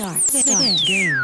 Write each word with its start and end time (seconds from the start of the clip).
Start. 0.00 0.22
Start. 0.30 0.64
Game. 0.88 1.14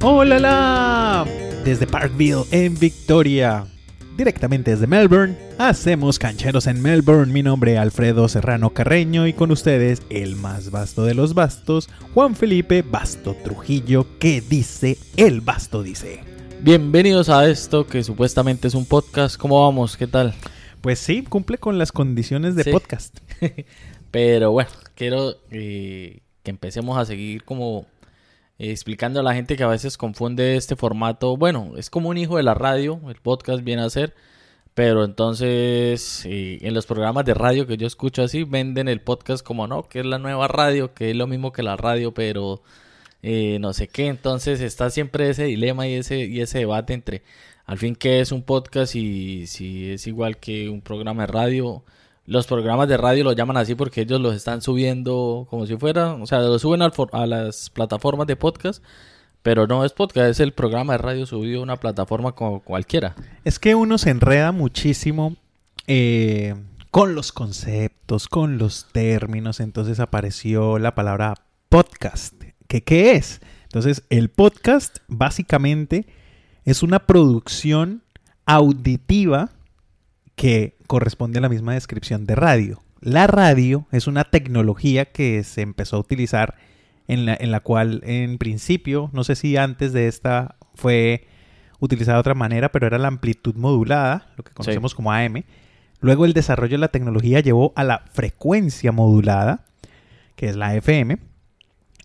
¡Hola! 0.00 0.38
la! 0.38 1.26
Desde 1.64 1.88
Parkville, 1.88 2.44
en 2.52 2.78
Victoria. 2.78 3.64
Directamente 4.16 4.70
desde 4.70 4.86
Melbourne, 4.86 5.36
hacemos 5.58 6.20
cancheros 6.20 6.68
en 6.68 6.80
Melbourne. 6.80 7.32
Mi 7.32 7.42
nombre 7.42 7.72
es 7.72 7.80
Alfredo 7.80 8.28
Serrano 8.28 8.70
Carreño 8.70 9.26
y 9.26 9.32
con 9.32 9.50
ustedes 9.50 10.02
el 10.08 10.36
más 10.36 10.70
vasto 10.70 11.04
de 11.04 11.14
los 11.14 11.34
bastos, 11.34 11.90
Juan 12.14 12.36
Felipe 12.36 12.82
Basto 12.82 13.34
Trujillo, 13.42 14.06
que 14.20 14.40
dice 14.40 14.98
el 15.16 15.40
basto 15.40 15.82
dice. 15.82 16.41
Bienvenidos 16.64 17.28
a 17.28 17.48
esto 17.48 17.86
que 17.86 18.04
supuestamente 18.04 18.68
es 18.68 18.74
un 18.74 18.86
podcast. 18.86 19.36
¿Cómo 19.36 19.60
vamos? 19.64 19.96
¿Qué 19.96 20.06
tal? 20.06 20.32
Pues 20.80 21.00
sí, 21.00 21.24
cumple 21.24 21.58
con 21.58 21.76
las 21.76 21.90
condiciones 21.90 22.54
de 22.54 22.64
Sí. 22.64 22.70
podcast. 22.70 23.18
Pero 24.12 24.52
bueno, 24.52 24.70
quiero 24.94 25.34
eh, 25.50 26.20
que 26.44 26.50
empecemos 26.50 26.96
a 26.98 27.04
seguir 27.04 27.42
como 27.44 27.86
eh, 28.58 28.70
explicando 28.70 29.18
a 29.18 29.22
la 29.24 29.34
gente 29.34 29.56
que 29.56 29.64
a 29.64 29.68
veces 29.68 29.96
confunde 29.96 30.56
este 30.56 30.76
formato. 30.76 31.36
Bueno, 31.36 31.72
es 31.76 31.90
como 31.90 32.10
un 32.10 32.16
hijo 32.18 32.36
de 32.36 32.44
la 32.44 32.54
radio, 32.54 33.00
el 33.08 33.16
podcast 33.16 33.64
viene 33.64 33.82
a 33.82 33.90
ser. 33.90 34.14
Pero 34.74 35.04
entonces 35.04 36.22
eh, 36.26 36.58
en 36.62 36.74
los 36.74 36.86
programas 36.86 37.24
de 37.24 37.34
radio 37.34 37.66
que 37.66 37.76
yo 37.76 37.86
escucho 37.88 38.22
así, 38.22 38.44
venden 38.44 38.86
el 38.88 39.00
podcast 39.00 39.44
como 39.44 39.66
no, 39.66 39.82
que 39.88 39.98
es 40.00 40.06
la 40.06 40.18
nueva 40.18 40.46
radio, 40.48 40.94
que 40.94 41.10
es 41.10 41.16
lo 41.16 41.26
mismo 41.26 41.52
que 41.52 41.62
la 41.64 41.76
radio, 41.76 42.14
pero 42.14 42.62
eh, 43.22 43.58
no 43.60 43.72
sé 43.72 43.88
qué. 43.88 44.08
Entonces 44.08 44.60
está 44.60 44.90
siempre 44.90 45.30
ese 45.30 45.44
dilema 45.44 45.86
y 45.86 45.94
ese, 45.94 46.26
y 46.26 46.40
ese 46.40 46.58
debate 46.58 46.94
entre 46.94 47.22
al 47.64 47.78
fin 47.78 47.94
qué 47.94 48.20
es 48.20 48.32
un 48.32 48.42
podcast 48.42 48.94
y 48.96 49.46
si 49.46 49.92
es 49.92 50.06
igual 50.06 50.36
que 50.38 50.68
un 50.68 50.80
programa 50.82 51.22
de 51.22 51.32
radio. 51.32 51.84
Los 52.24 52.46
programas 52.46 52.88
de 52.88 52.96
radio 52.96 53.24
lo 53.24 53.32
llaman 53.32 53.56
así 53.56 53.74
porque 53.74 54.02
ellos 54.02 54.20
los 54.20 54.34
están 54.36 54.62
subiendo 54.62 55.46
como 55.50 55.66
si 55.66 55.76
fuera, 55.76 56.14
o 56.14 56.26
sea, 56.26 56.38
lo 56.40 56.58
suben 56.58 56.82
a 56.82 57.26
las 57.26 57.68
plataformas 57.70 58.28
de 58.28 58.36
podcast, 58.36 58.82
pero 59.42 59.66
no 59.66 59.84
es 59.84 59.92
podcast, 59.92 60.30
es 60.30 60.38
el 60.38 60.52
programa 60.52 60.92
de 60.92 60.98
radio 60.98 61.26
subido 61.26 61.60
a 61.60 61.62
una 61.64 61.76
plataforma 61.76 62.32
como 62.32 62.60
cualquiera. 62.60 63.16
Es 63.44 63.58
que 63.58 63.74
uno 63.74 63.98
se 63.98 64.10
enreda 64.10 64.52
muchísimo 64.52 65.34
eh, 65.88 66.54
con 66.92 67.16
los 67.16 67.32
conceptos, 67.32 68.28
con 68.28 68.56
los 68.56 68.86
términos. 68.92 69.58
Entonces 69.58 69.98
apareció 69.98 70.78
la 70.78 70.94
palabra 70.94 71.34
podcast. 71.68 72.41
¿Qué, 72.72 72.82
¿Qué 72.82 73.12
es? 73.12 73.42
Entonces, 73.64 74.02
el 74.08 74.30
podcast 74.30 75.00
básicamente 75.06 76.06
es 76.64 76.82
una 76.82 77.00
producción 77.00 78.02
auditiva 78.46 79.50
que 80.36 80.78
corresponde 80.86 81.36
a 81.38 81.42
la 81.42 81.50
misma 81.50 81.74
descripción 81.74 82.24
de 82.24 82.34
radio. 82.34 82.82
La 83.02 83.26
radio 83.26 83.86
es 83.92 84.06
una 84.06 84.24
tecnología 84.24 85.04
que 85.04 85.44
se 85.44 85.60
empezó 85.60 85.96
a 85.96 86.00
utilizar 86.00 86.54
en 87.08 87.26
la, 87.26 87.36
en 87.38 87.50
la 87.50 87.60
cual 87.60 88.00
en 88.06 88.38
principio, 88.38 89.10
no 89.12 89.22
sé 89.22 89.36
si 89.36 89.58
antes 89.58 89.92
de 89.92 90.08
esta 90.08 90.56
fue 90.74 91.26
utilizada 91.78 92.16
de 92.16 92.20
otra 92.20 92.34
manera, 92.34 92.72
pero 92.72 92.86
era 92.86 92.96
la 92.96 93.08
amplitud 93.08 93.54
modulada, 93.54 94.32
lo 94.38 94.44
que 94.44 94.54
conocemos 94.54 94.94
como 94.94 95.12
AM. 95.12 95.44
Luego 96.00 96.24
el 96.24 96.32
desarrollo 96.32 96.72
de 96.72 96.78
la 96.78 96.88
tecnología 96.88 97.40
llevó 97.40 97.74
a 97.76 97.84
la 97.84 98.04
frecuencia 98.14 98.92
modulada, 98.92 99.66
que 100.36 100.48
es 100.48 100.56
la 100.56 100.74
FM. 100.74 101.31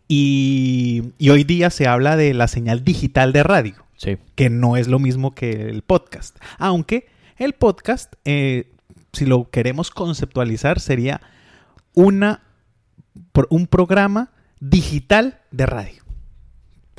Y, 0.08 1.04
y 1.18 1.30
hoy 1.30 1.44
día 1.44 1.70
se 1.70 1.88
habla 1.88 2.16
de 2.16 2.34
la 2.34 2.48
señal 2.48 2.84
digital 2.84 3.34
de 3.34 3.44
radio 3.44 3.76
Sí. 3.98 4.18
que 4.36 4.50
no 4.50 4.78
es 4.78 4.88
lo 4.88 5.00
mismo 5.00 5.34
que 5.34 5.70
el 5.70 5.82
podcast. 5.82 6.38
Aunque 6.60 7.08
el 7.38 7.54
podcast, 7.54 8.14
eh, 8.26 8.72
si 9.12 9.26
lo 9.26 9.50
queremos 9.50 9.90
conceptualizar, 9.90 10.80
sería 10.80 11.20
una, 11.94 12.44
un 13.50 13.66
programa 13.68 14.32
digital 14.60 15.40
de 15.52 15.66
radio. 15.66 16.04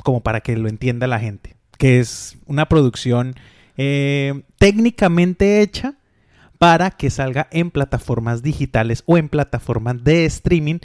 Como 0.03 0.21
para 0.21 0.41
que 0.41 0.57
lo 0.57 0.67
entienda 0.67 1.07
la 1.07 1.19
gente. 1.19 1.55
Que 1.77 1.99
es 1.99 2.37
una 2.45 2.67
producción 2.67 3.35
eh, 3.77 4.43
técnicamente 4.57 5.61
hecha 5.61 5.95
para 6.57 6.91
que 6.91 7.09
salga 7.09 7.47
en 7.51 7.71
plataformas 7.71 8.43
digitales 8.43 9.03
o 9.05 9.17
en 9.17 9.29
plataformas 9.29 10.03
de 10.03 10.25
streaming 10.25 10.79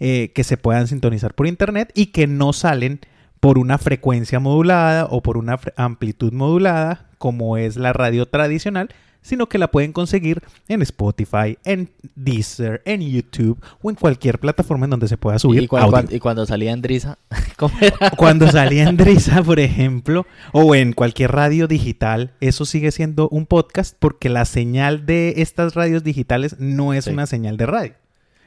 eh, 0.00 0.32
que 0.34 0.44
se 0.44 0.56
puedan 0.56 0.86
sintonizar 0.88 1.34
por 1.34 1.46
internet 1.46 1.92
y 1.94 2.06
que 2.06 2.26
no 2.26 2.52
salen 2.52 3.00
por 3.38 3.58
una 3.58 3.78
frecuencia 3.78 4.40
modulada 4.40 5.06
o 5.10 5.22
por 5.22 5.36
una 5.36 5.58
amplitud 5.76 6.32
modulada 6.32 7.06
como 7.18 7.56
es 7.56 7.76
la 7.76 7.92
radio 7.92 8.26
tradicional, 8.26 8.90
sino 9.22 9.50
que 9.50 9.58
la 9.58 9.70
pueden 9.70 9.92
conseguir 9.92 10.42
en 10.68 10.80
Spotify, 10.80 11.58
en 11.64 11.90
Deezer, 12.14 12.80
en 12.86 13.02
YouTube 13.02 13.62
o 13.82 13.90
en 13.90 13.96
cualquier 13.96 14.38
plataforma 14.38 14.86
en 14.86 14.90
donde 14.90 15.08
se 15.08 15.18
pueda 15.18 15.38
subir 15.38 15.64
Y, 15.64 15.68
audio. 15.76 16.20
cuando 16.20 16.46
salía 16.46 16.72
en 16.72 16.80
Drisa, 16.80 17.18
¿cómo 17.56 17.74
era? 17.82 18.10
Cuando 18.16 18.50
salía 18.50 18.88
en 18.88 18.96
Drisa, 18.98 19.42
por 19.42 19.60
ejemplo, 19.60 20.26
o 20.52 20.74
en 20.74 20.94
cualquier 20.94 21.32
radio 21.32 21.66
digital, 21.66 22.32
eso 22.40 22.64
sigue 22.64 22.90
siendo 22.92 23.28
un 23.28 23.44
podcast 23.44 23.94
porque 23.98 24.30
la 24.30 24.46
señal 24.46 25.04
de 25.04 25.34
estas 25.38 25.74
radios 25.74 26.02
digitales 26.02 26.56
no 26.58 26.94
es 26.94 27.04
Sí. 27.04 27.10
una 27.10 27.26
señal 27.26 27.58
de 27.58 27.66
radio, 27.66 27.92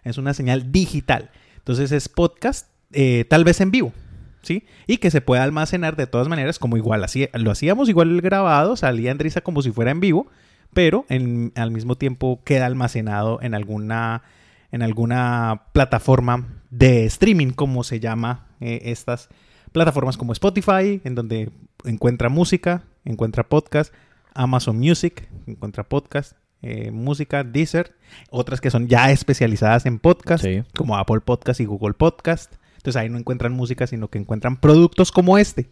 es 0.03 0.17
una 0.17 0.33
señal 0.33 0.71
digital. 0.71 1.29
Entonces 1.63 1.93
es 1.93 2.09
podcast, 2.09 2.67
eh, 2.91 3.23
tal 3.29 3.45
vez 3.45 3.61
en 3.61 3.71
vivo, 3.71 3.93
¿sí? 4.41 4.65
Y 4.85 4.97
que 4.97 5.11
se 5.11 5.21
pueda 5.21 5.43
almacenar 5.43 5.95
de 5.95 6.07
todas 6.07 6.27
maneras, 6.27 6.59
como 6.59 6.75
igual 6.75 7.03
así, 7.05 7.29
lo 7.33 7.51
hacíamos 7.51 7.87
igual 7.87 8.09
el 8.09 8.19
grabado, 8.21 8.75
salía 8.75 9.11
en 9.11 9.19
como 9.43 9.61
si 9.61 9.71
fuera 9.71 9.91
en 9.91 10.01
vivo, 10.01 10.27
pero 10.73 11.05
en- 11.07 11.53
al 11.55 11.71
mismo 11.71 11.95
tiempo 11.95 12.41
queda 12.43 12.65
almacenado 12.65 13.39
en 13.41 13.53
alguna 13.55 14.23
en 14.71 14.81
alguna 14.81 15.67
plataforma 15.71 16.47
de 16.71 17.05
streaming, 17.05 17.51
como 17.51 17.83
se 17.83 17.99
llama 17.99 18.47
eh, 18.59 18.81
estas 18.85 19.29
plataformas 19.71 20.17
como 20.17 20.33
Spotify, 20.33 20.99
en 21.03 21.15
donde 21.15 21.51
encuentra 21.85 22.27
música, 22.27 22.83
encuentra 23.05 23.47
podcast, 23.47 23.93
Amazon 24.33 24.79
Music, 24.79 25.29
encuentra 25.45 25.83
podcast, 25.87 26.33
eh, 26.63 26.89
música, 26.91 27.43
Deezer, 27.43 27.95
otras 28.31 28.61
que 28.61 28.71
son 28.71 28.87
ya 28.87 29.11
especializadas 29.11 29.85
en 29.85 29.99
podcast, 29.99 30.43
Sí. 30.43 30.63
como 30.75 30.97
Apple 30.97 31.19
Podcast 31.19 31.59
y 31.59 31.65
Google 31.65 31.93
Podcast. 31.93 32.53
Entonces 32.77 32.99
ahí 33.01 33.09
no 33.09 33.17
encuentran 33.17 33.51
música, 33.53 33.85
sino 33.85 34.07
que 34.09 34.17
encuentran 34.17 34.57
productos 34.59 35.11
como 35.11 35.37
este, 35.37 35.69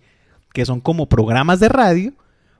que 0.54 0.66
son 0.66 0.80
como 0.82 1.08
programas 1.10 1.60
de 1.60 1.70
radio, 1.70 2.14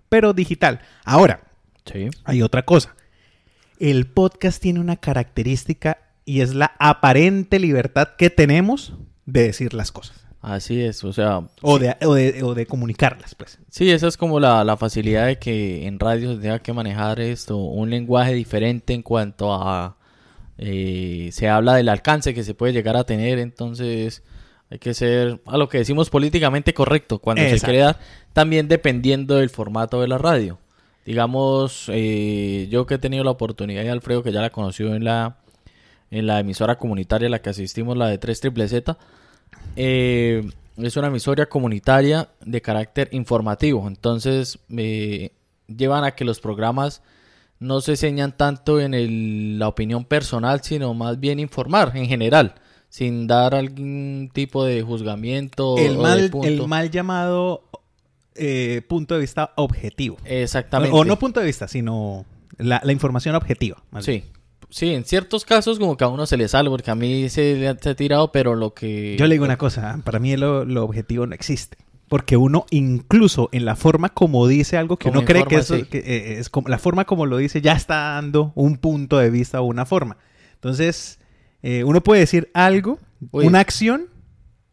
pero 0.10 0.34
digital. 0.34 0.82
Ahora, 1.06 1.42
Sí. 1.86 2.10
hay 2.24 2.42
otra 2.42 2.64
cosa. 2.64 2.96
El 3.80 4.08
podcast 4.08 4.62
tiene 4.62 4.80
una 4.80 4.96
característica 4.98 5.98
y 6.26 6.42
es 6.42 6.54
la 6.54 6.74
aparente 6.80 7.60
libertad 7.60 8.10
que 8.18 8.30
tenemos 8.30 8.94
de 9.26 9.44
decir 9.44 9.74
las 9.74 9.92
cosas. 9.92 10.21
Así 10.42 10.82
es, 10.82 11.04
o 11.04 11.14
sea, 11.14 11.48
O 11.62 11.78
de, 11.78 11.96
o 12.04 12.16
de, 12.16 12.42
o 12.42 12.56
de 12.56 12.66
comunicarlas, 12.66 13.36
pues. 13.36 13.60
Sí, 13.70 13.92
esa 13.92 14.08
es 14.08 14.18
como 14.18 14.40
la, 14.40 14.64
la 14.64 14.76
facilidad 14.76 15.28
de 15.28 15.38
que 15.38 15.86
en 15.86 16.00
radio 16.00 16.34
se 16.36 16.42
tenga 16.42 16.58
que 16.60 16.74
manejar 16.74 17.20
esto, 17.20 17.58
un 17.58 17.92
lenguaje 17.92 18.34
diferente 18.34 18.94
en 18.94 19.04
cuanto 19.04 19.54
a... 19.54 19.98
eh, 20.58 21.30
se 21.32 21.48
habla 21.48 21.76
del 21.76 21.90
alcance 21.90 22.34
que 22.34 22.44
se 22.44 22.56
puede 22.56 22.74
llegar 22.74 22.98
a 22.98 23.04
tener, 23.04 23.38
entonces 23.38 24.24
hay 24.72 24.80
que 24.80 24.96
ser 24.96 25.42
a 25.46 25.58
lo 25.58 25.70
que 25.70 25.78
decimos 25.80 26.10
políticamente 26.10 26.74
correcto 26.74 27.20
cuando 27.20 27.44
se 27.44 27.50
Exacto. 27.50 27.66
quiere 27.68 27.84
dar, 27.86 28.00
también 28.34 28.68
dependiendo 28.68 29.36
del 29.36 29.50
formato 29.52 30.02
de 30.02 30.08
la 30.08 30.18
radio. 30.18 30.58
Digamos, 31.06 31.86
eh, 31.90 32.68
yo 32.72 32.86
que 32.88 32.96
he 32.96 33.00
tenido 33.00 33.24
la 33.24 33.32
oportunidad 33.32 33.84
y 33.84 33.90
Alfredo 33.90 34.24
que 34.24 34.32
ya 34.32 34.42
la 34.42 34.50
conoció 34.50 34.96
en 34.96 35.04
la, 35.04 35.38
en 36.10 36.26
la 36.26 36.40
emisora 36.40 36.78
comunitaria 36.78 37.28
a 37.28 37.32
la 37.32 37.42
que 37.44 37.50
asistimos, 37.52 37.96
la 37.98 38.08
de 38.08 38.18
3 38.18 38.40
Triple 38.40 38.68
Z, 38.68 38.98
eh, 39.76 40.50
es 40.78 40.98
una 40.98 41.08
emisora 41.08 41.48
comunitaria 41.48 42.30
de 42.44 42.62
carácter 42.62 43.10
informativo. 43.12 43.88
Entonces, 43.88 44.60
eh, 44.76 45.32
llevan 45.68 46.04
a 46.04 46.12
que 46.12 46.26
los 46.26 46.40
programas 46.40 47.02
no 47.60 47.80
se 47.82 47.92
enseñan 47.92 48.36
tanto 48.36 48.80
en 48.80 48.94
el- 48.94 49.60
la 49.60 49.68
opinión 49.68 50.04
personal, 50.06 50.62
sino 50.64 50.94
más 50.94 51.20
bien 51.20 51.40
informar 51.40 51.96
en 51.96 52.08
general, 52.08 52.56
sin 52.90 53.28
dar 53.28 53.54
algún 53.56 54.30
tipo 54.34 54.66
de 54.66 54.82
juzgamiento. 54.82 55.78
el, 55.78 55.92
o 55.92 55.98
de 55.98 56.02
mal, 56.02 56.30
punto. 56.32 56.48
el 56.48 56.68
mal 56.68 56.90
llamado 56.90 57.64
eh, 58.36 58.82
punto 58.88 59.14
de 59.14 59.20
vista 59.22 59.52
objetivo. 59.58 60.18
Exactamente. 60.26 60.96
O 60.98 61.04
no 61.06 61.20
punto 61.20 61.40
de 61.42 61.46
vista, 61.46 61.68
sino 61.68 62.26
la, 62.58 62.82
la 62.84 62.92
información 62.92 63.36
objetiva. 63.36 63.84
bien. 63.92 64.24
Sí. 64.72 64.94
En 64.94 65.06
ciertos 65.06 65.46
casos 65.46 65.78
como 65.78 65.98
que 65.98 66.04
a 66.04 66.08
uno 66.08 66.26
se 66.26 66.38
le 66.38 66.48
sale, 66.48 66.70
porque 66.70 66.90
a 66.90 66.96
mí 66.96 67.30
se 67.30 67.56
le 67.56 67.68
ha, 67.68 67.78
se 67.78 67.90
ha 67.92 67.96
tirado, 67.96 68.32
pero 68.32 68.56
lo 68.56 68.74
que... 68.74 69.16
Yo 69.18 69.28
le 69.28 69.36
digo 69.36 69.46
una 69.46 69.58
cosa, 69.58 70.00
para 70.04 70.20
mí 70.20 70.36
lo, 70.38 70.66
lo 70.66 70.84
objetivo 70.84 71.28
no 71.28 71.36
existe. 71.36 71.78
Porque 72.08 72.36
uno, 72.36 72.66
incluso 72.72 73.48
en 73.52 73.64
la 73.66 73.76
forma 73.76 74.10
como 74.10 74.48
dice 74.48 74.78
algo 74.78 74.98
que 74.98 75.10
Como 75.10 75.20
uno 75.20 75.26
cree 75.26 75.46
que, 75.46 75.56
informa, 75.56 75.62
eso, 75.62 75.76
sí. 75.78 75.84
que, 75.86 76.00
eh, 76.00 76.40
es 76.40 76.50
como 76.50 76.68
la 76.68 76.78
forma 76.78 77.06
como 77.06 77.26
lo 77.26 77.38
dice, 77.38 77.62
ya 77.62 77.74
está 77.74 78.16
dando 78.16 78.52
un 78.56 78.78
punto 78.78 79.18
de 79.18 79.30
vista 79.30 79.62
o 79.62 79.66
una 79.66 79.86
forma. 79.86 80.18
Entonces, 80.56 81.20
eh, 81.62 81.84
uno 81.84 82.02
puede 82.02 82.22
decir 82.22 82.50
algo, 82.54 83.00
una 83.32 83.60
acción, 83.60 84.08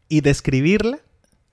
y 0.09 0.23
describirla, 0.23 1.01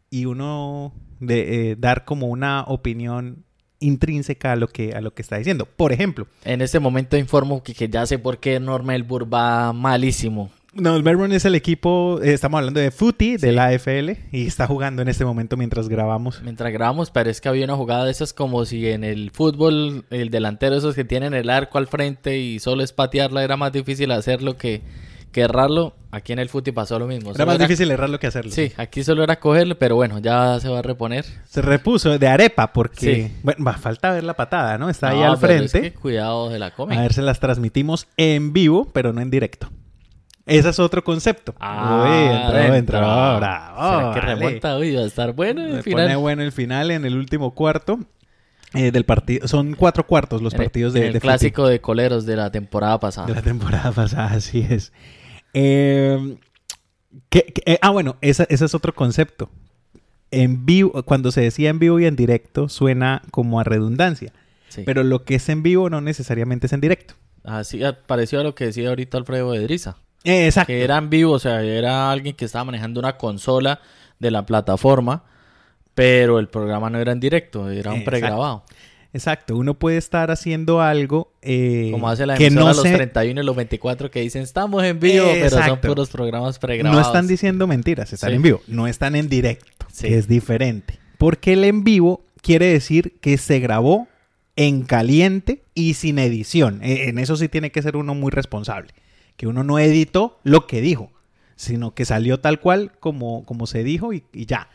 y 0.10 0.26
uno 0.26 0.94
de, 1.20 1.72
eh, 1.72 1.76
dar 1.78 2.06
como 2.06 2.28
una 2.28 2.64
opinión 2.64 3.45
intrínseca 3.86 4.52
a 4.52 4.56
lo 4.56 4.68
que, 4.68 4.94
a 4.94 5.02
lo 5.02 5.14
que 5.14 5.22
está 5.22 5.38
diciendo. 5.38 5.66
Por 5.78 5.92
ejemplo, 5.92 6.28
En 6.44 6.62
este 6.62 6.80
momento 6.80 7.18
informo 7.18 7.64
que, 7.64 7.74
que 7.74 7.88
ya 7.90 8.06
sé 8.06 8.20
por 8.20 8.40
qué 8.40 8.60
Normelburg 8.60 9.32
va 9.34 9.74
malísimo. 9.74 10.50
no, 10.74 10.96
el 10.98 11.04
Melbourne 11.04 11.34
es 11.36 11.46
el 11.46 11.56
equipo, 11.56 12.20
eh, 12.22 12.34
estamos 12.34 12.58
hablando 12.60 12.82
de 12.82 12.92
Footy, 12.92 13.38
de 13.38 13.50
Sí. 13.50 13.52
la 13.56 13.68
AFL, 13.68 14.18
y 14.34 14.46
está 14.46 14.68
jugando 14.68 15.02
en 15.02 15.08
este 15.08 15.24
momento 15.24 15.56
mientras 15.56 15.88
grabamos. 15.88 16.42
Mientras 16.44 16.72
grabamos, 16.74 17.12
es 17.16 17.40
que 17.40 17.48
había 17.48 17.64
una 17.64 17.78
jugada 17.78 18.04
de 18.04 18.12
esas 18.12 18.34
como 18.34 18.66
si 18.66 18.90
en 18.90 19.06
el 19.06 19.32
fútbol 19.32 20.04
el 20.10 20.30
delantero 20.32 20.76
esos 20.76 20.94
que 20.94 21.06
tienen 21.06 21.34
el 21.34 21.50
arco 21.50 21.78
al 21.78 21.88
frente 21.88 22.38
y 22.40 22.60
solo 22.60 22.84
es 22.84 22.92
patearla 22.92 23.42
era 23.44 23.56
más 23.56 23.72
difícil 23.72 24.12
hacerlo 24.12 24.58
que, 24.58 24.82
que 25.36 25.42
errarlo. 25.42 25.94
Aquí 26.12 26.32
en 26.32 26.40
el 26.40 26.48
fútbol 26.48 26.74
pasó 26.74 26.98
lo 26.98 27.08
mismo. 27.08 27.32
Era 27.32 27.40
Solo 27.40 27.48
más 27.48 27.60
difícil 27.60 27.92
errarlo 27.92 28.18
que 28.20 28.28
hacerlo. 28.28 28.52
Sí, 28.52 28.72
aquí 28.78 29.04
solo 29.04 29.22
era 29.24 29.38
cogerlo, 29.40 29.78
pero 29.78 29.96
bueno, 29.98 30.20
ya 30.20 30.60
se 30.62 30.70
va 30.70 30.80
a 30.80 30.82
reponer. 30.82 31.26
Se 31.46 31.62
repuso 31.62 32.18
de 32.18 32.28
arepa 32.28 32.72
porque, 32.72 33.16
Sí. 33.28 33.36
bueno, 33.44 33.66
va, 33.66 33.74
falta 33.74 34.12
ver 34.12 34.24
la 34.24 34.34
patada, 34.36 34.78
¿no? 34.78 34.90
Está 34.90 35.10
ahí 35.10 35.22
al 35.22 35.38
pero 35.38 35.54
es 35.54 35.72
frente. 35.72 35.92
que 35.92 36.00
cuidado 36.00 36.50
de 36.50 36.58
la 36.60 36.72
comen. 36.72 36.98
A 36.98 37.02
ver, 37.02 37.12
se 37.14 37.22
las 37.22 37.40
transmitimos 37.42 38.08
en 38.16 38.54
vivo, 38.54 38.90
pero 38.94 39.12
no 39.12 39.20
en 39.22 39.30
directo. 39.30 39.70
Ese 40.46 40.70
es 40.70 40.80
otro 40.80 41.04
concepto. 41.04 41.54
Ah, 41.60 42.06
Uy, 42.08 42.36
entró, 42.60 42.76
entró, 42.76 43.00
bravo, 43.00 44.00
¿Será 44.00 44.14
que 44.14 44.20
vale. 44.22 44.36
remonta 44.36 44.76
hoy? 44.78 44.96
Va 44.96 45.02
a 45.02 45.06
estar 45.06 45.34
bueno 45.34 45.62
en 45.62 45.68
el 45.68 45.84
pone 45.84 45.84
final. 45.84 46.18
bueno 46.18 46.44
el 46.44 46.52
final 46.54 46.92
en 46.92 47.04
el 47.04 47.18
último 47.18 47.54
cuarto 47.56 48.00
eh, 48.74 48.92
del 48.92 49.06
partido. 49.06 49.48
Son 49.48 49.74
cuatro 49.74 50.06
cuartos 50.06 50.42
los 50.42 50.54
En 50.54 50.62
el- 50.62 50.66
partidos 50.68 50.96
en 50.96 51.02
de, 51.02 51.08
el 51.08 51.14
de 51.14 51.20
clásico 51.20 51.68
de 51.68 51.82
coleros 51.82 52.26
de 52.26 52.36
la 52.36 52.52
temporada 52.52 53.00
pasada. 53.00 53.28
de 53.28 53.34
la 53.36 53.42
temporada 53.42 53.92
pasada, 53.92 54.28
así 54.34 54.66
es. 54.70 54.94
Eh, 55.58 56.38
¿qué- 57.30 57.46
qué- 57.54 57.64
eh, 57.66 57.80
ah, 57.82 57.90
bueno, 57.92 58.18
esa- 58.22 58.46
ese 58.50 58.66
es 58.66 58.76
otro 58.76 58.94
concepto. 58.94 59.50
En 60.32 60.66
vivo, 60.66 61.02
cuando 61.04 61.32
se 61.32 61.42
decía 61.42 61.70
en 61.70 61.80
vivo 61.80 62.00
y 62.00 62.06
en 62.06 62.16
directo, 62.18 62.68
suena 62.68 63.22
como 63.32 63.60
a 63.60 63.64
redundancia. 63.64 64.34
Sí. 64.68 64.84
Pero 64.86 65.04
lo 65.04 65.24
que 65.24 65.36
es 65.36 65.48
en 65.50 65.64
vivo 65.64 65.90
no 65.90 66.02
necesariamente 66.02 66.68
es 66.68 66.74
en 66.74 66.82
directo. 66.82 67.14
Así 67.46 67.84
ah, 67.84 67.98
pareció 68.06 68.42
a 68.42 68.44
lo 68.44 68.54
que 68.54 68.66
decía 68.66 68.90
ahorita 68.90 69.18
Alfredo 69.18 69.54
Edriza. 69.54 69.96
Eh, 70.26 70.48
exacto. 70.48 70.68
Que 70.68 70.84
era 70.84 70.98
en 70.98 71.10
vivo, 71.10 71.34
o 71.34 71.40
sea, 71.40 71.62
era 71.62 72.12
alguien 72.12 72.36
que 72.36 72.46
estaba 72.46 72.66
manejando 72.66 73.00
una 73.00 73.16
consola 73.16 73.80
de 74.20 74.32
la 74.32 74.46
plataforma, 74.46 75.24
pero 75.94 76.40
el 76.40 76.48
programa 76.50 76.90
no 76.90 77.00
era 77.00 77.12
en 77.14 77.20
directo, 77.22 77.70
era 77.70 77.94
un 77.94 78.04
pregrabado. 78.04 78.64
Exacto. 78.68 78.85
Uno 79.54 79.74
puede 79.76 79.98
estar 79.98 80.32
haciendo 80.32 80.82
algo 80.82 81.32
eh, 81.42 81.90
Como 81.92 82.10
hace 82.10 82.26
la 82.26 82.36
que 82.36 82.50
no 82.50 82.68
los 82.68 82.82
se- 82.82 82.94
31 82.94 83.42
y 83.42 83.44
los 83.46 83.56
24 83.56 84.12
que 84.12 84.22
dicen 84.22 84.42
estamos 84.44 84.84
en 84.84 85.00
vivo, 85.00 85.26
pero 85.32 85.50
son 85.50 85.60
Exacto. 85.60 85.88
puros 85.88 86.10
programas 86.10 86.56
no 86.56 86.60
pregrabados. 86.60 87.08
están 87.08 87.28
diciendo 87.28 87.68
mentiras, 87.68 88.12
están 88.14 88.32
Sí. 88.32 88.36
en 88.38 88.42
vivo, 88.42 88.62
no 88.68 88.88
están 88.88 89.16
en 89.16 89.30
directo, 89.30 89.86
Sí. 89.92 90.08
que 90.08 90.18
es 90.18 90.28
diferente. 90.28 91.00
Porque 91.18 91.54
el 91.54 91.64
en 91.64 91.84
vivo 91.84 92.24
quiere 92.42 92.66
decir 92.68 93.16
que 93.22 93.38
se 93.38 93.60
grabó 93.60 94.08
en 94.58 94.84
caliente 94.84 95.64
y 95.74 95.96
sin 95.96 96.20
edición. 96.20 96.80
Eh, 96.84 97.10
En 97.10 97.18
eso 97.20 97.36
sí 97.38 97.48
tiene 97.50 97.72
que 97.72 97.82
ser 97.82 97.96
uno 97.98 98.16
muy 98.16 98.32
responsable. 98.32 98.94
Que 99.38 99.48
uno 99.48 99.64
no 99.64 99.80
editó 99.80 100.40
lo 100.44 100.66
que 100.68 100.80
dijo, 100.82 101.12
sino 101.58 101.94
que 101.94 102.06
salió 102.06 102.40
tal 102.40 102.60
cual 102.60 102.92
como, 103.00 103.46
como 103.46 103.68
se 103.68 103.84
dijo 103.84 104.14
y, 104.14 104.24
y 104.34 104.46
ya. 104.46 104.70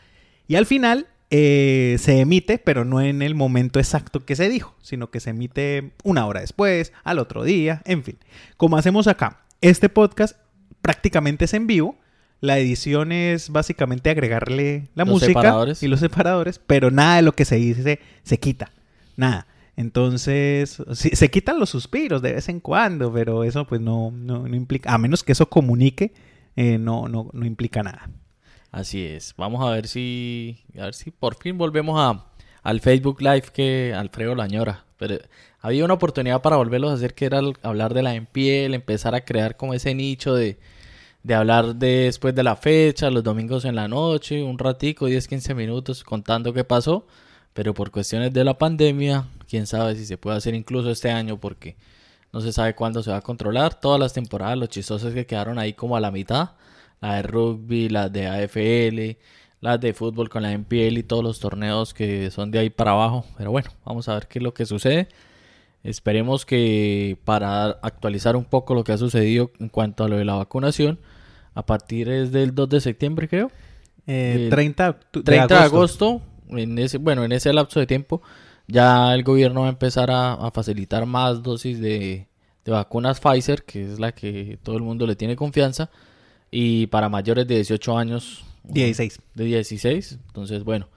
Y 0.47 0.55
al 0.55 0.65
final 0.65 1.07
eh, 1.33 1.95
se 1.97 2.19
emite, 2.19 2.57
pero 2.57 2.83
no 2.83 2.99
en 3.01 3.21
el 3.21 3.35
momento 3.35 3.79
exacto 3.79 4.25
que 4.25 4.35
se 4.35 4.49
dijo, 4.49 4.75
sino 4.81 5.09
que 5.09 5.21
se 5.21 5.29
emite 5.29 5.93
una 6.03 6.25
hora 6.27 6.41
después, 6.41 6.91
al 7.05 7.19
otro 7.19 7.45
día, 7.45 7.81
en 7.85 8.03
fin. 8.03 8.17
Como 8.57 8.75
hacemos 8.75 9.07
acá, 9.07 9.39
este 9.61 9.87
podcast 9.87 10.37
prácticamente 10.81 11.45
es 11.45 11.53
en 11.53 11.67
vivo. 11.67 11.95
La 12.41 12.57
edición 12.59 13.13
es 13.13 13.49
básicamente 13.49 14.09
agregarle 14.09 14.89
la 14.93 15.05
Los 15.05 15.13
música 15.13 15.29
separadores. 15.29 15.83
y 15.83 15.87
los 15.87 16.01
separadores, 16.01 16.59
pero 16.59 16.91
nada 16.91 17.15
de 17.15 17.21
lo 17.21 17.31
que 17.31 17.45
se 17.45 17.55
dice 17.55 17.99
se 18.23 18.37
quita. 18.37 18.71
Nada. 19.15 19.47
Entonces, 19.77 20.83
sí, 20.93 21.11
se 21.13 21.31
quitan 21.31 21.59
los 21.59 21.69
suspiros 21.69 22.21
de 22.21 22.33
vez 22.33 22.49
en 22.49 22.59
cuando, 22.59 23.13
pero 23.13 23.45
eso 23.45 23.65
pues 23.65 23.79
no, 23.79 24.11
no, 24.11 24.47
no 24.47 24.55
implica, 24.55 24.93
a 24.93 24.97
menos 24.97 25.23
que 25.23 25.31
eso 25.31 25.47
comunique, 25.49 26.13
eh, 26.57 26.77
no, 26.77 27.07
no, 27.07 27.29
no 27.31 27.45
implica 27.45 27.83
nada. 27.83 28.09
Así 28.71 29.05
es. 29.05 29.33
Vamos 29.37 29.65
a 29.65 29.71
ver 29.71 29.87
si 29.87 30.63
a 30.79 30.85
ver 30.85 30.93
si 30.93 31.11
por 31.11 31.35
fin 31.35 31.57
volvemos 31.57 31.99
a 31.99 32.25
al 32.63 32.79
Facebook 32.79 33.21
Live 33.21 33.43
que 33.53 33.93
Alfredo 33.95 34.35
la 34.35 34.43
añora. 34.45 34.85
Pero 34.97 35.17
había 35.59 35.83
una 35.83 35.95
oportunidad 35.95 36.41
para 36.41 36.57
volverlos 36.57 36.91
a 36.91 36.93
hacer 36.93 37.13
que 37.15 37.25
era 37.25 37.41
hablar 37.63 37.93
de 37.93 38.03
la 38.03 38.13
MPL, 38.15 38.73
empezar 38.75 39.15
a 39.15 39.25
crear 39.25 39.57
como 39.57 39.73
ese 39.73 39.93
nicho 39.95 40.33
de, 40.35 40.59
de 41.23 41.33
hablar 41.33 41.75
de- 41.75 42.03
después 42.05 42.35
de 42.35 42.43
la 42.43 42.55
fecha, 42.55 43.09
los 43.09 43.23
domingos 43.23 43.65
en 43.65 43.75
la 43.75 43.87
noche, 43.87 44.43
un 44.43 44.59
ratico, 44.59 45.07
10, 45.07 45.27
15 45.27 45.55
minutos 45.55 46.03
contando 46.03 46.53
qué 46.53 46.63
pasó. 46.63 47.07
Pero 47.53 47.73
por 47.73 47.91
cuestiones 47.91 48.31
de 48.31 48.43
la 48.45 48.57
pandemia, 48.57 49.27
quién 49.49 49.67
sabe 49.67 49.95
si 49.95 50.05
se 50.05 50.17
puede 50.17 50.37
hacer 50.37 50.53
incluso 50.55 50.89
este 50.91 51.09
año 51.11 51.37
porque 51.39 51.75
no 52.31 52.39
se 52.41 52.53
sabe 52.53 52.75
cuándo 52.75 53.03
se 53.03 53.11
va 53.11 53.17
a 53.17 53.21
controlar. 53.21 53.79
Todas 53.79 53.99
las 53.99 54.13
temporadas, 54.13 54.57
los 54.57 54.69
chistosos 54.69 55.13
que 55.13 55.25
quedaron 55.25 55.59
ahí 55.59 55.73
como 55.73 55.97
a 55.97 55.99
la 55.99 56.11
mitad. 56.11 56.51
La 57.01 57.15
de 57.15 57.23
rugby, 57.23 57.89
las 57.89 58.11
de 58.13 58.27
AFL, 58.27 59.17
las 59.59 59.79
de 59.79 59.93
fútbol 59.93 60.29
con 60.29 60.43
la 60.43 60.51
MPL 60.57 60.97
y 60.99 61.03
todos 61.03 61.23
los 61.23 61.39
torneos 61.39 61.93
que 61.93 62.29
son 62.31 62.51
de 62.51 62.59
ahí 62.59 62.69
para 62.69 62.91
abajo. 62.91 63.25
Pero 63.37 63.51
bueno, 63.51 63.69
vamos 63.85 64.07
a 64.07 64.13
ver 64.15 64.27
qué 64.27 64.39
es 64.39 64.43
lo 64.43 64.53
que 64.53 64.65
sucede. 64.65 65.07
Esperemos 65.83 66.45
que 66.45 67.17
para 67.25 67.65
actualizar 67.81 68.35
un 68.35 68.45
poco 68.45 68.75
lo 68.75 68.83
que 68.83 68.91
ha 68.91 68.97
sucedido 68.97 69.51
en 69.59 69.69
cuanto 69.69 70.03
a 70.03 70.07
lo 70.07 70.17
de 70.17 70.25
la 70.25 70.35
vacunación, 70.35 70.99
a 71.55 71.65
partir 71.65 72.07
es 72.09 72.31
del 72.31 72.53
2 72.53 72.69
de 72.69 72.81
septiembre 72.81 73.27
creo, 73.27 73.51
Eh, 74.07 74.47
Eh, 74.47 74.49
30, 74.49 74.99
de 75.13 75.23
30 75.23 75.55
de 75.59 75.63
agosto, 75.63 76.21
en 76.49 76.77
ese, 76.79 76.97
bueno, 76.97 77.23
en 77.23 77.31
ese 77.31 77.51
lapso 77.53 77.79
de 77.79 77.87
tiempo, 77.87 78.21
ya 78.67 79.13
el 79.15 79.23
gobierno 79.23 79.61
va 79.61 79.67
a 79.67 79.69
empezar 79.71 80.11
a, 80.11 80.33
a 80.33 80.51
facilitar 80.51 81.05
más 81.07 81.41
dosis 81.43 81.79
de, 81.79 82.27
de 82.65 82.71
vacunas 82.71 83.19
Pfizer, 83.19 83.63
que 83.63 83.91
es 83.91 83.99
la 83.99 84.11
que 84.13 84.59
todo 84.63 84.75
el 84.77 84.83
mundo 84.83 85.07
le 85.07 85.15
tiene 85.15 85.35
confianza, 85.35 85.89
y 86.51 86.87
para 86.87 87.09
mayores 87.09 87.47
de 87.47 87.55
18 87.55 87.97
años, 87.97 88.43
16. 88.65 89.19
de 89.33 89.45
16. 89.45 90.19
Entonces, 90.27 90.63
bueno, 90.63 90.89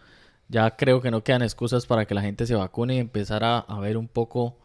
ya 0.49 0.77
creo 0.77 1.01
que 1.01 1.11
no 1.11 1.25
quedan 1.25 1.43
excusas 1.43 1.87
para 1.87 2.05
que 2.05 2.15
la 2.15 2.23
gente 2.23 2.47
se 2.47 2.55
vacune 2.55 2.97
y 2.97 2.99
empezar 2.99 3.45
a, 3.45 3.59
a 3.59 3.79
ver 3.81 3.97
un 3.97 4.09
poco 4.09 4.59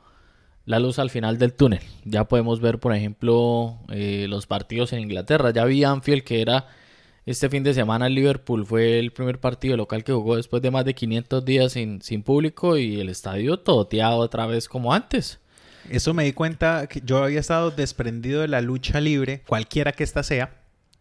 la 0.65 0.79
luz 0.79 0.99
al 0.99 1.09
final 1.09 1.37
del 1.37 1.53
túnel. 1.53 1.81
Ya 2.05 2.27
podemos 2.27 2.59
ver, 2.61 2.79
por 2.79 2.93
ejemplo, 2.93 3.77
eh, 3.89 4.27
los 4.29 4.45
partidos 4.45 4.93
en 4.93 4.99
Inglaterra. 4.99 5.51
Ya 5.51 5.65
vi 5.65 5.83
Anfield 5.83 6.23
que 6.23 6.41
era 6.41 6.67
este 7.25 7.49
fin 7.49 7.63
de 7.63 7.73
semana 7.73 8.07
el 8.07 8.15
Liverpool 8.15 8.65
fue 8.65 8.97
el 8.97 9.11
primer 9.11 9.39
partido 9.39 9.77
local 9.77 10.03
que 10.03 10.11
jugó 10.11 10.35
después 10.35 10.61
de 10.61 10.71
más 10.71 10.85
de 10.85 10.95
500 10.95 11.45
días 11.45 11.73
sin, 11.73 12.01
sin 12.01 12.23
público 12.23 12.77
y 12.77 12.99
el 12.99 13.09
estadio 13.09 13.59
toteado 13.59 14.17
otra 14.17 14.45
vez 14.45 14.67
como 14.67 14.93
antes. 14.93 15.39
Eso 15.89 16.13
me 16.13 16.23
di 16.23 16.33
cuenta 16.33 16.87
que 16.87 17.01
yo 17.03 17.23
había 17.23 17.39
estado 17.39 17.71
desprendido 17.71 18.41
de 18.41 18.47
la 18.47 18.61
lucha 18.61 18.99
libre, 18.99 19.43
cualquiera 19.47 19.91
que 19.91 20.03
ésta 20.03 20.23
sea. 20.23 20.58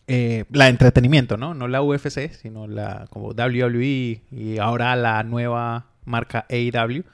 Eh, 0.09 0.47
la 0.51 0.65
de 0.65 0.71
entretenimiento, 0.71 1.37
¿no? 1.37 1.53
No 1.53 1.69
la 1.69 1.83
UFC, 1.83 2.33
sino 2.33 2.67
la 2.67 3.07
como 3.11 3.29
WWE 3.29 4.23
y 4.33 4.59
ahora 4.59 4.97
la 4.97 5.23
nueva 5.23 5.87
marca 6.07 6.47
AEW. 6.49 7.05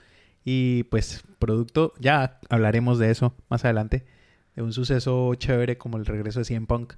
Y 0.45 0.85
pues 0.85 1.25
producto, 1.41 1.93
ya 1.99 2.39
hablaremos 2.49 3.01
de 3.01 3.11
eso 3.11 3.35
más 3.49 3.65
adelante, 3.65 4.05
de 4.55 4.63
un 4.63 4.73
suceso 4.73 5.35
chévere 5.35 5.77
como 5.77 5.97
el 5.97 6.07
regreso 6.07 6.39
de 6.39 6.45
CM 6.45 6.67
Punk. 6.67 6.95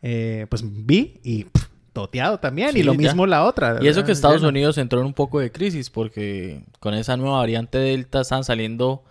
Eh, 0.00 0.46
pues 0.48 0.62
vi 0.64 1.18
y 1.24 1.44
pff, 1.44 1.68
toteado 1.92 2.38
también, 2.38 2.76
y 2.76 2.84
lo 2.84 2.92
ya. 2.92 2.98
mismo 2.98 3.26
la 3.26 3.44
otra. 3.44 3.78
Y 3.80 3.88
eso 3.88 4.04
que 4.04 4.12
Estados. 4.12 4.42
Unidos 4.42 4.78
entró 4.78 5.00
en 5.00 5.06
un 5.06 5.14
poco 5.14 5.40
de 5.40 5.50
crisis 5.50 5.90
porque 5.90 6.62
con 6.78 6.94
esa 6.94 7.16
nueva 7.16 7.38
variante 7.38 7.78
Delta 7.78 8.20
están 8.20 8.44
saliendo 8.44 9.02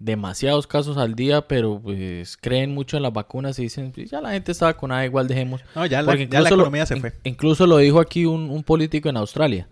demasiados 0.00 0.66
casos 0.66 0.96
al 0.96 1.14
día, 1.14 1.46
pero 1.46 1.78
pues 1.80 2.36
creen 2.38 2.72
mucho 2.74 2.96
en 2.96 3.02
las 3.04 3.12
vacunas 3.12 3.58
y 3.58 3.62
dicen, 3.64 3.92
"Pues, 3.92 4.10
ya 4.10 4.20
la 4.20 4.30
gente 4.32 4.50
está 4.50 4.64
vacunada, 4.66 5.04
igual 5.04 5.28
dejemos. 5.28 5.62
No, 5.76 5.86
ya 5.86 6.00
la, 6.02 6.06
Porque 6.06 6.26
ya 6.26 6.32
la 6.32 6.38
incluso 6.40 6.56
lo- 6.56 6.62
economía 6.62 6.86
se 6.86 6.96
fue. 6.96 7.12
Incluso 7.24 7.66
lo 7.66 7.76
dijo 7.76 8.00
aquí 8.00 8.24
un, 8.26 8.50
un 8.50 8.64
político 8.64 9.08
en 9.10 9.18
Australia. 9.18 9.68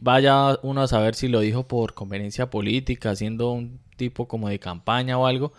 Vaya 0.00 0.58
uno 0.62 0.82
a 0.82 0.86
saber 0.88 1.14
si 1.14 1.28
lo 1.28 1.40
dijo 1.40 1.66
por 1.68 1.94
conveniencia 1.94 2.48
política, 2.48 3.10
haciendo 3.10 3.50
un 3.52 3.80
tipo 3.96 4.28
como 4.28 4.48
de 4.48 4.58
campaña 4.58 5.18
o 5.18 5.26
algo, 5.26 5.52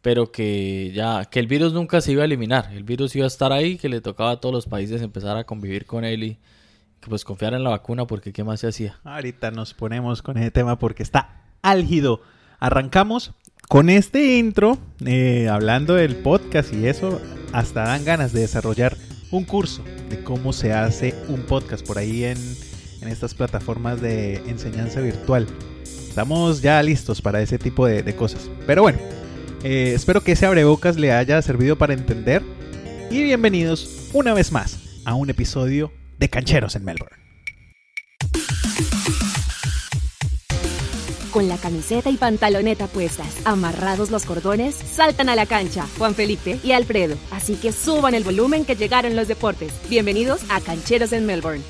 pero 0.00 0.30
que 0.30 0.92
ya 0.94 1.24
que 1.24 1.40
el 1.40 1.46
virus 1.48 1.72
nunca 1.72 2.00
se 2.00 2.12
iba 2.12 2.22
a 2.22 2.24
eliminar, 2.24 2.70
el 2.72 2.84
virus 2.84 3.16
iba 3.16 3.24
a 3.24 3.28
estar 3.28 3.52
ahí, 3.52 3.78
que 3.78 3.88
le 3.88 4.00
tocaba 4.00 4.32
a 4.32 4.40
todos 4.40 4.54
los 4.54 4.66
países 4.66 5.02
empezar 5.02 5.36
a 5.36 5.44
convivir 5.44 5.86
con 5.86 6.04
él 6.04 6.22
y 6.22 6.34
que 7.00 7.08
pues 7.08 7.24
confiar 7.24 7.54
en 7.54 7.64
la 7.64 7.70
vacuna 7.70 8.06
porque 8.06 8.32
qué 8.32 8.44
más 8.44 8.60
se 8.60 8.68
hacía. 8.68 8.98
Ahorita 9.04 9.50
nos 9.50 9.74
ponemos 9.74 10.22
con 10.22 10.36
ese 10.38 10.50
tema 10.52 10.78
porque 10.78 11.02
está 11.02 11.42
álgido. 11.62 12.20
Arrancamos 12.60 13.32
con 13.68 13.88
este 13.88 14.36
intro, 14.36 14.76
eh, 15.06 15.48
hablando 15.48 15.94
del 15.94 16.16
podcast 16.16 16.74
y 16.74 16.86
eso, 16.86 17.18
hasta 17.52 17.84
dan 17.84 18.04
ganas 18.04 18.34
de 18.34 18.40
desarrollar 18.42 18.98
un 19.30 19.44
curso 19.44 19.82
de 20.10 20.22
cómo 20.22 20.52
se 20.52 20.74
hace 20.74 21.14
un 21.28 21.40
podcast 21.44 21.86
por 21.86 21.96
ahí 21.96 22.24
en, 22.24 22.36
en 23.00 23.08
estas 23.08 23.32
plataformas 23.32 24.02
de 24.02 24.36
enseñanza 24.46 25.00
virtual. 25.00 25.46
Estamos 25.84 26.60
ya 26.60 26.82
listos 26.82 27.22
para 27.22 27.40
ese 27.40 27.58
tipo 27.58 27.86
de, 27.86 28.14
cosas. 28.14 28.50
Pero 28.66 28.82
bueno, 28.82 28.98
eh, 29.62 29.92
espero 29.94 30.22
que 30.22 30.32
ese 30.32 30.44
abrebocas 30.44 30.96
le 30.96 31.12
haya 31.12 31.40
servido 31.40 31.78
para 31.78 31.94
entender. 31.94 32.42
Y 33.10 33.22
bienvenidos 33.22 34.10
una 34.12 34.34
vez 34.34 34.52
más 34.52 34.80
a 35.06 35.14
un 35.14 35.30
episodio 35.30 35.92
de 36.18 36.28
Cancheros 36.28 36.76
en 36.76 36.84
Melbourne. 36.84 37.19
Con 41.32 41.46
la 41.46 41.58
camiseta 41.58 42.10
y 42.10 42.16
pantaloneta 42.16 42.88
puestas, 42.88 43.36
amarrados 43.44 44.10
los 44.10 44.24
cordones, 44.24 44.74
saltan 44.74 45.28
a 45.28 45.36
la 45.36 45.46
cancha 45.46 45.86
Juan 45.96 46.16
Felipe 46.16 46.58
y 46.64 46.72
Alfredo. 46.72 47.14
Así 47.30 47.54
que 47.54 47.70
suban 47.70 48.14
el 48.14 48.24
volumen 48.24 48.64
que 48.64 48.74
llegaron 48.74 49.14
los 49.14 49.28
deportes. 49.28 49.72
Bienvenidos 49.88 50.40
a 50.48 50.60
Cancheros 50.60 51.12
en 51.12 51.26
Melbourne. 51.26 51.62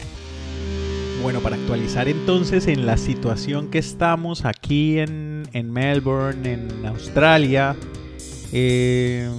Bueno, 1.23 1.41
para 1.41 1.57
actualizar 1.57 2.09
entonces 2.09 2.69
en 2.69 2.87
la 2.87 2.97
situación 2.97 3.71
que 3.71 3.77
estamos 3.77 4.47
aquí 4.47 4.99
en, 4.99 5.47
en 5.53 5.71
Melbourne, 5.71 6.51
en 6.51 6.87
Australia, 6.87 7.77
eh, 8.53 9.31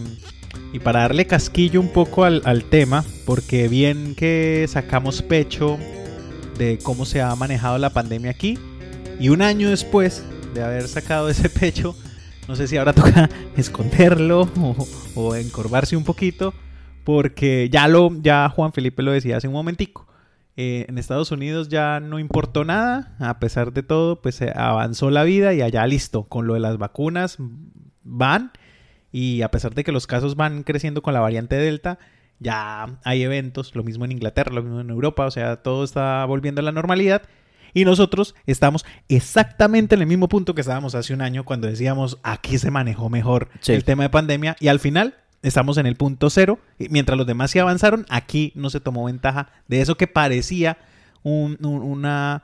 y 0.71 0.77
para 0.77 0.99
darle 0.99 1.25
casquillo 1.25 1.81
un 1.81 1.91
poco 1.91 2.25
al, 2.25 2.43
al 2.45 2.65
tema, 2.65 3.03
porque 3.25 3.67
bien 3.67 4.13
que 4.13 4.67
sacamos 4.69 5.23
pecho 5.23 5.79
de 6.59 6.77
cómo 6.77 7.07
se 7.07 7.23
ha 7.23 7.35
manejado 7.35 7.79
la 7.79 7.89
pandemia 7.89 8.29
aquí, 8.29 8.59
y 9.21 9.29
un 9.29 9.43
año 9.43 9.69
después 9.69 10.25
de 10.55 10.63
haber 10.63 10.87
sacado 10.87 11.29
ese 11.29 11.47
pecho, 11.47 11.95
no 12.47 12.55
sé 12.55 12.67
si 12.67 12.77
ahora 12.77 12.91
toca 12.91 13.29
esconderlo 13.55 14.49
o, 15.15 15.35
encorvarse 15.35 15.95
un 15.95 16.03
poquito, 16.03 16.55
porque 17.03 17.69
ya 17.69 17.87
lo, 17.87 18.11
ya 18.19 18.49
Juan 18.49 18.73
Felipe 18.73 19.03
lo 19.03 19.11
decía 19.11 19.37
hace 19.37 19.47
un 19.47 19.53
momentico. 19.53 20.07
Eh, 20.57 20.87
en 20.89 20.97
Estados 20.97 21.31
Unidos 21.31 21.69
ya 21.69 21.99
no 21.99 22.17
importó 22.17 22.65
nada, 22.65 23.15
a 23.19 23.39
pesar 23.39 23.73
de 23.73 23.83
todo, 23.83 24.23
pues 24.23 24.41
avanzó 24.41 25.11
la 25.11 25.23
vida 25.23 25.53
y 25.53 25.61
allá 25.61 25.85
listo, 25.85 26.23
con 26.23 26.47
lo 26.47 26.55
de 26.55 26.59
las 26.59 26.79
vacunas 26.79 27.37
van 28.03 28.51
y 29.11 29.43
a 29.43 29.51
pesar 29.51 29.75
de 29.75 29.83
que 29.83 29.91
los 29.91 30.07
casos 30.07 30.35
van 30.35 30.63
creciendo 30.63 31.03
con 31.03 31.13
la 31.13 31.19
variante 31.19 31.57
Delta, 31.57 31.99
ya 32.39 32.97
hay 33.03 33.21
eventos, 33.21 33.75
lo 33.75 33.83
mismo 33.83 34.03
en 34.03 34.13
Inglaterra, 34.13 34.51
lo 34.51 34.63
mismo 34.63 34.81
en 34.81 34.89
Europa, 34.89 35.27
o 35.27 35.31
sea, 35.31 35.57
todo 35.57 35.83
está 35.83 36.25
volviendo 36.25 36.61
a 36.61 36.63
la 36.63 36.71
normalidad 36.71 37.21
y 37.73 37.85
nosotros 37.85 38.35
estamos 38.45 38.85
exactamente 39.09 39.95
en 39.95 40.01
el 40.01 40.07
mismo 40.07 40.27
punto 40.27 40.53
que 40.55 40.61
estábamos 40.61 40.95
hace 40.95 41.13
un 41.13 41.21
año 41.21 41.43
cuando 41.45 41.67
decíamos 41.67 42.17
aquí 42.23 42.57
se 42.57 42.71
manejó 42.71 43.09
mejor 43.09 43.49
Sí. 43.61 43.73
el 43.73 43.83
tema 43.83 44.03
de 44.03 44.09
pandemia 44.09 44.55
y 44.59 44.67
al 44.67 44.79
final 44.79 45.15
estamos 45.43 45.77
en 45.77 45.85
el 45.85 45.95
punto 45.95 46.29
cero. 46.29 46.59
Y 46.77 46.89
mientras 46.89 47.17
los 47.17 47.25
demás 47.27 47.51
sí 47.51 47.59
avanzaron, 47.59 48.05
aquí 48.09 48.51
no 48.55 48.69
se 48.69 48.79
tomó 48.79 49.05
ventaja 49.05 49.49
de 49.67 49.81
eso 49.81 49.95
que 49.95 50.07
parecía 50.07 50.77
un- 51.23 51.57
un- 51.61 51.81
una... 51.81 52.43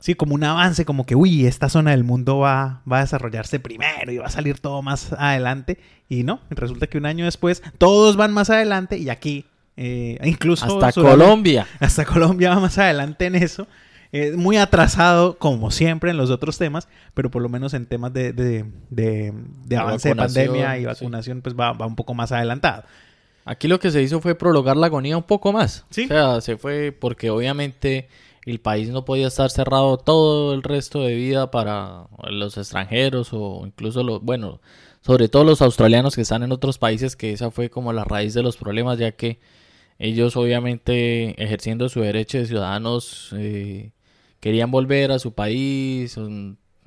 Sí, 0.00 0.14
como 0.14 0.34
un 0.34 0.44
avance, 0.44 0.84
como 0.84 1.06
que, 1.06 1.14
uy, 1.16 1.46
esta 1.46 1.70
zona 1.70 1.92
del 1.92 2.04
mundo 2.04 2.36
va, 2.38 2.82
va 2.90 2.98
a 2.98 3.00
desarrollarse 3.00 3.58
primero 3.60 4.12
y 4.12 4.18
va 4.18 4.26
a 4.26 4.30
salir 4.30 4.58
todo 4.58 4.82
más 4.82 5.14
adelante. 5.14 5.78
Y 6.10 6.24
no, 6.24 6.40
resulta 6.50 6.86
que 6.88 6.98
un 6.98 7.06
año 7.06 7.24
después 7.24 7.62
todos 7.78 8.16
van 8.16 8.30
más 8.34 8.50
adelante 8.50 8.98
y 8.98 9.08
aquí, 9.08 9.46
eh, 9.78 10.18
incluso... 10.24 10.66
Hasta 10.66 11.00
Colombia. 11.00 11.66
hasta 11.80 12.04
Colombia 12.04 12.50
va 12.50 12.60
más 12.60 12.76
adelante 12.76 13.24
en 13.24 13.36
eso. 13.36 13.66
Eh, 14.16 14.32
muy 14.36 14.56
atrasado, 14.58 15.36
como 15.38 15.72
siempre, 15.72 16.12
en 16.12 16.16
los 16.16 16.30
otros 16.30 16.56
temas, 16.56 16.86
pero 17.14 17.32
por 17.32 17.42
lo 17.42 17.48
menos 17.48 17.74
en 17.74 17.84
temas 17.86 18.12
de, 18.12 18.32
de, 18.32 18.64
de- 18.90 19.32
de 19.66 19.76
avance 19.76 20.10
de 20.10 20.14
pandemia 20.14 20.76
y 20.78 20.80
sí. 20.82 20.86
vacunación, 20.86 21.42
pues 21.42 21.56
va, 21.58 21.72
va 21.72 21.86
un 21.86 21.96
poco 21.96 22.14
más 22.14 22.30
adelantado. 22.30 22.84
Aquí 23.44 23.66
lo 23.66 23.80
que 23.80 23.90
se 23.90 24.00
hizo 24.02 24.20
fue 24.20 24.36
prolongar 24.36 24.76
la 24.76 24.86
agonía 24.86 25.16
un 25.16 25.24
poco 25.24 25.52
más. 25.52 25.84
Sí. 25.90 26.04
O 26.04 26.08
sea, 26.08 26.40
se 26.40 26.56
fue 26.56 26.92
porque 26.92 27.28
obviamente 27.30 28.06
el 28.46 28.60
país 28.60 28.88
no 28.90 29.04
podía 29.04 29.26
estar 29.26 29.50
cerrado 29.50 29.96
todo 29.98 30.54
el 30.54 30.62
resto 30.62 31.00
de 31.02 31.14
vida 31.16 31.50
para 31.50 32.04
los 32.30 32.56
extranjeros 32.56 33.30
o 33.32 33.64
incluso 33.66 34.04
los, 34.04 34.22
bueno, 34.22 34.60
sobre 35.04 35.28
todo 35.28 35.42
los 35.42 35.60
australianos 35.60 36.14
que 36.14 36.20
están 36.22 36.44
en 36.44 36.52
otros 36.52 36.78
países, 36.78 37.16
que 37.16 37.32
esa 37.32 37.50
fue 37.50 37.68
como 37.68 37.92
la 37.92 38.04
raíz 38.04 38.32
de 38.32 38.42
los 38.44 38.56
problemas, 38.56 38.98
ya 38.98 39.10
que 39.12 39.40
ellos 39.98 40.36
obviamente 40.36 41.42
ejerciendo 41.42 41.88
su 41.88 42.00
derecho 42.00 42.38
de 42.38 42.46
ciudadanos 42.46 43.30
eh, 43.36 43.90
querían 44.44 44.70
volver 44.70 45.10
a 45.10 45.18
su 45.18 45.32
país, 45.32 46.18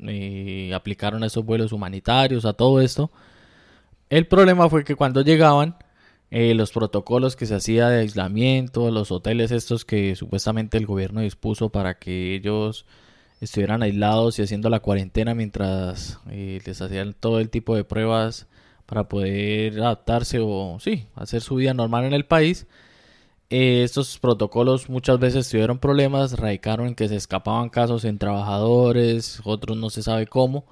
eh, 0.08 0.72
aplicaron 0.76 1.24
esos 1.24 1.44
vuelos 1.44 1.72
humanitarios, 1.72 2.46
a 2.46 2.54
todo 2.54 2.82
esto. 2.82 3.10
El 4.12 4.28
problema 4.28 4.70
fue 4.70 4.84
que 4.84 4.94
cuando 4.94 5.22
llegaban, 5.22 5.76
eh, 6.30 6.54
los 6.54 6.72
protocolos 6.72 7.36
que 7.36 7.48
se 7.48 7.56
hacía 7.56 7.90
de 7.90 8.02
aislamiento, 8.02 8.92
los 8.92 9.12
hoteles 9.12 9.50
estos 9.50 9.86
que 9.86 10.16
supuestamente 10.16 10.78
el 10.78 10.86
gobierno 10.86 11.22
dispuso 11.22 11.70
para 11.70 11.98
que 11.98 12.36
ellos 12.36 12.86
estuvieran 13.42 13.82
aislados 13.82 14.38
y 14.38 14.44
haciendo 14.44 14.70
la 14.70 14.82
cuarentena 14.82 15.34
mientras 15.34 16.20
eh, 16.30 16.62
les 16.64 16.80
hacían 16.80 17.16
todo 17.20 17.40
el 17.40 17.50
tipo 17.50 17.76
de 17.76 17.84
pruebas 17.84 18.46
para 18.86 19.10
poder 19.10 19.80
adaptarse 19.80 20.38
o 20.40 20.78
sí, 20.80 21.08
hacer 21.16 21.42
su 21.42 21.56
vida 21.56 21.74
normal 21.74 22.06
en 22.06 22.14
el 22.14 22.28
país. 22.28 22.68
Eh, 23.50 23.84
estos 23.84 24.18
protocolos 24.20 24.90
muchas 24.90 25.20
veces 25.20 25.50
tuvieron 25.50 25.80
problemas, 25.80 26.38
radicaron 26.38 26.88
en 26.88 26.96
que 26.96 27.08
se 27.08 27.16
escapaban 27.16 27.70
casos 27.70 28.04
en 28.04 28.18
trabajadores, 28.18 29.42
otros 29.44 29.78
no 29.78 29.90
se 29.90 30.04
sabe 30.04 30.28
cómo. 30.28 30.66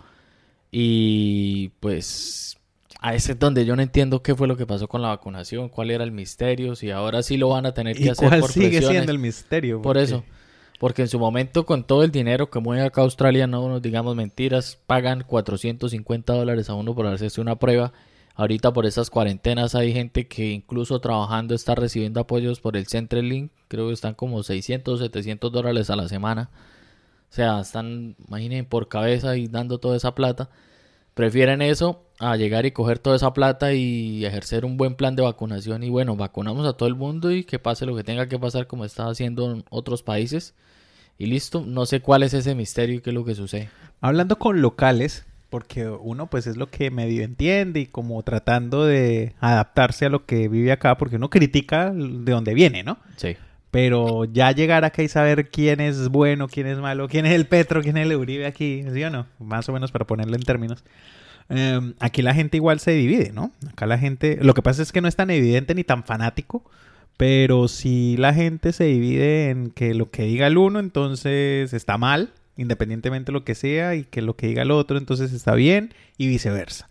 Y 0.72 1.70
pues 1.80 2.58
a 3.00 3.14
ese 3.14 3.34
es 3.34 3.40
donde 3.40 3.66
yo 3.66 3.76
no 3.76 3.82
entiendo 3.82 4.22
qué 4.22 4.36
fue 4.36 4.48
lo 4.48 4.58
que 4.58 4.66
pasó 4.66 4.88
con 4.88 5.02
la 5.02 5.10
vacunación, 5.10 5.70
cuál 5.70 5.92
era 5.92 6.04
el 6.04 6.12
misterio, 6.12 6.76
si 6.76 6.92
ahora 6.92 7.24
sí 7.24 7.38
lo 7.38 7.50
van 7.50 7.66
a 7.66 7.74
tener 7.74 7.96
que 7.96 8.04
¿Y 8.06 8.10
hacer 8.10 8.28
cuál 8.28 8.42
por 8.42 8.52
sigue 8.52 8.70
presiones. 8.70 8.92
siendo 8.98 9.12
el 9.12 9.20
misterio? 9.20 9.82
Por 9.82 9.98
eso. 9.98 10.24
Porque 10.80 11.04
en 11.04 11.08
su 11.08 11.20
momento, 11.20 11.66
con 11.66 11.86
todo 11.86 12.04
el 12.04 12.12
dinero 12.12 12.50
que 12.50 12.60
mueve 12.60 12.84
acá 12.84 13.02
Australia, 13.02 13.48
no 13.48 13.70
nos 13.70 13.82
digamos 13.82 14.16
mentiras, 14.16 14.78
pagan 14.86 15.24
450 15.26 16.34
dólares 16.34 16.70
a 16.70 16.74
uno 16.74 16.94
por 16.94 17.08
hacerse 17.08 17.40
una 17.40 17.56
prueba. 17.56 17.94
Ahorita 18.36 18.74
por 18.74 18.86
esas 18.86 19.10
cuarentenas 19.10 19.76
hay 19.76 19.94
gente 19.94 20.28
que 20.28 20.52
incluso 20.52 21.00
trabajando 21.00 21.56
está 21.56 21.74
recibiendo 21.74 22.20
apoyos 22.20 22.60
por 22.60 22.76
el 22.76 22.88
Centrelink. 22.88 23.52
Creo 23.70 23.88
que 23.88 23.94
están 23.94 24.14
como 24.14 24.44
600, 24.44 25.00
700 25.00 25.52
dólares 25.52 25.90
a 25.90 25.96
la 25.96 26.10
semana. 26.10 26.50
O 27.30 27.34
sea, 27.34 27.62
están, 27.62 28.16
imaginen, 28.28 28.66
por 28.66 28.90
cabeza 28.90 29.38
y 29.38 29.48
dando 29.48 29.80
toda 29.80 29.96
esa 29.96 30.16
plata. 30.16 30.50
Prefieren 31.14 31.62
eso 31.62 32.04
a 32.20 32.36
llegar 32.36 32.66
y 32.66 32.72
coger 32.72 33.00
toda 33.00 33.16
esa 33.16 33.34
plata 33.34 33.74
y 33.74 34.26
ejercer 34.26 34.66
un 34.66 34.76
buen 34.76 34.96
plan 34.96 35.16
de 35.16 35.24
vacunación. 35.24 35.84
Y 35.84 35.90
bueno, 35.90 36.18
vacunamos 36.18 36.68
a 36.68 36.74
todo 36.74 36.90
el 36.90 36.96
mundo 36.96 37.32
y 37.32 37.46
que 37.46 37.58
pase 37.58 37.86
lo 37.86 37.96
que 37.96 38.04
tenga 38.04 38.28
que 38.28 38.38
pasar 38.38 38.68
como 38.68 38.84
está 38.84 39.08
haciendo 39.08 39.50
en 39.50 39.64
otros 39.70 40.04
países. 40.04 40.56
Y 41.18 41.28
listo, 41.28 41.64
no 41.66 41.86
sé 41.86 42.02
cuál 42.02 42.24
es 42.24 42.34
ese 42.34 42.54
misterio 42.54 42.98
y 42.98 43.02
qué 43.02 43.12
es 43.12 43.14
lo 43.14 43.24
que 43.24 43.36
sucede. 43.36 43.70
Hablando 44.02 44.38
con 44.38 44.62
locales, 44.62 45.26
porque 45.50 45.88
uno 45.88 46.28
pues 46.28 46.48
es 46.48 46.58
lo 46.58 46.70
que 46.70 46.92
medio 46.92 47.24
entiende 47.24 47.82
y 47.82 47.86
como 47.86 48.22
tratando 48.24 48.86
de 48.86 49.34
adaptarse 49.40 50.06
a 50.06 50.10
lo 50.10 50.26
que 50.26 50.48
vive 50.48 50.72
acá, 50.72 50.98
porque 50.98 51.16
uno 51.16 51.30
critica 51.30 51.92
de 51.92 52.32
dónde 52.32 52.54
viene, 52.54 52.84
¿no? 52.84 52.98
Sí. 53.16 53.38
Pero 53.72 54.26
ya 54.26 54.52
llegar 54.52 54.86
acá 54.86 55.04
y 55.04 55.08
saber 55.08 55.50
quién 55.50 55.82
es 55.82 56.10
bueno, 56.10 56.48
quién 56.48 56.68
es 56.68 56.78
malo, 56.78 57.08
quién 57.10 57.26
es 57.26 57.34
el 57.34 57.46
Petro, 57.46 57.82
quién 57.82 57.98
es 57.98 58.06
el 58.06 58.16
Uribe 58.16 58.46
aquí, 58.46 58.86
¿sí 58.94 59.04
o 59.04 59.10
no? 59.10 59.28
Más 59.40 59.68
o 59.68 59.74
menos 59.74 59.92
para 59.92 60.06
ponerlo 60.06 60.36
en 60.36 60.44
términos. 60.44 60.84
Eh, 61.50 61.94
aquí 62.00 62.22
la 62.22 62.34
gente 62.34 62.58
igual 62.58 62.80
se 62.80 62.92
divide, 62.92 63.32
¿no? 63.34 63.52
Acá 63.70 63.86
la 63.86 63.98
gente, 63.98 64.40
lo 64.42 64.54
que 64.54 64.62
pasa 64.62 64.82
es 64.82 64.92
que 64.92 65.02
no 65.02 65.08
es 65.08 65.16
tan 65.16 65.30
evidente 65.30 65.76
ni 65.76 65.84
tan 65.84 66.04
fanático, 66.04 66.64
pero 67.18 67.68
si 67.68 68.18
la 68.18 68.34
gente 68.34 68.74
se 68.74 68.86
divide 68.86 69.50
en 69.50 69.72
que 69.72 69.94
lo 69.94 70.10
que 70.10 70.24
diga 70.24 70.48
el 70.48 70.58
uno 70.58 70.80
entonces 70.80 71.74
está 71.74 71.98
mal, 71.98 72.32
independientemente 72.58 73.32
de 73.32 73.34
lo 73.34 73.44
que 73.44 73.56
sea, 73.56 73.96
y 73.96 74.04
que 74.04 74.22
lo 74.22 74.36
que 74.36 74.48
diga 74.48 74.62
el 74.64 74.72
otro 74.72 74.98
entonces 74.98 75.34
está 75.34 75.54
bien, 75.56 75.94
y 76.18 76.28
viceversa. 76.28 76.90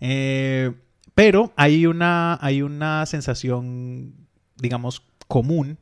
Eh, 0.00 0.72
pero 1.14 1.52
hay 1.56 1.86
una, 1.86 2.38
hay 2.40 2.62
una 2.62 3.04
sensación, 3.06 4.14
digamos, 4.56 5.02
común, 5.28 5.78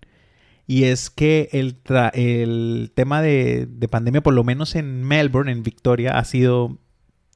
y 0.67 0.85
es 0.85 1.09
que 1.11 1.49
el, 1.53 1.83
tra- 1.83 2.11
el 2.15 2.91
tema 2.95 3.23
de, 3.23 3.67
de 3.71 3.89
pandemia, 3.89 4.23
por 4.23 4.35
lo 4.35 4.45
menos 4.45 4.75
en 4.75 5.03
Melbourne, 5.05 5.51
en 5.51 5.63
Victoria, 5.63 6.19
ha 6.19 6.25
sido 6.25 6.79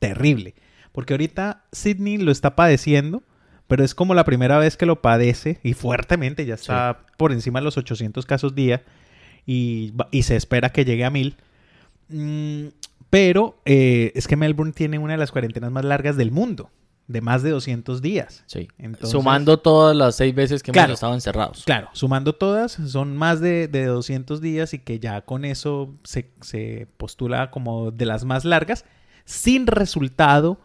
terrible. 0.00 0.54
Porque 0.92 1.14
ahorita 1.14 1.64
Sydney 1.72 2.18
lo 2.18 2.30
está 2.30 2.54
padeciendo, 2.54 3.22
pero 3.68 3.84
es 3.84 3.94
como 3.94 4.12
la 4.12 4.24
primera 4.24 4.58
vez 4.58 4.76
que 4.76 4.84
lo 4.84 5.00
padece 5.00 5.58
y 5.62 5.72
fuertemente, 5.72 6.44
ya 6.44 6.54
está 6.54 7.06
por 7.16 7.32
encima 7.32 7.60
de 7.60 7.64
los 7.64 7.78
800 7.78 8.26
casos 8.26 8.54
día 8.54 8.82
y, 9.46 9.94
y 10.10 10.24
se 10.24 10.36
espera 10.36 10.70
que 10.70 10.84
llegue 10.84 11.04
a 11.06 11.10
1000. 11.10 11.36
Mm, 12.12 12.68
pero 13.10 13.58
eh, 13.64 14.12
es 14.14 14.26
que 14.28 14.36
Melbourne 14.36 14.72
tiene 14.72 14.98
una 14.98 15.12
de 15.14 15.18
las 15.18 15.32
cuarentenas 15.32 15.70
más 15.70 15.84
largas 15.84 16.16
del 16.16 16.30
mundo, 16.30 16.70
de 17.08 17.20
más 17.20 17.42
de 17.42 17.50
200 17.50 18.00
días. 18.00 18.42
Sí. 18.46 18.68
Entonces- 18.78 19.10
Sumando 19.10 19.58
todas 19.58 19.94
las 19.96 20.14
seis 20.16 20.34
veces 20.34 20.62
que 20.62 20.72
Claro. 20.72 20.86
hemos 20.86 20.94
estado 20.98 21.14
encerrados. 21.14 21.64
Claro, 21.64 21.88
sumando 21.92 22.34
todas, 22.34 22.72
son 22.72 23.16
más 23.16 23.40
de, 23.40 23.68
de 23.68 23.84
200 23.86 24.40
días 24.40 24.72
y 24.74 24.78
que 24.78 24.98
ya 24.98 25.20
con 25.22 25.44
eso 25.44 25.94
se, 26.04 26.30
se 26.40 26.86
postula 26.96 27.50
como 27.50 27.90
de 27.90 28.06
las 28.06 28.24
más 28.24 28.44
largas, 28.44 28.84
sin 29.24 29.66
resultado 29.66 30.58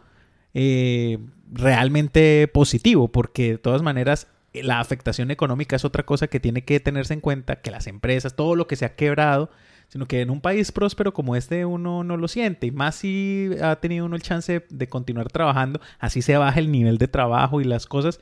eh, 0.54 1.18
realmente 1.52 2.48
positivo, 2.52 3.08
porque 3.08 3.52
de 3.52 3.58
todas 3.58 3.82
maneras 3.82 4.26
eh, 4.52 4.62
la 4.62 4.80
afectación 4.80 5.30
económica 5.30 5.76
es 5.76 5.84
otra 5.84 6.04
cosa 6.06 6.28
que 6.28 6.40
tiene 6.40 6.64
que 6.64 6.80
tenerse 6.80 7.14
en 7.14 7.20
cuenta, 7.20 7.56
que 7.60 7.70
las 7.70 7.86
empresas, 7.86 8.34
todo 8.34 8.54
lo 8.56 8.66
que 8.66 8.76
se 8.76 8.84
ha 8.86 8.94
quebrado, 8.96 9.50
sino 9.88 10.06
que 10.06 10.20
en 10.20 10.30
un 10.30 10.40
país 10.40 10.70
próspero 10.72 11.12
como 11.14 11.34
este 11.36 11.64
uno 11.64 12.04
no 12.04 12.16
lo 12.16 12.28
siente, 12.28 12.66
y 12.66 12.70
más 12.70 12.94
si 12.96 13.50
ha 13.62 13.76
tenido 13.76 14.06
uno 14.06 14.16
el 14.16 14.22
chance 14.22 14.64
de 14.68 14.88
continuar 14.88 15.28
trabajando, 15.28 15.80
así 15.98 16.22
se 16.22 16.36
baja 16.36 16.58
el 16.60 16.70
nivel 16.70 16.98
de 16.98 17.08
trabajo 17.08 17.60
y 17.60 17.64
las 17.64 17.86
cosas, 17.86 18.20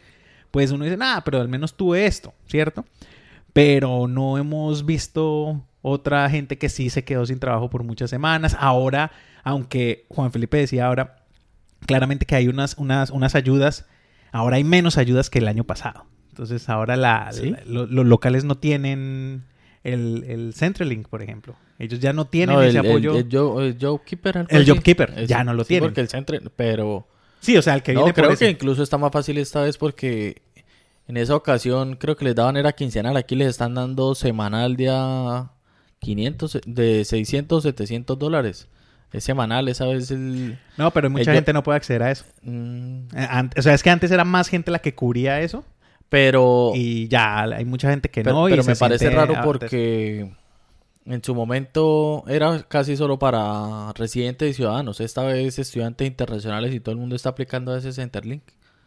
pues 0.50 0.70
uno 0.70 0.84
dice, 0.84 0.96
nada, 0.96 1.22
pero 1.24 1.40
al 1.40 1.48
menos 1.48 1.76
tuve 1.76 2.06
esto, 2.06 2.32
¿cierto? 2.46 2.84
Pero 3.52 4.06
no 4.08 4.38
hemos 4.38 4.84
visto 4.86 5.64
otra 5.82 6.28
gente 6.30 6.58
que 6.58 6.68
sí 6.68 6.90
se 6.90 7.04
quedó 7.04 7.24
sin 7.26 7.38
trabajo 7.38 7.70
por 7.70 7.82
muchas 7.84 8.10
semanas. 8.10 8.56
Ahora 8.58 9.10
Aunque 9.44 10.06
Juan 10.08 10.32
Felipe 10.32 10.56
decía 10.56 10.86
ahora 10.86 11.18
claramente 11.86 12.26
que 12.26 12.34
hay 12.34 12.48
unas, 12.48 12.76
unas, 12.78 13.10
unas 13.10 13.34
ayudas, 13.36 13.86
ahora 14.32 14.56
hay 14.56 14.64
menos 14.64 14.98
ayudas 14.98 15.30
que 15.30 15.38
el 15.38 15.46
año 15.46 15.62
pasado. 15.64 16.04
Entonces 16.30 16.68
ahora 16.68 16.96
la, 16.96 17.28
¿Sí? 17.32 17.50
la- 17.50 17.62
lo- 17.64 17.86
los 17.86 18.04
locales 18.06 18.42
no 18.44 18.56
tienen 18.56 19.44
el, 19.92 20.24
el 20.28 20.54
Centrelink, 20.54 21.08
por 21.08 21.22
ejemplo. 21.22 21.54
Ellos 21.78 22.00
ya 22.00 22.12
no 22.12 22.26
tienen 22.26 22.56
No, 22.56 22.62
ese 22.62 22.78
el, 22.78 22.84
el- 22.84 22.90
apoyo. 22.90 23.16
el 23.16 23.28
Jo- 23.30 23.60
el 23.60 23.78
JobKeeper. 23.78 24.46
El. 24.48 24.64
JobKeeper, 24.66 25.10
Ese- 25.16 25.26
ya 25.26 25.44
no 25.44 25.54
lo 25.54 25.64
sí, 25.64 25.68
tienen. 25.68 25.88
Porque 25.88 26.00
el 26.00 26.08
centro, 26.08 26.38
pero... 26.56 27.06
sí, 27.40 27.56
o 27.56 27.62
sea, 27.62 27.74
el 27.74 27.82
que 27.82 27.92
no, 27.92 28.00
viene 28.00 28.14
por 28.14 28.22
creo 28.24 28.32
ese. 28.34 28.46
que 28.46 28.50
incluso 28.50 28.82
está 28.82 28.98
más 28.98 29.12
fácil 29.12 29.38
esta 29.38 29.62
vez 29.62 29.76
porque 29.78 30.42
en 31.08 31.16
esa 31.16 31.36
ocasión 31.36 31.96
creo 31.96 32.16
que 32.16 32.24
les 32.24 32.34
daban 32.34 32.56
era 32.56 32.72
quincenal. 32.72 33.16
Aquí 33.16 33.36
les 33.36 33.48
están 33.48 33.74
dando 33.74 34.14
semanal 34.14 34.76
de 34.76 34.88
a 34.90 35.50
500, 36.00 36.60
de 36.66 37.04
600, 37.04 37.62
700 37.62 38.18
dólares. 38.18 38.68
Es 39.12 39.22
semanal, 39.24 39.68
esa 39.68 39.86
vez 39.86 40.10
el... 40.10 40.58
No, 40.76 40.90
pero 40.90 41.08
mucha 41.08 41.30
el- 41.30 41.36
gente 41.36 41.52
no 41.52 41.62
puede 41.62 41.76
acceder 41.76 42.02
a 42.02 42.10
eso. 42.10 42.24
mm, 42.42 42.98
Eh, 43.14 43.28
O 43.56 43.62
sea, 43.62 43.72
es 43.74 43.82
que 43.82 43.90
antes 43.90 44.10
era 44.10 44.24
más 44.24 44.48
gente 44.48 44.70
la 44.70 44.80
que 44.80 44.94
cubría 44.94 45.40
eso 45.40 45.64
pero... 46.08 46.72
y 46.74 47.08
ya 47.08 47.42
hay 47.42 47.64
mucha 47.64 47.90
gente 47.90 48.08
que 48.10 48.22
Pero, 48.22 48.36
no. 48.42 48.46
pero 48.48 48.64
me 48.64 48.76
parece 48.76 49.10
raro 49.10 49.34
porque 49.44 50.30
en 51.04 51.22
su 51.22 51.34
momento 51.34 52.24
era 52.26 52.62
casi 52.68 52.96
solo 52.96 53.18
para 53.18 53.92
residentes 53.94 54.50
y 54.50 54.54
ciudadanos. 54.54 55.00
Esta 55.00 55.22
vez 55.22 55.58
estudiantes 55.58 56.06
internacionales 56.06 56.74
y 56.74 56.80
todo 56.80 56.92
el 56.92 56.98
mundo 57.00 57.14
está 57.16 57.30
aplicando 57.30 57.72
a 57.72 57.78
ese 57.78 57.92
Centerlink. 57.92 58.42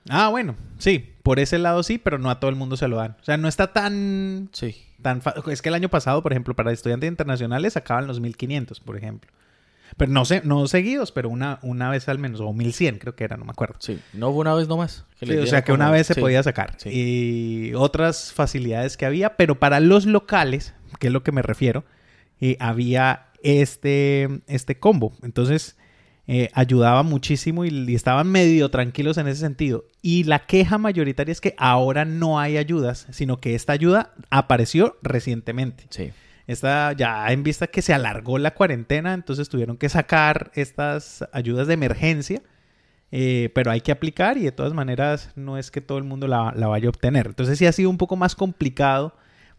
Ah, 0.10 0.30
bueno, 0.30 0.56
sí, 0.78 1.14
por 1.24 1.40
ese 1.40 1.60
lado 1.60 1.84
sí, 1.84 1.98
pero 1.98 2.18
no 2.18 2.30
a 2.30 2.40
todo 2.40 2.50
el 2.50 2.56
mundo 2.56 2.78
se 2.78 2.88
lo 2.88 2.98
dan. 2.98 3.18
O 3.22 3.24
sea, 3.24 3.38
no 3.38 3.48
está 3.48 3.74
tan... 3.74 4.50
Sí. 4.54 4.76
tan 5.02 5.22
fa- 5.22 5.36
es 5.52 5.62
que 5.62 5.70
el 5.70 5.76
año 5.76 5.90
pasado, 5.90 6.24
por 6.24 6.32
ejemplo, 6.32 6.56
para 6.56 6.72
estudiantes 6.72 7.08
internacionales 7.10 7.74
sacaban 7.74 8.08
los 8.08 8.20
1500, 8.20 8.80
por 8.80 8.98
ejemplo. 8.98 9.30
Pero 10.00 10.14
no 10.14 10.24
sé, 10.24 10.42
no 10.46 10.66
seguidos, 10.66 11.12
pero 11.12 11.28
una, 11.28 11.60
una 11.62 11.90
vez 11.90 12.08
al 12.08 12.20
menos, 12.20 12.40
o 12.40 12.54
1100 12.54 13.00
creo 13.00 13.16
que 13.18 13.26
era, 13.26 13.36
no 13.36 13.44
me 13.44 13.52
acuerdo. 13.52 13.76
Sí, 13.80 14.00
no 14.14 14.32
fue 14.32 14.40
una 14.40 14.54
vez 14.56 14.70
nomás. 14.70 15.04
que 15.20 15.26
Sí, 15.26 15.34
o 15.34 15.46
sea 15.46 15.66
que 15.66 15.74
una 15.74 15.92
vez 15.92 16.08
se 16.08 16.14
sí. 16.14 16.22
podía 16.22 16.42
sacar. 16.42 16.76
sí. 16.78 16.90
Y 16.90 17.74
otras 17.74 18.32
facilidades 18.32 18.96
que 18.96 19.06
había, 19.06 19.36
pero 19.36 19.60
para 19.60 19.82
los 19.82 20.06
locales, 20.06 20.74
que 21.00 21.08
es 21.08 21.14
lo 21.14 21.22
que 21.22 21.34
me 21.34 21.42
refiero, 21.42 21.84
eh, 22.40 22.56
había 22.62 23.26
este, 23.44 24.30
este 24.48 24.80
combo. 24.80 25.18
Entonces, 25.22 25.76
eh, 26.28 26.50
ayudaba 26.54 27.04
muchísimo 27.04 27.66
y, 27.66 27.70
y 27.70 27.94
estaban 27.94 28.32
medio 28.32 28.70
tranquilos 28.72 29.18
en 29.18 29.28
ese 29.28 29.42
sentido. 29.42 29.84
Y 30.02 30.24
la 30.24 30.46
queja 30.46 30.78
mayoritaria 30.78 31.34
es 31.34 31.42
que 31.42 31.56
ahora 31.58 32.06
no 32.06 32.40
hay 32.40 32.56
ayudas, 32.56 33.06
sino 33.12 33.42
que 33.42 33.54
esta 33.54 33.74
ayuda 33.74 34.14
apareció 34.30 34.98
recientemente. 35.02 35.88
Sí. 35.90 36.12
Esta 36.50 36.94
ya 36.94 37.32
en 37.32 37.44
vista 37.44 37.68
que 37.68 37.84
se 37.84 37.94
alargó 37.94 38.40
la 38.40 38.56
cuarentena, 38.56 39.14
entonces 39.14 39.50
tuvieron 39.50 39.78
que 39.78 39.88
sacar 39.88 40.50
estas 40.56 41.24
ayudas 41.32 41.68
de 41.68 41.76
emergencia, 41.76 42.42
eh, 43.12 43.52
pero 43.54 43.70
hay 43.70 43.82
que 43.82 43.92
aplicar 43.92 44.36
y 44.36 44.46
de 44.46 44.52
todas 44.52 44.74
maneras 44.74 45.30
no 45.36 45.60
es 45.60 45.70
que 45.70 45.80
todo 45.80 46.00
el 46.00 46.06
mundo 46.06 46.28
la, 46.28 46.52
la 46.56 46.66
vaya 46.66 46.88
a 46.88 46.90
obtener. 46.90 47.28
Entonces 47.28 47.60
sí 47.60 47.68
ha 47.68 47.72
sido 47.72 47.92
un 47.92 48.00
poco 48.00 48.16
más 48.16 48.34
complicado 48.34 49.16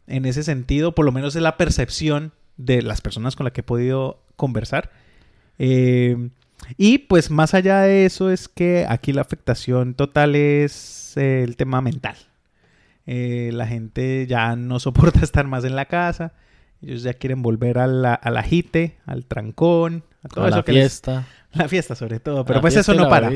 en 0.09 0.25
ese 0.25 0.42
sentido, 0.42 0.92
por 0.92 1.04
lo 1.04 1.12
menos 1.12 1.37
es 1.37 1.42
la 1.42 1.56
percepción 1.56 2.32
de 2.56 2.82
las 2.82 3.00
personas 3.00 3.37
con 3.37 3.44
las 3.44 3.52
que 3.52 3.61
he 3.61 3.62
podido 3.62 4.25
conversar. 4.35 4.90
Eh, 5.61 6.30
y 6.76 6.99
pues 6.99 7.30
más 7.30 7.54
allá 7.54 7.82
de 7.82 8.04
eso 8.04 8.30
es 8.30 8.49
que 8.49 8.85
aquí 8.88 9.12
la 9.12 9.20
afectación 9.20 9.94
total 9.94 10.35
es 10.35 11.16
eh, 11.16 11.44
el 11.44 11.54
tema 11.56 11.82
mental. 11.82 12.16
La 13.06 13.68
gente 13.68 14.26
ya 14.26 14.56
no 14.56 14.80
soporta 14.80 15.20
estar 15.23 15.47
más 15.47 15.62
en 15.64 15.76
la 15.76 15.85
casa. 15.85 16.32
Ellos 16.82 17.02
ya 17.02 17.12
quieren 17.14 17.42
volver 17.42 17.78
a 17.78 17.87
la, 17.87 18.14
al 18.14 18.37
agite, 18.37 18.96
al 19.06 19.25
trancón, 19.26 20.02
a 20.22 20.28
todo 20.28 20.44
a 20.44 20.49
eso 20.49 20.56
la 20.58 20.62
que 20.62 20.72
les- 20.72 20.82
fiesta. 20.84 21.26
la 21.52 21.68
fiesta 21.68 21.94
sobre 21.94 22.20
todo. 22.20 22.44
Pero 22.44 22.58
la 22.58 22.60
pues 22.62 22.76
eso 22.76 22.94
no 22.94 23.08
para. 23.08 23.30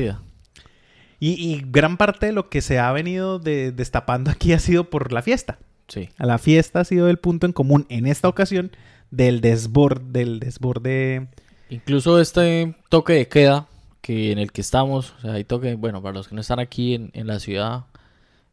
Y, 1.19 1.31
y 1.31 1.63
gran 1.69 1.97
parte 1.97 2.25
de 2.27 2.31
lo 2.33 2.49
que 2.49 2.61
se 2.61 2.79
ha 2.79 2.91
venido 2.91 3.39
de- 3.39 3.71
destapando 3.71 4.31
aquí 4.31 4.53
ha 4.53 4.59
sido 4.59 4.89
por 4.89 5.11
la 5.13 5.21
fiesta. 5.21 5.59
Sí. 5.87 6.09
A 6.17 6.25
la 6.25 6.37
fiesta 6.39 6.79
ha 6.81 6.83
sido 6.83 7.09
el 7.09 7.17
punto 7.17 7.45
en 7.45 7.53
común 7.53 7.85
en 7.89 8.07
esta 8.07 8.27
ocasión 8.27 8.71
del 9.11 9.39
desborde, 9.41 10.03
del 10.19 10.39
desborde. 10.39 11.27
Incluso 11.69 12.19
este 12.19 12.75
toque 12.89 13.13
de 13.13 13.27
queda 13.27 13.67
que 14.01 14.31
en 14.31 14.39
el 14.39 14.51
que 14.51 14.61
estamos, 14.61 15.13
o 15.17 15.21
sea, 15.21 15.33
hay 15.33 15.43
toque, 15.43 15.75
bueno, 15.75 16.01
para 16.01 16.13
los 16.15 16.27
que 16.27 16.35
no 16.35 16.41
están 16.41 16.59
aquí 16.59 16.95
en, 16.95 17.11
en 17.13 17.27
la 17.27 17.39
ciudad, 17.39 17.85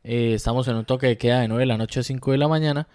eh, 0.05 0.33
estamos 0.35 0.69
en 0.69 0.77
un 0.77 0.85
toque 0.85 1.07
de 1.09 1.19
queda 1.19 1.41
de 1.41 1.49
9 1.49 1.63
de 1.63 1.67
la 1.67 1.79
noche 1.79 2.01
a 2.01 2.03
5 2.03 2.33
de 2.33 2.39
la 2.39 2.49
mañana 2.49 2.87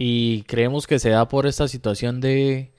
y 0.00 0.44
creemos 0.44 0.86
que 0.86 1.00
se 1.00 1.10
da 1.10 1.28
por 1.28 1.46
esta 1.46 1.66
situación 1.66 2.20
de, 2.20 2.70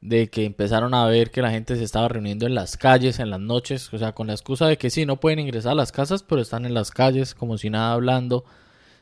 de 0.00 0.28
que 0.30 0.46
empezaron 0.46 0.94
a 0.94 1.06
ver 1.06 1.30
que 1.30 1.42
la 1.42 1.50
gente 1.50 1.76
se 1.76 1.84
estaba 1.84 2.08
reuniendo 2.08 2.46
en 2.46 2.54
las 2.54 2.78
calles 2.78 3.20
en 3.20 3.28
las 3.28 3.40
noches, 3.40 3.92
o 3.92 3.98
sea, 3.98 4.12
con 4.12 4.28
la 4.28 4.32
excusa 4.32 4.66
de 4.66 4.78
que 4.78 4.88
sí, 4.88 5.04
no 5.04 5.20
pueden 5.20 5.40
ingresar 5.40 5.72
a 5.72 5.74
las 5.76 5.92
casas, 5.92 6.22
pero 6.22 6.40
están 6.40 6.64
en 6.64 6.72
las 6.72 6.90
calles 6.90 7.34
como 7.34 7.58
si 7.58 7.68
nada 7.68 7.92
hablando, 7.92 8.46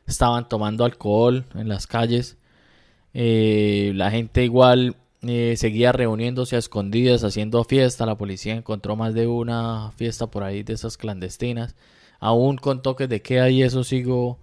estaban 0.08 0.48
tomando 0.48 0.84
alcohol 0.84 1.44
en 1.54 1.68
las 1.68 1.86
calles. 1.86 2.36
Eh, 3.14 3.92
la 3.94 4.10
gente 4.10 4.42
igual 4.42 4.96
eh, 5.22 5.54
seguía 5.56 5.92
reuniéndose 5.92 6.56
a 6.56 6.58
escondidas, 6.58 7.22
haciendo 7.22 7.62
fiesta. 7.62 8.06
La 8.06 8.18
policía 8.18 8.54
encontró 8.56 8.96
más 8.96 9.14
de 9.14 9.28
una 9.28 9.92
fiesta 9.92 10.26
por 10.26 10.42
ahí 10.42 10.64
de 10.64 10.72
esas 10.72 10.96
clandestinas. 10.96 11.76
Aún 12.18 12.56
con 12.56 12.82
toques 12.82 13.08
de 13.08 13.22
queda 13.22 13.50
y 13.50 13.62
eso 13.62 13.84
sigo 13.84 14.38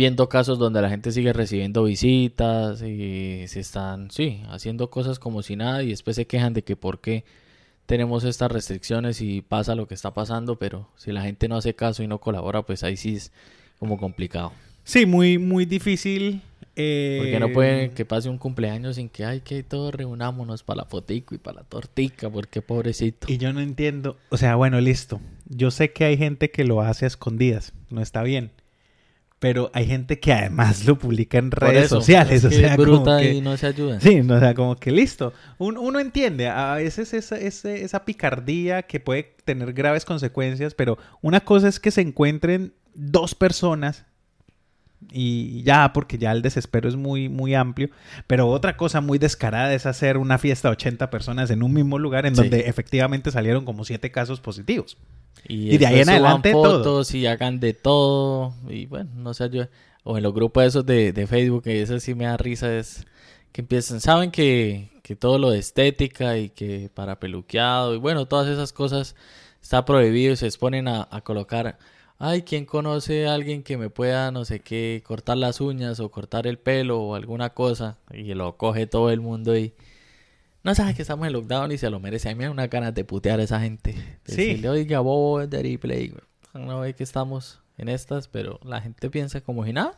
viendo 0.00 0.30
casos 0.30 0.58
donde 0.58 0.80
la 0.80 0.88
gente 0.88 1.12
sigue 1.12 1.34
recibiendo 1.34 1.84
visitas 1.84 2.80
y 2.80 3.44
se 3.48 3.60
están, 3.60 4.10
sí, 4.10 4.40
haciendo 4.48 4.88
cosas 4.88 5.18
como 5.18 5.42
si 5.42 5.56
nada 5.56 5.82
y 5.82 5.90
después 5.90 6.16
se 6.16 6.26
quejan 6.26 6.54
de 6.54 6.64
que 6.64 6.74
por 6.74 7.02
qué 7.02 7.22
tenemos 7.84 8.24
estas 8.24 8.50
restricciones 8.50 9.20
y 9.20 9.42
pasa 9.42 9.74
lo 9.74 9.86
que 9.86 9.92
está 9.92 10.14
pasando, 10.14 10.58
pero 10.58 10.88
si 10.96 11.12
la 11.12 11.20
gente 11.20 11.48
no 11.48 11.56
hace 11.58 11.74
caso 11.74 12.02
y 12.02 12.06
no 12.06 12.18
colabora, 12.18 12.62
pues 12.62 12.82
ahí 12.82 12.96
sí 12.96 13.16
es 13.16 13.30
como 13.78 13.98
complicado. 13.98 14.52
Sí, 14.84 15.04
muy, 15.04 15.36
muy 15.36 15.66
difícil. 15.66 16.40
eh, 16.76 17.18
Porque 17.20 17.38
no 17.38 17.52
puede 17.52 17.90
que 17.90 18.06
pase 18.06 18.30
un 18.30 18.38
cumpleaños 18.38 18.96
sin 18.96 19.10
que, 19.10 19.26
ay, 19.26 19.42
que 19.42 19.62
todos 19.62 19.94
reunámonos 19.94 20.62
para 20.62 20.78
la 20.78 20.84
fotico 20.86 21.34
y 21.34 21.38
para 21.38 21.58
la 21.58 21.64
tortica, 21.64 22.30
porque 22.30 22.62
pobrecito. 22.62 23.30
Y 23.30 23.36
yo 23.36 23.52
no 23.52 23.60
entiendo. 23.60 24.16
O 24.30 24.38
sea, 24.38 24.56
bueno, 24.56 24.80
listo. 24.80 25.20
Yo 25.46 25.70
sé 25.70 25.92
que 25.92 26.04
hay 26.04 26.16
gente 26.16 26.50
que 26.50 26.64
lo 26.64 26.80
hace 26.80 27.04
a 27.04 27.08
escondidas. 27.08 27.74
No 27.90 28.00
está 28.00 28.22
bien. 28.22 28.50
Pero 29.40 29.70
hay 29.74 29.86
gente 29.86 30.20
que 30.20 30.32
además 30.32 30.84
lo 30.86 30.96
publica 30.98 31.38
en 31.38 31.50
redes 31.50 31.86
eso, 31.86 31.96
sociales. 31.96 32.44
es 32.44 32.44
o 32.44 32.50
sea, 32.50 32.70
es 32.72 32.76
como 32.76 32.82
bruta 32.98 33.18
que- 33.20 33.32
y 33.32 33.40
no 33.40 33.56
se 33.56 33.66
ayudan. 33.66 34.00
Sí, 34.00 34.16
no, 34.22 34.34
o 34.34 34.38
sea, 34.38 34.54
como 34.54 34.76
que 34.76 34.90
listo. 34.92 35.32
Un- 35.58 35.78
uno 35.78 35.98
entiende, 35.98 36.46
a 36.48 36.74
veces 36.74 37.12
esa, 37.14 37.36
ese- 37.36 37.82
esa 37.82 38.04
picardía 38.04 38.82
que 38.82 39.00
puede 39.00 39.34
tener 39.44 39.72
graves 39.72 40.04
consecuencias, 40.04 40.74
pero 40.74 40.98
una 41.22 41.40
cosa 41.40 41.68
es 41.68 41.80
que 41.80 41.90
se 41.90 42.02
encuentren 42.02 42.74
dos 42.94 43.34
personas 43.34 44.04
y 45.12 45.62
ya, 45.62 45.92
porque 45.94 46.18
ya 46.18 46.30
el 46.32 46.42
desespero 46.42 46.86
es 46.88 46.96
muy, 46.96 47.30
muy 47.30 47.54
amplio, 47.54 47.88
pero 48.26 48.48
otra 48.48 48.76
cosa 48.76 49.00
muy 49.00 49.18
descarada 49.18 49.72
es 49.72 49.86
hacer 49.86 50.18
una 50.18 50.36
fiesta 50.36 50.68
de 50.68 50.72
80 50.72 51.08
personas 51.08 51.50
en 51.50 51.62
un 51.62 51.72
mismo 51.72 51.98
lugar 51.98 52.26
en 52.26 52.36
Sí. 52.36 52.42
donde 52.42 52.60
efectivamente 52.68 53.30
salieron 53.30 53.64
como 53.64 53.84
siete 53.84 54.10
casos 54.10 54.40
positivos. 54.40 54.98
Y, 55.46 55.74
Y 55.74 55.78
de 55.78 55.86
ahí 55.86 56.00
en 56.00 56.10
adelante, 56.10 56.52
todo. 56.52 56.78
fotos 56.78 57.14
y 57.14 57.26
hagan 57.26 57.60
de 57.60 57.74
todo. 57.74 58.54
Y 58.68 58.86
bueno, 58.86 59.10
no 59.14 59.34
se 59.34 59.44
ayuda. 59.44 59.68
O 60.04 60.16
en 60.16 60.22
los 60.22 60.32
grupos 60.34 60.64
esos 60.64 60.86
de, 60.86 61.12
de 61.12 61.26
Facebook, 61.26 61.64
que 61.64 61.82
eso 61.82 61.98
sí 62.00 62.14
me 62.14 62.24
da 62.24 62.36
risa, 62.36 62.74
es 62.76 63.06
que 63.52 63.60
empiezan, 63.62 64.00
saben 64.00 64.30
que, 64.30 64.90
que 65.02 65.16
todo 65.16 65.38
lo 65.38 65.50
de 65.50 65.58
estética 65.58 66.38
y 66.38 66.50
que 66.50 66.90
para 66.94 67.18
peluqueado 67.20 67.94
y 67.94 67.98
bueno, 67.98 68.26
todas 68.26 68.48
esas 68.48 68.72
cosas 68.72 69.16
está 69.60 69.84
prohibido 69.84 70.32
y 70.32 70.36
se 70.36 70.46
exponen 70.46 70.88
a, 70.88 71.08
a 71.10 71.20
colocar, 71.22 71.78
ay, 72.18 72.42
¿quién 72.42 72.64
conoce 72.64 73.26
a 73.26 73.34
alguien 73.34 73.62
que 73.62 73.76
me 73.76 73.90
pueda, 73.90 74.30
no 74.30 74.44
sé 74.44 74.60
qué, 74.60 75.02
cortar 75.04 75.36
las 75.36 75.60
uñas 75.60 76.00
o 76.00 76.10
cortar 76.10 76.46
el 76.46 76.58
pelo 76.58 77.00
o 77.00 77.14
alguna 77.14 77.50
cosa? 77.50 77.98
Y 78.12 78.34
lo 78.34 78.56
coge 78.56 78.86
todo 78.86 79.10
el 79.10 79.20
mundo 79.20 79.56
y 79.56 79.74
no 80.62 80.74
sabe 80.74 80.94
que 80.94 81.02
estamos 81.02 81.26
en 81.26 81.32
lockdown 81.32 81.72
y 81.72 81.78
se 81.78 81.88
lo 81.90 82.00
merece. 82.00 82.28
A 82.28 82.32
mí 82.32 82.38
me 82.38 82.44
da 82.44 82.50
unas 82.50 82.68
ganas 82.70 82.94
de 82.94 83.04
putear 83.04 83.40
a 83.40 83.42
esa 83.42 83.60
gente. 83.60 83.92
De 83.92 84.32
Sí. 84.34 84.36
Decirle, 84.46 84.68
oiga, 84.68 85.00
bobo, 85.00 85.46
de 85.46 85.62
replay. 85.62 86.14
No 86.54 86.80
ve 86.80 86.94
que 86.94 87.02
estamos 87.04 87.60
en 87.78 87.88
estas, 87.88 88.28
pero 88.28 88.58
la 88.64 88.80
gente 88.80 89.08
piensa 89.10 89.40
como 89.40 89.64
si 89.64 89.72
nada. 89.72 89.94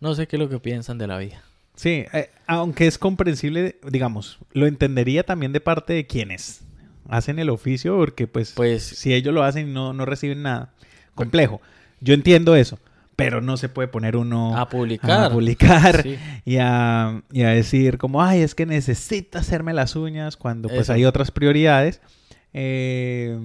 No 0.00 0.14
sé 0.14 0.26
qué 0.26 0.36
es 0.36 0.40
lo 0.40 0.48
que 0.48 0.58
piensan 0.58 0.98
de 0.98 1.06
la 1.06 1.18
vida. 1.18 1.42
Sí, 1.74 2.04
eh, 2.12 2.30
aunque 2.46 2.86
es 2.86 2.96
comprensible, 2.98 3.78
digamos, 3.90 4.38
lo 4.52 4.66
entendería 4.66 5.24
también 5.24 5.52
de 5.52 5.60
parte 5.60 5.92
de 5.92 6.06
quienes 6.06 6.62
hacen 7.08 7.38
el 7.38 7.50
oficio, 7.50 7.96
porque 7.96 8.26
pues, 8.26 8.52
Pues- 8.52 8.82
si 8.84 9.12
ellos 9.14 9.34
lo 9.34 9.42
hacen 9.42 9.68
y 9.68 9.72
no, 9.72 9.92
no 9.92 10.06
reciben 10.06 10.42
nada, 10.42 10.72
complejo. 11.14 11.60
Yo 12.00 12.14
entiendo 12.14 12.56
eso, 12.56 12.78
pero 13.16 13.40
no 13.40 13.56
se 13.56 13.68
puede 13.70 13.88
poner 13.88 14.14
uno 14.16 14.56
A 14.56 14.68
publicar. 14.68 15.24
a 15.24 15.30
publicar 15.30 16.02
Sí. 16.02 16.16
y, 16.44 16.56
a, 16.60 17.22
y 17.32 17.42
a 17.42 17.48
decir 17.48 17.96
como, 17.98 18.22
ay, 18.22 18.42
es 18.42 18.54
que 18.54 18.66
necesito 18.66 19.38
hacerme 19.38 19.72
las 19.72 19.96
uñas 19.96 20.36
cuando 20.36 20.68
pues 20.68 20.82
Eso. 20.82 20.92
hay 20.92 21.04
otras 21.06 21.30
prioridades. 21.30 22.00
Eh, 22.52 23.38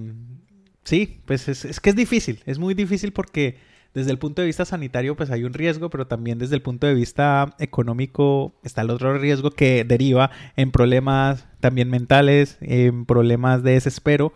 sí, 0.83 1.21
pues 1.25 1.47
es, 1.47 1.65
es 1.65 1.79
que 1.79 1.89
es 1.89 1.95
difícil, 1.95 2.39
es 2.45 2.59
muy 2.59 2.73
difícil 2.73 3.11
porque 3.13 3.57
desde 3.93 4.11
el 4.11 4.17
punto 4.17 4.41
de 4.41 4.45
vista 4.47 4.63
sanitario 4.63 5.15
pues 5.17 5.31
hay 5.31 5.43
un 5.43 5.53
riesgo, 5.53 5.89
pero 5.89 6.07
también 6.07 6.37
desde 6.37 6.55
el 6.55 6.61
punto 6.61 6.87
de 6.87 6.93
vista 6.93 7.55
económico 7.59 8.53
está 8.63 8.81
el 8.81 8.89
otro 8.89 9.17
riesgo 9.17 9.51
que 9.51 9.83
deriva 9.83 10.31
en 10.55 10.71
problemas 10.71 11.45
también 11.59 11.89
mentales, 11.89 12.57
en 12.61 13.05
problemas 13.05 13.63
de 13.63 13.71
desespero 13.71 14.33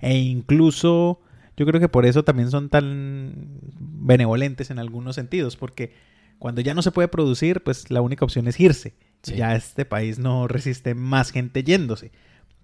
e 0.00 0.16
incluso 0.18 1.20
yo 1.56 1.66
creo 1.66 1.80
que 1.80 1.88
por 1.88 2.06
eso 2.06 2.24
también 2.24 2.50
son 2.50 2.68
tan 2.68 3.60
benevolentes 3.78 4.70
en 4.70 4.78
algunos 4.78 5.14
sentidos, 5.14 5.56
porque 5.56 5.92
cuando 6.38 6.60
ya 6.60 6.74
no 6.74 6.82
se 6.82 6.90
puede 6.90 7.08
producir, 7.08 7.62
pues 7.62 7.90
la 7.90 8.00
única 8.00 8.24
opción 8.24 8.48
es 8.48 8.58
irse. 8.60 8.94
Ya 9.22 9.54
este 9.54 9.84
país 9.86 10.18
no 10.18 10.48
resiste 10.48 10.94
más 10.94 11.30
gente 11.30 11.64
yéndose. 11.64 12.12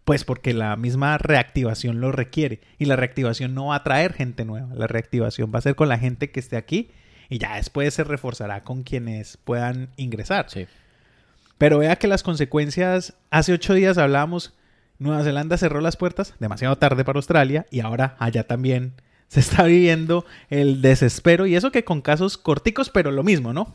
Pues 0.05 0.25
porque 0.25 0.53
la 0.53 0.77
misma 0.77 1.17
reactivación 1.19 2.01
lo 2.01 2.13
requiere. 2.13 2.61
Y 2.79 2.85
la 2.85 2.97
reactivación 2.97 3.55
no 3.55 3.67
va 3.67 3.77
a 3.77 3.83
traer 3.85 4.13
gente 4.13 4.45
nueva. 4.45 4.75
La 4.75 4.87
reactivación 4.87 5.51
va 5.55 5.61
a 5.61 5.63
ser 5.63 5.77
con 5.77 5.89
la 5.89 5.99
gente 5.99 6.31
que 6.31 6.41
esté 6.41 6.57
aquí. 6.57 6.91
Y 7.31 7.39
ya 7.39 7.57
después 7.57 7.95
se 7.95 8.05
reforzará 8.05 8.63
con 8.63 8.83
quienes 8.83 9.39
puedan 9.39 9.91
ingresar. 9.97 10.47
Pero 11.57 11.79
vea 11.79 11.97
que 11.97 12.09
las 12.09 12.23
consecuencias, 12.23 13.15
hace 13.31 13.53
ocho 13.53 13.73
días 13.73 13.97
hablábamos, 13.97 14.53
Nueva 15.01 15.25
Zelanda 15.25 15.57
cerró 15.57 15.81
las 15.81 15.97
puertas, 15.97 16.35
demasiado 16.39 16.77
tarde 16.77 17.05
para 17.05 17.17
Australia, 17.17 17.67
y 17.71 17.81
ahora 17.81 18.17
allá 18.19 18.47
también 18.47 18.93
se 19.29 19.41
está 19.41 19.65
viviendo 19.65 20.27
el 20.51 20.83
desespero, 20.83 21.47
y 21.47 21.57
eso 21.57 21.73
que 21.73 21.85
con 21.85 22.03
casos 22.03 22.37
corticos, 22.37 22.91
pero 22.91 23.11
lo 23.11 23.25
mismo, 23.25 23.53
¿no? 23.53 23.75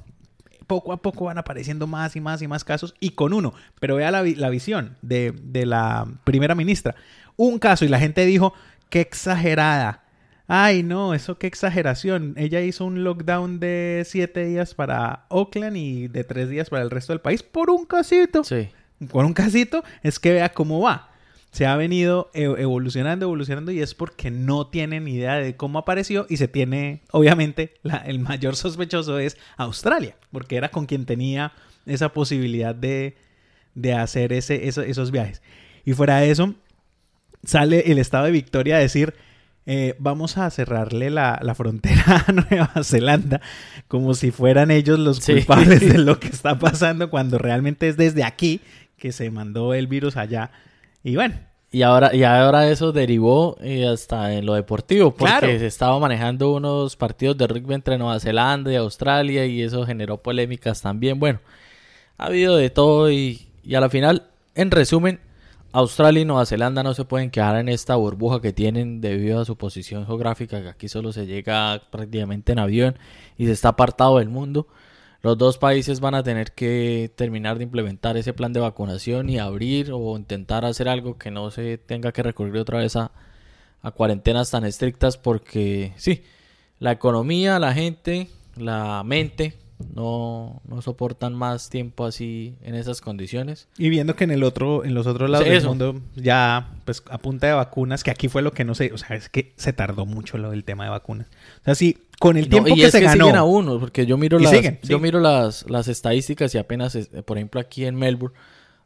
poco 0.67 0.93
a 0.93 0.97
poco 0.97 1.25
van 1.25 1.38
apareciendo 1.38 1.85
más 1.85 2.15
y 2.15 2.21
más 2.21 2.41
y 2.41 2.47
más 2.47 2.63
casos 2.63 2.95
y 2.99 3.11
con 3.11 3.33
uno. 3.33 3.53
Pero 3.79 3.97
vea 3.97 4.09
la, 4.09 4.49
visión 4.49 4.97
de, 5.03 5.33
la 5.65 6.07
primera 6.23 6.55
ministra. 6.55 6.95
Un 7.35 7.59
caso 7.59 7.85
y 7.85 7.88
la 7.88 7.99
gente 7.99 8.25
dijo, 8.25 8.53
qué 8.89 9.01
exagerada. 9.01 10.03
Ay, 10.47 10.81
no, 10.81 11.13
eso 11.13 11.38
qué 11.38 11.45
exageración. 11.45 12.33
Ella 12.35 12.61
hizo 12.61 12.83
un 12.83 13.03
lockdown 13.03 13.59
de 13.59 14.03
siete 14.07 14.45
días 14.45 14.73
para 14.73 15.25
Oakland 15.29 15.77
y 15.77 16.07
de 16.07 16.23
tres 16.23 16.49
días 16.49 16.71
para 16.71 16.81
el 16.81 16.89
resto 16.89 17.13
del 17.13 17.21
país 17.21 17.43
por 17.43 17.69
un 17.69 17.85
casito. 17.85 18.43
Sí. 18.43 18.69
Por 19.11 19.25
un 19.25 19.33
casito, 19.33 19.83
es 20.01 20.17
que 20.17 20.33
vea 20.33 20.49
cómo 20.49 20.81
va 20.81 21.11
se 21.55 21.65
ha 21.65 21.77
venido 21.77 22.29
e-, 22.33 22.43
evolucionando, 22.43 23.27
evolucionando 23.27 23.71
y 23.71 23.79
es 23.79 23.93
porque 23.95 24.29
no 24.29 24.67
tienen 24.67 25.07
idea 25.07 25.35
de 25.35 25.55
cómo 25.55 25.79
apareció 25.79 26.25
y 26.29 26.35
se 26.35 26.49
tiene, 26.49 27.01
obviamente, 27.11 27.75
el 28.05 28.19
mayor 28.19 28.57
sospechoso 28.57 29.19
es 29.19 29.37
Australia, 29.55 30.17
porque 30.33 30.57
era 30.57 30.67
con 30.67 30.85
quien 30.85 31.05
tenía 31.05 31.53
esa 31.85 32.11
posibilidad 32.11 32.75
de, 32.75 33.15
hacer 33.97 34.33
ese, 34.33 34.67
esos 34.67 35.11
viajes. 35.11 35.41
Y 35.85 35.93
fuera 35.93 36.17
de 36.17 36.29
eso, 36.29 36.55
sale 37.45 37.89
el 37.89 37.99
estado 37.99 38.25
de 38.25 38.31
Victoria 38.31 38.75
a 38.75 38.79
decir, 38.79 39.13
eh, 39.65 39.95
vamos 39.97 40.37
a 40.37 40.49
cerrarle 40.49 41.09
la, 41.09 41.55
frontera 41.55 42.25
a 42.27 42.33
Nueva 42.33 42.83
Zelanda 42.83 43.39
como 43.87 44.13
si 44.13 44.31
fueran 44.31 44.71
ellos 44.71 44.99
los 44.99 45.25
culpables 45.25 45.79
de 45.79 45.99
lo 45.99 46.19
que 46.19 46.27
está 46.27 46.59
pasando 46.59 47.09
cuando 47.09 47.37
realmente 47.37 47.87
es 47.87 47.95
desde 47.95 48.25
aquí 48.25 48.59
que 48.97 49.13
se 49.13 49.31
mandó 49.31 49.73
el 49.73 49.87
virus 49.87 50.17
allá 50.17 50.51
y 51.05 51.15
bueno. 51.15 51.35
Y 51.71 51.83
ahora, 51.83 52.15
y 52.15 52.23
ahora 52.23 52.69
eso 52.69 52.91
derivó 52.91 53.57
eh, 53.61 53.85
hasta 53.85 54.33
en 54.33 54.45
lo 54.45 54.53
deportivo, 54.53 55.11
porque 55.13 55.59
se 55.59 55.67
estaba 55.67 55.99
manejando 55.99 56.53
unos 56.53 56.95
partidos 56.95 57.37
de 57.37 57.47
rugby 57.47 57.75
entre 57.75 57.97
Nueva 57.97 58.19
Zelanda 58.19 58.71
y 58.71 58.75
Australia 58.75 59.45
y 59.45 59.61
eso 59.61 59.85
generó 59.85 60.17
polémicas 60.17 60.81
también. 60.81 61.19
Bueno, 61.19 61.41
ha 62.17 62.25
habido 62.27 62.55
de 62.55 62.69
todo 62.69 63.11
y, 63.11 63.49
y 63.63 63.75
a 63.75 63.81
la 63.81 63.89
final, 63.89 64.23
en 64.55 64.71
resumen, 64.71 65.19
Australia 65.73 66.21
y 66.21 66.25
Nueva 66.25 66.45
Zelanda 66.45 66.81
no 66.81 66.93
se 66.93 67.05
pueden 67.05 67.29
quedar 67.29 67.57
en 67.57 67.69
esta 67.69 67.95
burbuja 67.97 68.41
que 68.41 68.53
tienen 68.53 69.01
debido 69.01 69.41
a 69.41 69.45
su 69.45 69.57
posición 69.57 70.07
geográfica, 70.07 70.61
que 70.63 70.69
aquí 70.69 70.87
solo 70.87 71.11
se 71.11 71.27
llega 71.27 71.83
prácticamente 71.91 72.53
en 72.53 72.59
avión 72.59 72.97
y 73.37 73.45
se 73.45 73.51
está 73.51 73.69
apartado 73.69 74.17
del 74.17 74.29
mundo. 74.29 74.67
Los 75.25 75.39
dos 75.39 75.57
países 75.57 76.01
van 76.01 76.13
a 76.13 76.21
tener 76.21 76.51
que 76.51 77.11
terminar 77.15 77.57
de 77.57 77.63
implementar 77.63 78.15
ese 78.15 78.31
plan 78.31 78.53
de 78.53 78.59
vacunación 78.59 79.27
y 79.27 79.39
abrir 79.39 79.89
o 79.91 80.15
intentar 80.15 80.65
hacer 80.65 80.88
algo 80.88 81.17
que 81.17 81.31
no 81.31 81.49
se 81.49 81.79
tenga 81.79 82.11
que 82.11 82.21
recurrir 82.21 82.57
otra 82.57 82.77
vez 82.77 82.95
a, 82.95 83.09
cuarentenas 83.95 84.51
tan 84.51 84.65
estrictas 84.65 85.17
porque 85.17 85.93
sí, 85.95 86.21
la 86.77 86.91
economía, 86.91 87.57
la 87.57 87.73
gente, 87.73 88.29
la 88.55 89.01
mente 89.03 89.55
no, 89.95 90.61
no 90.67 90.81
soportan 90.83 91.33
más 91.33 91.69
tiempo 91.71 92.05
así 92.05 92.55
en 92.61 92.75
esas 92.75 93.01
condiciones. 93.01 93.67
Y 93.79 93.89
viendo 93.89 94.15
que 94.15 94.25
en 94.25 94.31
el 94.31 94.43
otro, 94.43 94.85
en 94.85 94.93
los 94.93 95.07
otros 95.07 95.27
lados 95.27 95.47
del 95.47 95.65
mundo 95.65 96.01
ya, 96.15 96.69
pues 96.85 97.01
a 97.09 97.17
punta 97.17 97.47
de 97.47 97.53
vacunas, 97.53 98.03
que 98.03 98.11
aquí 98.11 98.27
fue 98.27 98.43
lo 98.43 98.53
que 98.53 98.63
no 98.63 98.75
sé, 98.75 98.91
o 98.93 98.97
sea, 98.99 99.15
es 99.15 99.29
que 99.29 99.53
se 99.55 99.73
tardó 99.73 100.05
mucho 100.05 100.38
lo 100.38 100.51
del 100.51 100.63
tema 100.63 100.83
de 100.83 100.91
vacunas. 100.91 101.27
O 101.61 101.63
sea, 101.65 101.73
sí, 101.73 102.04
con 102.19 102.38
el 102.38 102.49
tiempo 102.49 102.75
que 102.75 102.91
se 102.91 102.99
ganó. 103.01 103.25
Siguen 103.25 103.36
a 103.36 103.43
uno, 103.43 103.80
porque 103.80 104.06
yo 104.06 104.17
miro 104.17 104.39
las, 104.39 104.82
yo 104.84 104.99
miro 104.99 105.19
las, 105.19 105.69
las 105.69 105.88
estadísticas 105.88 106.54
y 106.56 106.58
apenas, 106.58 106.97
por 107.25 107.38
ejemplo, 107.38 107.60
aquí 107.60 107.86
en 107.86 107.95
Melbourne, 107.95 108.38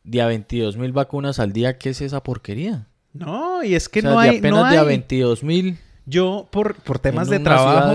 de 0.04 0.22
a 0.22 0.28
22 0.28 0.78
mil 0.78 0.92
vacunas 0.92 1.40
al 1.40 1.52
día, 1.54 1.78
¿qué 1.78 1.90
es 1.90 2.02
esa 2.02 2.24
porquería? 2.24 2.88
No, 3.14 3.64
y 3.64 3.76
es 3.76 3.90
que 3.90 4.02
no 4.02 4.20
hay, 4.20 4.38
apenas 4.38 4.64
no 4.66 4.72
de 4.72 4.78
a 4.78 4.84
22 4.84 5.44
mil 5.44 5.78
yo, 6.10 6.48
por, 6.50 6.76
por 6.76 6.98
temas 6.98 7.30
de 7.30 7.40
trabajo, 7.40 7.92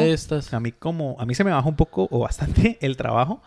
a 0.53 0.61
mí 0.61 0.70
como, 0.70 1.16
a 1.18 1.27
mí 1.27 1.35
se 1.35 1.42
me 1.42 1.51
baja 1.51 1.68
un 1.68 1.75
poco 1.75 2.07
o 2.12 2.20
bastante 2.20 2.79
el 2.81 2.97
trabajo. 2.97 3.42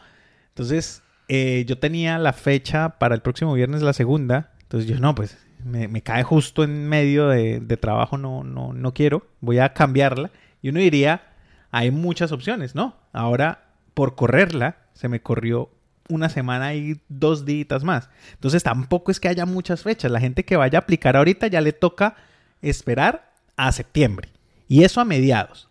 Entonces, 0.49 1.03
eh, 1.29 1.63
yo 1.65 1.77
tenía 1.79 2.19
la 2.19 2.33
fecha 2.33 2.99
para 2.99 3.15
el 3.15 3.21
próximo 3.21 3.53
viernes, 3.53 3.81
la 3.81 3.93
segunda. 3.93 4.51
Entonces 4.63 4.89
yo, 4.89 4.99
no, 4.99 5.15
pues 5.15 5.37
me, 5.63 6.01
cae 6.01 6.23
justo 6.23 6.65
en 6.65 6.89
medio 6.89 7.29
de, 7.29 7.77
trabajo, 7.79 8.17
no, 8.17 8.43
no, 8.43 8.73
no 8.73 8.93
quiero, 8.93 9.25
voy 9.39 9.59
a 9.59 9.71
cambiarla. 9.71 10.31
Y 10.61 10.69
uno 10.69 10.81
diría, 10.81 11.26
hay 11.71 11.91
muchas 11.91 12.31
opciones, 12.31 12.75
¿no? 12.75 12.95
Ahora, 13.13 13.65
por 13.93 14.15
correrla, 14.15 14.77
se 14.93 15.09
me 15.09 15.21
corrió 15.21 15.69
una 16.09 16.29
semana 16.29 16.73
y 16.73 16.99
dos 17.09 17.45
días 17.45 17.83
más. 17.83 18.09
Entonces 18.33 18.63
tampoco 18.63 19.11
es 19.11 19.19
que 19.19 19.27
haya 19.27 19.45
muchas 19.45 19.83
fechas. 19.83 20.11
La 20.11 20.19
gente 20.19 20.45
que 20.45 20.55
vaya 20.55 20.79
a 20.79 20.81
aplicar 20.81 21.17
ahorita 21.17 21.47
ya 21.47 21.61
le 21.61 21.73
toca 21.73 22.15
esperar 22.61 23.31
a 23.55 23.71
septiembre. 23.71 24.29
Y 24.67 24.83
eso 24.83 25.01
a 25.01 25.05
mediados. 25.05 25.69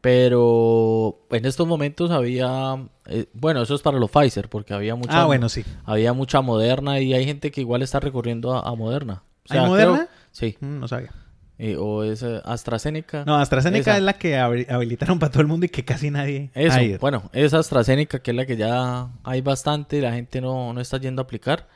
Pero 0.00 1.26
en 1.30 1.44
estos 1.44 1.66
momentos 1.66 2.10
había, 2.10 2.76
eh, 3.06 3.26
bueno, 3.32 3.62
eso 3.62 3.74
es 3.74 3.82
para 3.82 3.98
los 3.98 4.10
Pfizer, 4.10 4.48
porque 4.48 4.72
había 4.72 4.94
mucha, 4.94 5.22
ah, 5.22 5.26
bueno, 5.26 5.48
sí. 5.48 5.64
había 5.84 6.12
mucha 6.12 6.40
Moderna 6.40 7.00
y 7.00 7.14
hay 7.14 7.24
gente 7.24 7.50
que 7.50 7.60
igual 7.60 7.82
está 7.82 7.98
recurriendo 7.98 8.54
a, 8.54 8.74
Moderna. 8.76 9.24
¿Hay 9.48 9.60
Moderna? 9.60 10.08
sí. 10.30 10.56
Mm, 10.60 10.78
no 10.78 10.88
sabía. 10.88 11.12
Eh, 11.58 11.76
o 11.76 12.04
es 12.04 12.22
eh, 12.22 12.40
AstraZeneca. 12.44 13.24
No, 13.24 13.36
AstraZeneca 13.36 13.96
es 13.96 14.02
la 14.02 14.12
que 14.12 14.38
habilitaron 14.38 15.18
para 15.18 15.32
todo 15.32 15.42
el 15.42 15.48
mundo 15.48 15.66
y 15.66 15.68
que 15.68 15.84
casi 15.84 16.10
nadie. 16.10 16.50
Eso, 16.54 16.78
bueno, 17.00 17.30
es 17.32 17.52
AstraZeneca, 17.52 18.20
que 18.20 18.30
es 18.30 18.36
la 18.36 18.46
que 18.46 18.56
ya 18.56 19.08
hay 19.24 19.40
bastante 19.40 19.98
y 19.98 20.00
la 20.00 20.12
gente 20.12 20.40
no, 20.40 20.72
no 20.72 20.80
está 20.80 20.98
yendo 20.98 21.20
a 21.22 21.24
aplicar. 21.24 21.66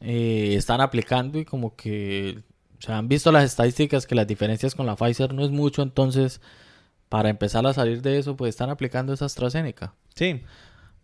están 0.00 0.80
aplicando 0.80 1.38
y 1.38 1.44
como 1.44 1.76
que 1.76 2.42
o 2.78 2.80
sea, 2.80 2.98
han 2.98 3.08
visto 3.08 3.32
las 3.32 3.44
estadísticas 3.44 4.06
que 4.06 4.14
las 4.14 4.26
diferencias 4.26 4.74
con 4.74 4.86
la 4.86 4.96
Pfizer 4.96 5.34
no 5.34 5.44
es 5.44 5.50
mucho, 5.50 5.82
entonces 5.82 6.40
para 7.08 7.28
empezar 7.28 7.66
a 7.66 7.72
salir 7.72 8.02
de 8.02 8.18
eso, 8.18 8.36
pues 8.36 8.50
están 8.50 8.70
aplicando 8.70 9.12
esa 9.12 9.24
AstraZeneca. 9.24 9.94
Sí. 10.14 10.42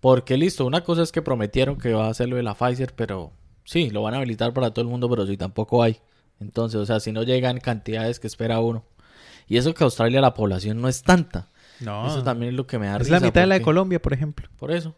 Porque 0.00 0.36
listo, 0.36 0.66
una 0.66 0.84
cosa 0.84 1.02
es 1.02 1.12
que 1.12 1.22
prometieron 1.22 1.78
que 1.78 1.94
va 1.94 2.06
a 2.06 2.10
hacer 2.10 2.28
lo 2.28 2.36
de 2.36 2.42
la 2.42 2.54
Pfizer, 2.54 2.94
pero 2.94 3.32
sí, 3.64 3.90
lo 3.90 4.02
van 4.02 4.14
a 4.14 4.18
habilitar 4.18 4.52
para 4.52 4.70
todo 4.70 4.82
el 4.82 4.90
mundo, 4.90 5.08
pero 5.08 5.26
si 5.26 5.36
tampoco 5.36 5.82
hay. 5.82 5.98
Entonces, 6.40 6.80
o 6.80 6.86
sea, 6.86 7.00
si 7.00 7.12
no 7.12 7.22
llegan 7.22 7.58
cantidades 7.58 8.20
que 8.20 8.26
espera 8.26 8.60
uno. 8.60 8.84
Y 9.46 9.56
eso 9.56 9.74
que 9.74 9.84
Australia 9.84 10.20
la 10.20 10.34
población 10.34 10.80
no 10.80 10.88
es 10.88 11.02
tanta. 11.02 11.48
No. 11.80 12.06
Eso 12.06 12.22
también 12.22 12.50
es 12.50 12.56
lo 12.56 12.66
que 12.66 12.78
me 12.78 12.86
da 12.86 12.96
Es 12.96 13.10
la 13.10 13.20
mitad 13.20 13.42
de 13.42 13.46
la 13.46 13.56
de 13.56 13.62
Colombia, 13.62 14.00
por 14.00 14.12
ejemplo. 14.12 14.48
Por 14.56 14.70
eso. 14.70 14.96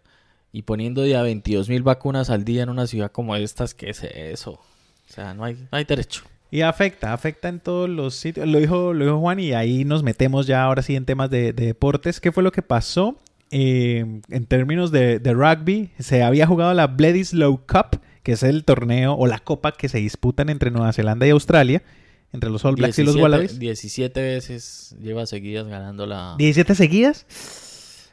Y 0.53 0.63
poniendo 0.63 1.05
ya 1.05 1.23
22 1.23 1.69
mil 1.69 1.83
vacunas 1.83 2.31
al 2.31 2.45
día 2.45 2.63
en 2.63 2.69
una 2.69 2.87
ciudad 2.87 3.11
como 3.11 3.35
estas, 3.37 3.75
¿qué 3.75 3.91
es 3.91 4.03
eso? 4.05 4.53
O 4.53 5.13
sea, 5.13 5.35
no 5.35 5.45
hay, 5.45 5.55
no 5.55 5.69
hay 5.79 5.85
derecho. 5.85 6.23
Y 6.51 6.61
afecta, 6.61 7.13
afecta 7.13 7.49
en 7.49 7.61
todos 7.61 7.89
los 7.89 8.15
sitios. 8.15 8.47
Lo 8.47 8.59
dijo, 8.59 8.93
lo 8.93 9.05
dijo 9.05 9.19
Juan 9.19 9.41
y 9.41 9.53
ahí 9.53 9.85
nos 9.85 10.03
metemos 10.03 10.47
ya 10.47 10.63
ahora 10.63 10.83
sí 10.83 10.95
en 10.95 11.05
temas 11.05 11.29
de, 11.31 11.53
deportes. 11.53 12.21
¿Qué 12.21 12.33
fue 12.33 12.43
lo 12.43 12.53
que 12.53 12.63
pasó? 12.63 13.17
Eh, 13.51 14.21
en 14.29 14.47
términos 14.47 14.91
de, 14.91 15.19
rugby, 15.25 15.91
se 15.99 16.23
había 16.23 16.47
jugado 16.47 16.73
la 16.75 16.87
Bledisloe 16.87 17.59
Cup, 17.67 18.01
que 18.27 18.33
es 18.33 18.43
el 18.43 18.65
torneo 18.65 19.15
o 19.15 19.29
la 19.29 19.39
copa 19.39 19.71
que 19.71 19.89
se 19.89 19.99
disputan 19.99 20.49
entre 20.49 20.73
Nueva 20.73 20.93
Zelanda 20.93 21.29
y 21.29 21.31
Australia, 21.31 21.85
entre 22.33 22.51
los 22.51 22.65
All 22.65 22.75
Blacks 22.75 22.99
y 22.99 23.05
los 23.05 23.15
Wallabies. 23.15 23.61
17 23.61 24.21
veces 24.21 24.97
lleva 25.01 25.27
seguidas 25.27 25.69
ganando 25.69 26.07
la... 26.07 26.35
¿17 26.37 26.75
seguidas? 26.75 27.25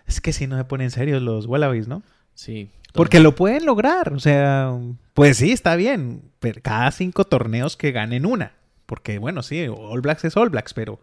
Es 0.06 0.22
que 0.22 0.32
si 0.32 0.46
no 0.46 0.56
se 0.56 0.66
ponen 0.66 0.92
serios 0.92 1.20
los 1.24 1.48
Wallabies, 1.48 1.88
¿no? 1.88 2.04
Sí. 2.36 2.70
Porque 2.94 3.20
lo 3.22 3.34
pueden 3.34 3.66
lograr, 3.66 4.14
o 4.14 4.20
sea, 4.20 4.78
pues 5.16 5.38
sí, 5.38 5.52
está 5.52 5.76
bien. 5.76 6.22
Pero 6.40 6.62
cada 6.62 6.92
cinco 6.92 7.26
torneos 7.26 7.76
que 7.76 7.92
ganen 7.92 8.28
una. 8.28 8.54
Porque 8.86 9.18
bueno, 9.18 9.42
sí, 9.42 9.66
All 9.68 10.02
Blacks 10.02 10.26
es 10.26 10.38
All 10.38 10.52
Blacks, 10.52 10.76
pero, 10.76 11.00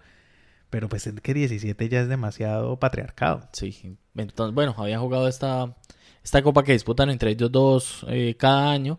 pero 0.71 0.89
pues 0.89 1.09
es 1.09 1.21
que 1.21 1.35
17 1.35 1.89
ya 1.89 2.03
es 2.03 2.09
demasiado 2.09 2.79
patriarcado. 2.79 3.49
Sí, 3.55 3.97
entonces, 4.15 4.55
bueno, 4.55 4.73
habían 4.79 5.01
jugado 5.01 5.27
esta, 5.27 5.75
esta 6.23 6.43
copa 6.43 6.63
que 6.63 6.73
disputan 6.73 7.11
entre 7.11 7.31
ellos 7.33 7.51
dos 7.51 8.07
eh, 8.09 8.35
cada 8.39 8.71
año. 8.71 8.99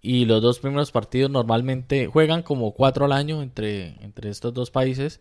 Y 0.00 0.26
los 0.26 0.40
dos 0.40 0.60
primeros 0.60 0.92
partidos 0.92 1.30
normalmente 1.30 2.06
juegan 2.06 2.42
como 2.42 2.72
cuatro 2.72 3.04
al 3.04 3.12
año 3.12 3.42
entre, 3.42 3.96
entre 4.04 4.30
estos 4.30 4.54
dos 4.54 4.70
países. 4.70 5.20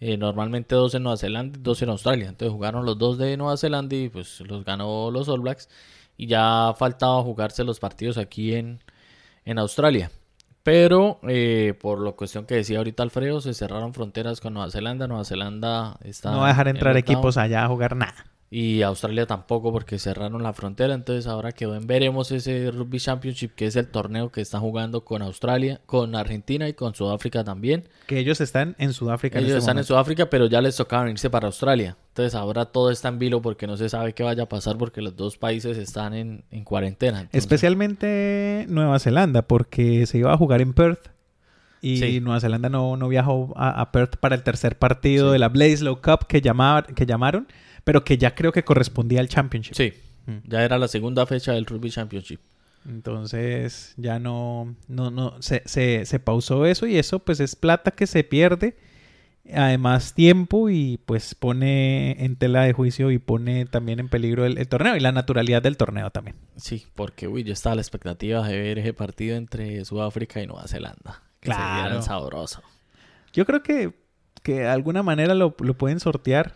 Eh, 0.00 0.16
normalmente 0.16 0.74
dos 0.74 0.94
en 0.94 1.02
Nueva 1.02 1.16
Zelanda 1.16 1.58
y 1.58 1.62
dos 1.62 1.82
en 1.82 1.88
Australia. 1.88 2.28
Entonces 2.28 2.52
jugaron 2.52 2.84
los 2.84 2.96
dos 2.98 3.18
de 3.18 3.36
Nueva 3.36 3.56
Zelanda 3.56 3.96
y 3.96 4.08
pues 4.08 4.40
los 4.40 4.64
ganó 4.64 5.10
los 5.10 5.28
All 5.28 5.40
Blacks. 5.40 5.68
Y 6.16 6.26
ya 6.28 6.74
faltaba 6.76 7.22
jugarse 7.22 7.64
los 7.64 7.80
partidos 7.80 8.18
aquí 8.18 8.54
en, 8.54 8.80
en 9.44 9.58
Australia. 9.58 10.10
Pero 10.62 11.20
eh, 11.28 11.74
por 11.80 12.00
la 12.00 12.12
cuestión 12.12 12.46
que 12.46 12.54
decía 12.54 12.78
ahorita 12.78 13.02
Alfredo, 13.02 13.40
se 13.40 13.52
cerraron 13.52 13.92
fronteras 13.92 14.40
con 14.40 14.54
Nueva 14.54 14.70
Zelanda. 14.70 15.06
Nueva 15.06 15.24
Zelanda 15.24 15.98
está... 16.02 16.30
No 16.30 16.38
va 16.38 16.46
a 16.46 16.48
dejar 16.48 16.68
en 16.68 16.76
entrar 16.76 16.96
equipos 16.96 17.36
allá 17.36 17.64
a 17.64 17.68
jugar 17.68 17.96
nada. 17.96 18.26
Y 18.50 18.82
Australia 18.82 19.26
tampoco 19.26 19.72
porque 19.72 19.98
cerraron 19.98 20.42
la 20.44 20.52
frontera. 20.52 20.94
Entonces 20.94 21.26
ahora 21.26 21.50
quedó 21.50 21.74
en 21.74 21.88
veremos 21.88 22.30
ese 22.30 22.70
Rugby 22.70 23.00
Championship 23.00 23.50
que 23.56 23.66
es 23.66 23.74
el 23.74 23.88
torneo 23.88 24.30
que 24.30 24.40
están 24.42 24.60
jugando 24.60 25.04
con 25.04 25.22
Australia, 25.22 25.80
con 25.86 26.14
Argentina 26.14 26.68
y 26.68 26.74
con 26.74 26.94
Sudáfrica 26.94 27.42
también. 27.42 27.88
Que 28.06 28.18
ellos 28.20 28.40
están 28.40 28.76
en 28.78 28.92
Sudáfrica. 28.92 29.38
en 29.38 29.44
Ellos 29.46 29.56
este 29.56 29.60
están 29.60 29.78
en. 29.78 29.84
Sudáfrica 29.84 30.30
pero 30.30 30.46
ya 30.46 30.60
les 30.60 30.76
tocaba 30.76 31.10
irse 31.10 31.30
para 31.30 31.46
Australia. 31.48 31.96
Entonces 32.10 32.36
ahora 32.36 32.66
todo 32.66 32.92
está 32.92 33.08
en 33.08 33.18
vilo 33.18 33.42
porque 33.42 33.66
no 33.66 33.76
se 33.76 33.88
sabe 33.88 34.12
qué 34.12 34.22
vaya 34.22 34.44
a 34.44 34.48
pasar 34.48 34.78
porque 34.78 35.02
los 35.02 35.16
dos 35.16 35.36
países 35.36 35.76
están 35.76 36.14
en, 36.14 36.44
en 36.52 36.62
cuarentena. 36.62 37.22
Entonces, 37.22 37.38
Especialmente 37.42 38.66
Nueva 38.68 38.98
Zelanda, 39.00 39.42
porque 39.42 40.06
se 40.06 40.18
iba 40.18 40.32
a 40.32 40.36
jugar 40.36 40.60
en 40.60 40.74
Perth. 40.74 41.08
Y 41.80 41.98
Sí. 41.98 42.20
Nueva 42.20 42.40
Zelanda 42.40 42.68
no, 42.70 42.96
no 42.96 43.08
viajó 43.08 43.52
a, 43.56 43.80
a 43.80 43.92
Perth 43.92 44.16
para 44.16 44.34
el 44.36 44.42
tercer 44.42 44.78
partido 44.78 45.26
Sí. 45.28 45.32
de 45.32 45.38
la 45.38 45.48
Bledisloe 45.48 45.96
Cup 46.00 46.26
que, 46.26 46.40
llamaba- 46.40 46.84
que 46.84 47.04
llamaron, 47.04 47.46
pero 47.84 48.04
que 48.04 48.18
ya 48.18 48.34
creo 48.34 48.50
que 48.52 48.64
correspondía 48.64 49.20
al 49.20 49.28
Championship. 49.28 49.74
Sí, 49.74 49.92
Mm. 50.26 50.38
ya 50.48 50.64
era 50.64 50.78
la 50.78 50.88
segunda 50.88 51.26
fecha 51.26 51.52
del 51.52 51.66
Rugby 51.66 51.90
Championship. 51.90 52.40
Entonces 52.88 53.92
ya 53.96 54.18
no, 54.18 54.74
no, 54.88 55.10
no, 55.10 55.40
se, 55.42 55.62
se, 55.66 56.06
se 56.06 56.18
pausó 56.18 56.64
eso 56.66 56.86
y 56.86 56.96
eso 56.96 57.18
pues 57.18 57.40
es 57.40 57.56
plata 57.56 57.90
que 57.90 58.06
se 58.06 58.24
pierde, 58.24 58.76
además 59.52 60.14
tiempo 60.14 60.70
y 60.70 60.98
pues 61.04 61.34
pone 61.34 62.24
en 62.24 62.36
tela 62.36 62.62
de 62.62 62.72
juicio 62.72 63.10
y 63.10 63.18
pone 63.18 63.66
también 63.66 64.00
en 64.00 64.08
peligro 64.08 64.46
el, 64.46 64.56
el 64.58 64.68
torneo 64.68 64.96
y 64.96 65.00
la 65.00 65.12
naturalidad 65.12 65.60
del 65.62 65.76
torneo 65.76 66.10
también. 66.10 66.36
Sí, 66.56 66.86
porque 66.94 67.28
uy, 67.28 67.42
yo 67.44 67.52
estaba 67.52 67.72
a 67.72 67.76
la 67.76 67.82
expectativa 67.82 68.46
de 68.46 68.58
ver 68.58 68.78
ese 68.78 68.94
partido 68.94 69.36
entre 69.36 69.84
Sudáfrica 69.84 70.40
y 70.42 70.46
Nueva 70.46 70.66
Zelanda. 70.68 71.22
Que 71.40 71.50
Claro. 71.50 72.00
sabroso. 72.02 72.62
Yo 73.34 73.44
creo 73.44 73.62
que, 73.62 73.92
que 74.42 74.60
de 74.60 74.68
alguna 74.68 75.02
manera 75.02 75.34
lo, 75.34 75.54
lo 75.58 75.74
pueden 75.74 76.00
sortear. 76.00 76.54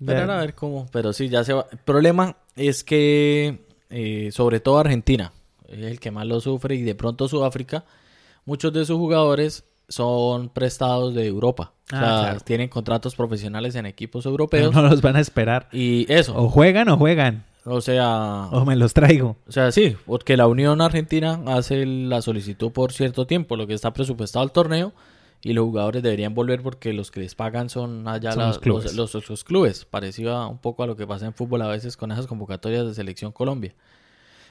Ya- 0.00 0.22
a 0.24 0.40
ver 0.40 0.54
cómo, 0.54 0.86
pero 0.92 1.12
sí, 1.12 1.28
ya 1.28 1.42
se 1.44 1.52
va. 1.52 1.66
El 1.72 1.78
problema 1.78 2.36
es 2.56 2.84
que, 2.84 3.60
eh, 3.90 4.30
sobre 4.32 4.60
todo 4.60 4.78
Argentina, 4.78 5.32
es 5.68 5.78
el 5.80 6.00
que 6.00 6.10
más 6.10 6.26
lo 6.26 6.40
sufre, 6.40 6.74
y 6.76 6.82
de 6.82 6.94
pronto 6.94 7.28
Sudáfrica, 7.28 7.84
muchos 8.44 8.72
de 8.72 8.84
sus 8.84 8.96
jugadores 8.98 9.64
son 9.88 10.48
prestados 10.48 11.14
de 11.14 11.26
Europa. 11.26 11.72
O 11.92 11.96
Ah, 11.96 11.98
sea, 11.98 12.20
claro. 12.30 12.40
tienen 12.40 12.68
contratos 12.68 13.14
profesionales 13.14 13.74
en 13.76 13.86
equipos 13.86 14.26
europeos. 14.26 14.74
no 14.74 14.82
los 14.82 15.00
van 15.00 15.16
a 15.16 15.20
esperar. 15.20 15.68
Y 15.72 16.10
eso, 16.12 16.36
O 16.36 16.48
juegan 16.48 16.88
o 16.88 16.96
juegan. 16.98 17.44
o 17.64 17.80
sea, 17.80 18.48
O 18.52 18.64
me 18.64 18.74
los 18.76 18.92
traigo. 18.94 19.36
o 19.48 19.52
sea, 19.52 19.70
sí, 19.72 19.96
porque 20.04 20.36
la 20.36 20.46
Unión 20.48 20.80
Argentina 20.80 21.40
hace 21.46 21.86
la 21.86 22.20
solicitud 22.22 22.70
por 22.72 22.92
cierto 22.92 23.26
tiempo, 23.26 23.56
lo 23.56 23.66
que 23.68 23.74
está 23.74 23.92
presupuestado 23.92 24.42
al 24.42 24.50
torneo, 24.52 24.92
y 25.42 25.52
los 25.52 25.64
jugadores 25.64 26.02
deberían 26.02 26.34
volver 26.34 26.62
porque 26.62 26.92
los 26.92 27.10
que 27.10 27.20
les 27.20 27.34
pagan 27.34 27.68
son 27.70 28.08
allá 28.08 28.32
Son 28.32 28.40
la- 28.42 28.48
los 28.48 28.58
clubes. 28.58 28.94
Los, 28.94 29.14
los- 29.14 29.28
los 29.28 29.44
clubes. 29.44 29.84
Parecido 29.84 30.34
a- 30.36 30.48
un 30.48 30.58
poco 30.58 30.82
a 30.82 30.86
lo 30.86 30.96
que 30.96 31.06
pasa 31.06 31.26
en 31.26 31.34
fútbol 31.34 31.62
a 31.62 31.68
veces 31.68 31.96
con 31.96 32.10
esas 32.12 32.26
convocatorias 32.26 32.86
de 32.86 32.94
selección 32.94 33.32
Colombia. 33.32 33.74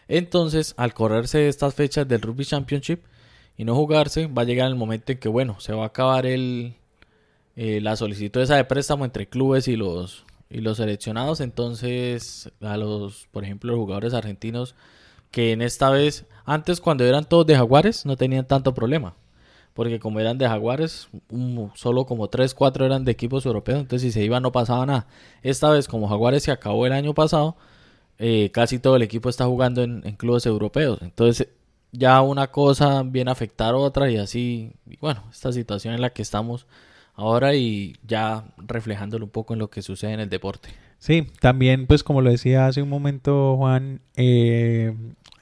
Entonces, 0.07 0.73
al 0.77 0.93
correrse 0.93 1.47
estas 1.47 1.73
fechas 1.73 2.07
del 2.07 2.21
Rugby 2.21 2.45
Championship 2.45 2.99
y 3.57 3.63
no 3.65 3.75
jugarse, 3.75 4.27
va 4.27 4.43
a 4.43 4.45
llegar 4.45 4.67
el 4.67 4.75
momento 4.75 5.11
en 5.11 5.17
que, 5.19 5.29
bueno, 5.29 5.59
se 5.59 5.73
va 5.73 5.83
a 5.83 5.87
acabar 5.87 6.25
el, 6.25 6.75
eh, 7.55 7.79
la 7.81 7.95
solicitud 7.95 8.41
esa 8.41 8.55
de 8.55 8.65
préstamo 8.65 9.05
entre 9.05 9.27
clubes 9.27 9.67
y 9.67 9.75
los, 9.75 10.25
y 10.49 10.59
los 10.61 10.77
seleccionados. 10.77 11.41
Entonces, 11.41 12.51
a 12.61 12.77
los, 12.77 13.27
por 13.31 13.43
ejemplo, 13.43 13.71
los 13.71 13.79
jugadores 13.79 14.13
argentinos 14.13 14.75
que 15.31 15.51
en 15.51 15.61
esta 15.61 15.89
vez, 15.89 16.25
antes 16.45 16.79
cuando 16.79 17.03
eran 17.03 17.25
todos 17.27 17.45
de 17.47 17.55
Jaguares, 17.55 18.05
no 18.05 18.15
tenían 18.15 18.45
tanto 18.47 18.73
problema. 18.73 19.15
Porque 19.75 19.99
como 19.99 20.21
eran 20.21 20.37
de 20.37 20.47
Jaguares, 20.47 21.09
solo 21.75 22.05
como 22.05 22.29
3, 22.29 22.55
4 22.55 22.85
eran 22.85 23.03
de 23.03 23.11
equipos 23.11 23.45
europeos, 23.45 23.81
entonces 23.81 24.13
si 24.13 24.19
se 24.19 24.23
iban 24.23 24.41
no 24.41 24.53
pasaba 24.53 24.85
nada. 24.85 25.07
Esta 25.43 25.69
vez, 25.69 25.89
como 25.89 26.07
Jaguares 26.07 26.43
se 26.43 26.51
acabó 26.51 26.85
el 26.87 26.93
año 26.93 27.13
pasado, 27.13 27.57
eh, 28.17 28.51
casi 28.53 28.79
todo 28.79 28.95
el 28.95 29.01
equipo 29.01 29.27
está 29.29 29.45
jugando 29.45 29.83
en, 29.83 30.01
clubes 30.15 30.45
europeos. 30.45 30.99
Entonces, 31.01 31.49
ya 31.91 32.21
una 32.21 32.47
cosa 32.51 33.03
viene 33.03 33.31
a 33.31 33.33
afectar 33.33 33.73
a 33.73 33.77
otra 33.77 34.09
y 34.09 34.17
así, 34.17 34.71
bueno, 35.01 35.23
esta 35.29 35.51
situación 35.51 35.93
en 35.93 36.01
la 36.01 36.11
que 36.11 36.21
estamos 36.21 36.67
ahora 37.13 37.55
y 37.55 37.97
ya 38.07 38.45
reflejándolo 38.57 39.25
un 39.25 39.31
poco 39.31 39.53
en 39.53 39.59
lo 39.59 39.69
que 39.69 39.81
sucede 39.81 40.13
en 40.13 40.21
el 40.21 40.29
deporte. 40.29 40.69
Sí, 41.05 41.27
también, 41.39 41.85
pues 41.85 42.03
como 42.03 42.21
lo 42.21 42.31
decía 42.31 42.65
hace 42.65 42.81
un 42.81 42.89
momento 42.89 43.57
Juan, 43.57 44.01
eh, 44.15 44.91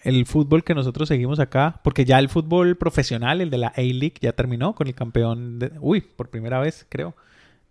el 0.01 0.25
fútbol 0.25 0.65
que 0.65 0.75
nosotros 0.75 1.07
seguimos 1.07 1.39
acá, 1.39 1.79
porque 1.85 2.03
ya 2.03 2.19
el 2.19 2.27
fútbol 2.27 2.75
profesional, 2.75 3.39
el 3.39 3.49
de 3.49 3.59
la 3.59 3.67
A-League, 3.69 4.15
ya 4.19 4.33
terminó 4.33 4.75
con 4.75 4.87
el 4.87 4.93
campeón, 4.93 5.59
de, 5.59 5.71
uy, 5.79 6.01
por 6.01 6.29
primera 6.29 6.59
vez 6.59 6.85
creo, 6.89 7.15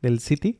del 0.00 0.20
City, 0.20 0.58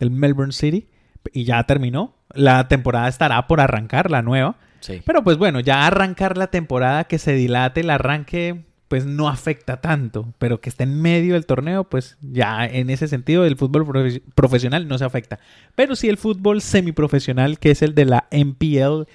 del 0.00 0.10
Melbourne 0.10 0.54
City, 0.54 0.88
y 1.34 1.44
ya 1.44 1.62
terminó. 1.64 2.14
La 2.32 2.66
temporada 2.66 3.08
estará 3.08 3.46
por 3.46 3.60
arrancar, 3.60 4.10
la 4.10 4.22
nueva. 4.22 4.56
Sí. 4.80 5.02
Pero 5.04 5.22
pues 5.22 5.36
bueno, 5.36 5.60
ya 5.60 5.86
arrancar 5.86 6.38
la 6.38 6.46
temporada, 6.46 7.04
que 7.04 7.18
se 7.18 7.34
dilate 7.34 7.82
el 7.82 7.90
arranque, 7.90 8.64
pues 8.94 9.06
no 9.06 9.28
afecta 9.28 9.80
tanto, 9.80 10.32
pero 10.38 10.60
que 10.60 10.68
esté 10.68 10.84
en 10.84 11.02
medio 11.02 11.34
del 11.34 11.46
torneo, 11.46 11.82
pues 11.82 12.16
ya 12.22 12.64
en 12.64 12.90
ese 12.90 13.08
sentido 13.08 13.44
el 13.44 13.56
fútbol 13.56 13.84
profe- 13.84 14.22
profesional 14.36 14.86
no 14.86 14.98
se 14.98 15.04
afecta. 15.04 15.40
Pero 15.74 15.96
sí 15.96 16.08
el 16.08 16.16
fútbol 16.16 16.62
semiprofesional, 16.62 17.58
que 17.58 17.72
es 17.72 17.82
el 17.82 17.96
de 17.96 18.04
la 18.04 18.28
NPL, 18.30 19.08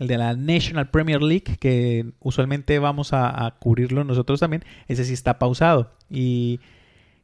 el 0.00 0.06
de 0.06 0.18
la 0.18 0.34
National 0.36 0.90
Premier 0.90 1.22
League, 1.22 1.56
que 1.58 2.12
usualmente 2.20 2.78
vamos 2.78 3.14
a, 3.14 3.46
a 3.46 3.52
cubrirlo 3.52 4.04
nosotros 4.04 4.38
también, 4.38 4.64
ese 4.86 5.06
sí 5.06 5.14
está 5.14 5.38
pausado. 5.38 5.92
Y, 6.10 6.60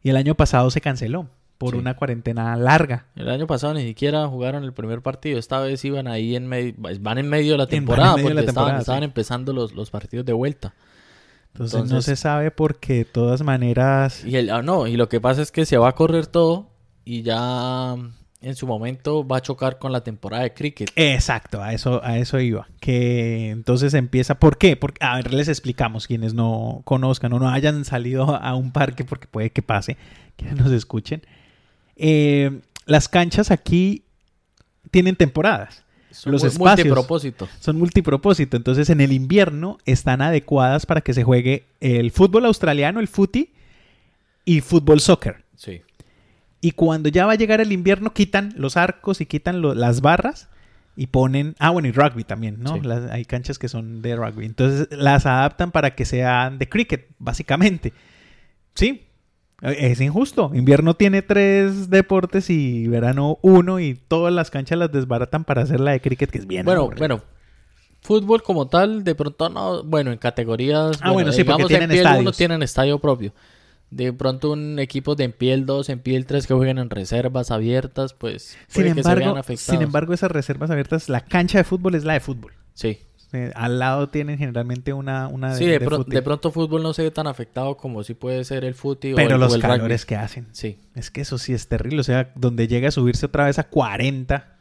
y 0.03 0.09
el 0.09 0.17
año 0.17 0.35
pasado 0.35 0.71
se 0.71 0.81
canceló 0.81 1.29
por 1.59 1.73
Sí. 1.75 1.77
una 1.79 1.95
cuarentena 1.95 2.57
larga. 2.57 3.05
El 3.17 3.29
año 3.29 3.47
pasado 3.47 3.75
ni 3.75 3.83
siquiera 3.83 4.27
jugaron 4.29 4.65
el 4.65 4.73
primer 4.73 5.03
partido. 5.03 5.39
Esta 5.39 5.61
vez 5.61 5.85
iban 5.85 6.09
ahí 6.09 6.37
en 6.37 6.47
medio, 6.47 6.73
van 7.01 7.19
en 7.19 7.29
medio 7.29 7.53
de 7.53 7.59
la 7.59 7.67
temporada 7.67 8.15
de 8.15 8.33
la 8.33 8.41
estaban, 8.41 8.77
estaban 8.81 9.03
empezando 9.03 9.53
los, 9.53 9.75
los 9.75 9.91
partidos 9.91 10.25
de 10.25 10.33
vuelta. 10.33 10.73
Entonces, 11.65 11.91
no 11.91 12.03
se 12.03 12.17
sabe 12.17 12.51
porque 12.51 12.95
de 12.95 13.05
todas 13.05 13.43
maneras... 13.43 14.25
Y 14.25 14.37
el, 14.37 14.51
ah, 14.51 14.63
no, 14.63 14.87
y 14.87 14.97
lo 14.97 15.09
que 15.09 15.21
pasa 15.21 15.43
es 15.43 15.51
que 15.51 15.67
se 15.67 15.77
va 15.77 15.89
a 15.89 15.95
correr 15.95 16.27
todo 16.27 16.71
y 17.05 17.23
ya 17.23 17.97
en 18.41 18.55
su 18.55 18.67
momento 18.67 19.27
va 19.27 19.39
a 19.39 19.43
chocar 19.43 19.79
con 19.79 19.93
la 19.93 20.03
temporada 20.03 20.45
de 20.45 20.55
cricket. 20.55 20.91
Exacto, 20.95 21.63
a 21.63 21.73
eso, 21.73 22.01
a 22.05 22.19
eso 22.19 22.39
iba. 22.39 22.69
Que 22.81 23.51
entonces 23.51 23.95
empieza. 23.95 24.39
¿Por 24.39 24.59
qué? 24.59 24.77
Porque, 24.77 25.05
a 25.05 25.17
ver, 25.17 25.35
les 25.35 25.49
explicamos 25.49 26.07
quienes 26.07 26.35
no 26.35 26.83
conozcan 26.85 27.33
o 27.33 27.39
no 27.39 27.49
hayan 27.49 27.85
salido 27.85 28.37
a 28.37 28.55
un 28.55 28.73
parque, 28.73 29.05
porque 29.05 29.27
puede 29.27 29.51
que 29.51 29.63
pase, 29.63 29.97
que 30.37 30.47
nos 30.53 30.71
escuchen. 30.71 31.23
Eh, 31.97 32.61
las 32.87 33.09
canchas 33.09 33.51
aquí 33.51 34.05
tienen 34.91 35.17
temporadas. 35.17 35.85
Son 36.11 36.33
Los 36.33 36.43
espacios. 36.45 36.87
multipropósito. 36.87 37.49
Son 37.61 37.77
multipropósito. 37.79 38.57
Entonces, 38.57 38.89
en 38.91 39.01
el 39.01 39.13
invierno 39.13 39.79
están 39.85 40.23
adecuadas 40.23 40.87
para 40.87 41.01
que 41.03 41.13
se 41.15 41.25
juegue 41.25 41.67
el 41.81 42.11
fútbol 42.11 42.47
australiano, 42.47 43.01
el 43.01 43.09
footy, 43.09 43.51
y 44.45 44.61
fútbol 44.63 45.01
soccer. 45.01 45.45
Sí. 45.57 45.83
Y 46.61 46.73
cuando 46.73 47.09
ya 47.11 47.27
va 47.27 47.33
a 47.33 47.37
llegar 47.37 47.61
el 47.61 47.71
invierno, 47.73 48.13
quitan 48.15 48.55
los 48.57 48.77
arcos 48.77 49.21
y 49.21 49.27
quitan 49.27 49.61
lo- 49.61 49.75
las 49.75 50.01
barras 50.01 50.49
y 50.97 51.09
ponen. 51.09 51.55
Ah, 51.59 51.71
bueno, 51.71 51.87
y 51.89 51.93
rugby 51.93 52.25
también, 52.25 52.57
¿no? 52.61 52.75
Sí. 52.75 52.81
Las- 52.83 53.11
hay 53.11 53.25
canchas 53.27 53.59
que 53.59 53.69
son 53.69 54.01
de 54.03 54.17
rugby. 54.17 54.47
Entonces 54.47 54.89
las 54.91 55.27
adaptan 55.27 55.71
para 55.71 55.95
que 55.95 56.05
sean 56.07 56.59
de 56.59 56.69
cricket, 56.69 57.07
básicamente. 57.19 57.93
Sí, 58.75 59.03
es 59.63 60.01
injusto. 60.01 60.51
Invierno 60.55 60.95
tiene 60.95 61.23
tres 61.23 61.91
deportes 61.91 62.51
y 62.51 62.87
verano 62.87 63.39
uno, 63.43 63.81
y 63.81 63.95
todas 63.95 64.33
las 64.33 64.51
canchas 64.51 64.79
las 64.79 64.93
desbaratan 64.93 65.45
para 65.45 65.63
hacer 65.63 65.81
la 65.81 65.93
de 65.93 66.01
cricket, 66.01 66.31
que 66.31 66.39
es 66.39 66.47
bien. 66.47 66.65
Bueno, 66.65 66.91
bueno. 66.97 67.23
Fútbol 68.01 68.43
como 68.45 68.69
tal, 68.69 69.03
de 69.03 69.15
pronto 69.17 69.49
no. 69.49 69.83
Bueno, 69.83 70.13
en 70.13 70.19
categorías. 70.19 70.99
Ah, 71.03 71.11
bueno, 71.11 71.33
sí, 71.33 71.43
porque 71.43 71.65
digamos, 71.65 71.89
tienen 71.89 72.07
en 72.07 72.21
uno 72.21 72.33
tienen 72.33 72.63
estadio 72.63 73.01
propio. 73.01 73.33
De 73.91 74.13
pronto 74.13 74.53
un 74.53 74.79
equipo 74.79 75.15
de 75.15 75.25
en 75.25 75.33
piel 75.33 75.67
2, 75.67 75.89
en 75.89 76.01
piel 76.01 76.27
3 76.27 76.47
que 76.47 76.55
jueguen 76.55 76.79
en 76.79 76.91
reservas 76.91 77.51
abiertas, 77.51 78.13
pues 78.13 78.57
Sin 78.69 78.83
puede 78.83 78.95
que 78.95 79.03
se 79.03 79.09
vean 79.09 79.19
embargo, 79.19 79.39
afectados. 79.41 79.79
sin 79.79 79.83
embargo, 79.83 80.15
esas 80.15 80.31
reservas 80.31 80.71
abiertas, 80.71 81.09
la 81.09 81.23
cancha 81.23 81.59
de 81.59 81.65
fútbol 81.65 81.95
es 81.95 82.05
la 82.05 82.13
de 82.13 82.21
fútbol. 82.21 82.53
Sí, 82.75 83.01
Eh, 83.33 83.53
al 83.55 83.79
lado 83.79 84.09
tienen 84.09 84.39
generalmente 84.39 84.95
una, 84.95 85.29
una 85.29 85.55
sí 85.55 85.67
de, 85.67 85.79
de 85.79 85.85
pro- 85.85 86.03
de 86.05 86.23
pronto 86.23 86.51
fútbol 86.51 86.83
no 86.83 86.95
se 86.95 87.03
ve 87.03 87.11
tan 87.11 87.27
afectado 87.27 87.77
como 87.77 88.03
si 88.03 88.15
puede 88.15 88.43
ser 88.45 88.65
el 88.65 88.75
fútbol 88.75 89.13
o 89.13 89.17
Pero 89.17 89.35
el, 89.35 89.41
los 89.41 89.53
rugby. 89.53 89.61
calores 89.61 90.07
que 90.07 90.17
hacen. 90.17 90.47
Sí, 90.53 90.79
Es 90.95 91.11
que 91.11 91.21
eso 91.21 91.37
sí 91.37 91.53
es 91.53 91.69
terrible. 91.69 92.01
O 92.01 92.05
sea, 92.05 92.31
donde 92.37 92.67
llega 92.69 92.89
a 92.89 92.91
subirse 92.91 93.27
otra 93.27 93.45
vez 93.45 93.59
a 93.59 93.65
40. 93.65 94.55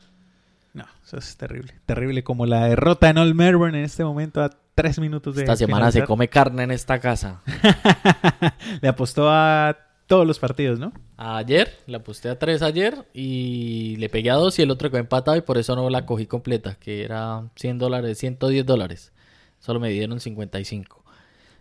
No, 0.73 0.85
eso 1.05 1.17
es 1.17 1.37
terrible. 1.37 1.73
Terrible. 1.85 2.23
Como 2.25 2.45
la 2.45 2.65
derrota 2.65 3.09
en 3.09 3.17
Old 3.19 3.35
Melbourne 3.35 3.77
en 3.79 3.85
este 3.85 4.03
momento 4.03 4.43
a 4.43 4.49
tres 4.75 4.99
minutos 4.99 5.35
de. 5.35 5.43
esta 5.43 5.55
semana 5.55 5.89
se 5.91 6.03
come 6.03 6.27
carne 6.27 6.63
en 6.63 6.71
esta 6.71 6.99
casa. 6.99 7.41
Le 8.81 8.87
apostó 8.89 9.29
a 9.29 9.75
todos 10.07 10.25
los 10.25 10.39
partidos, 10.39 10.79
¿no? 10.79 10.93
Ayer, 11.17 11.69
la 11.85 11.97
aposté 11.97 12.29
a 12.29 12.39
tres 12.39 12.61
ayer 12.61 13.05
y 13.13 13.95
le 13.97 14.09
pegué 14.09 14.31
a 14.31 14.35
dos 14.35 14.57
y 14.57 14.61
el 14.61 14.71
otro 14.71 14.89
quedó 14.89 14.99
empatado 14.99 15.37
y 15.37 15.41
por 15.41 15.57
eso 15.57 15.75
no 15.75 15.89
la 15.89 16.05
cogí 16.05 16.25
completa, 16.25 16.75
que 16.79 17.03
era 17.03 17.43
100 17.55 17.77
dólares, 17.77 18.17
110 18.17 18.65
dólares. 18.65 19.11
Solo 19.59 19.79
me 19.79 19.89
dieron 19.89 20.19
55. 20.19 21.03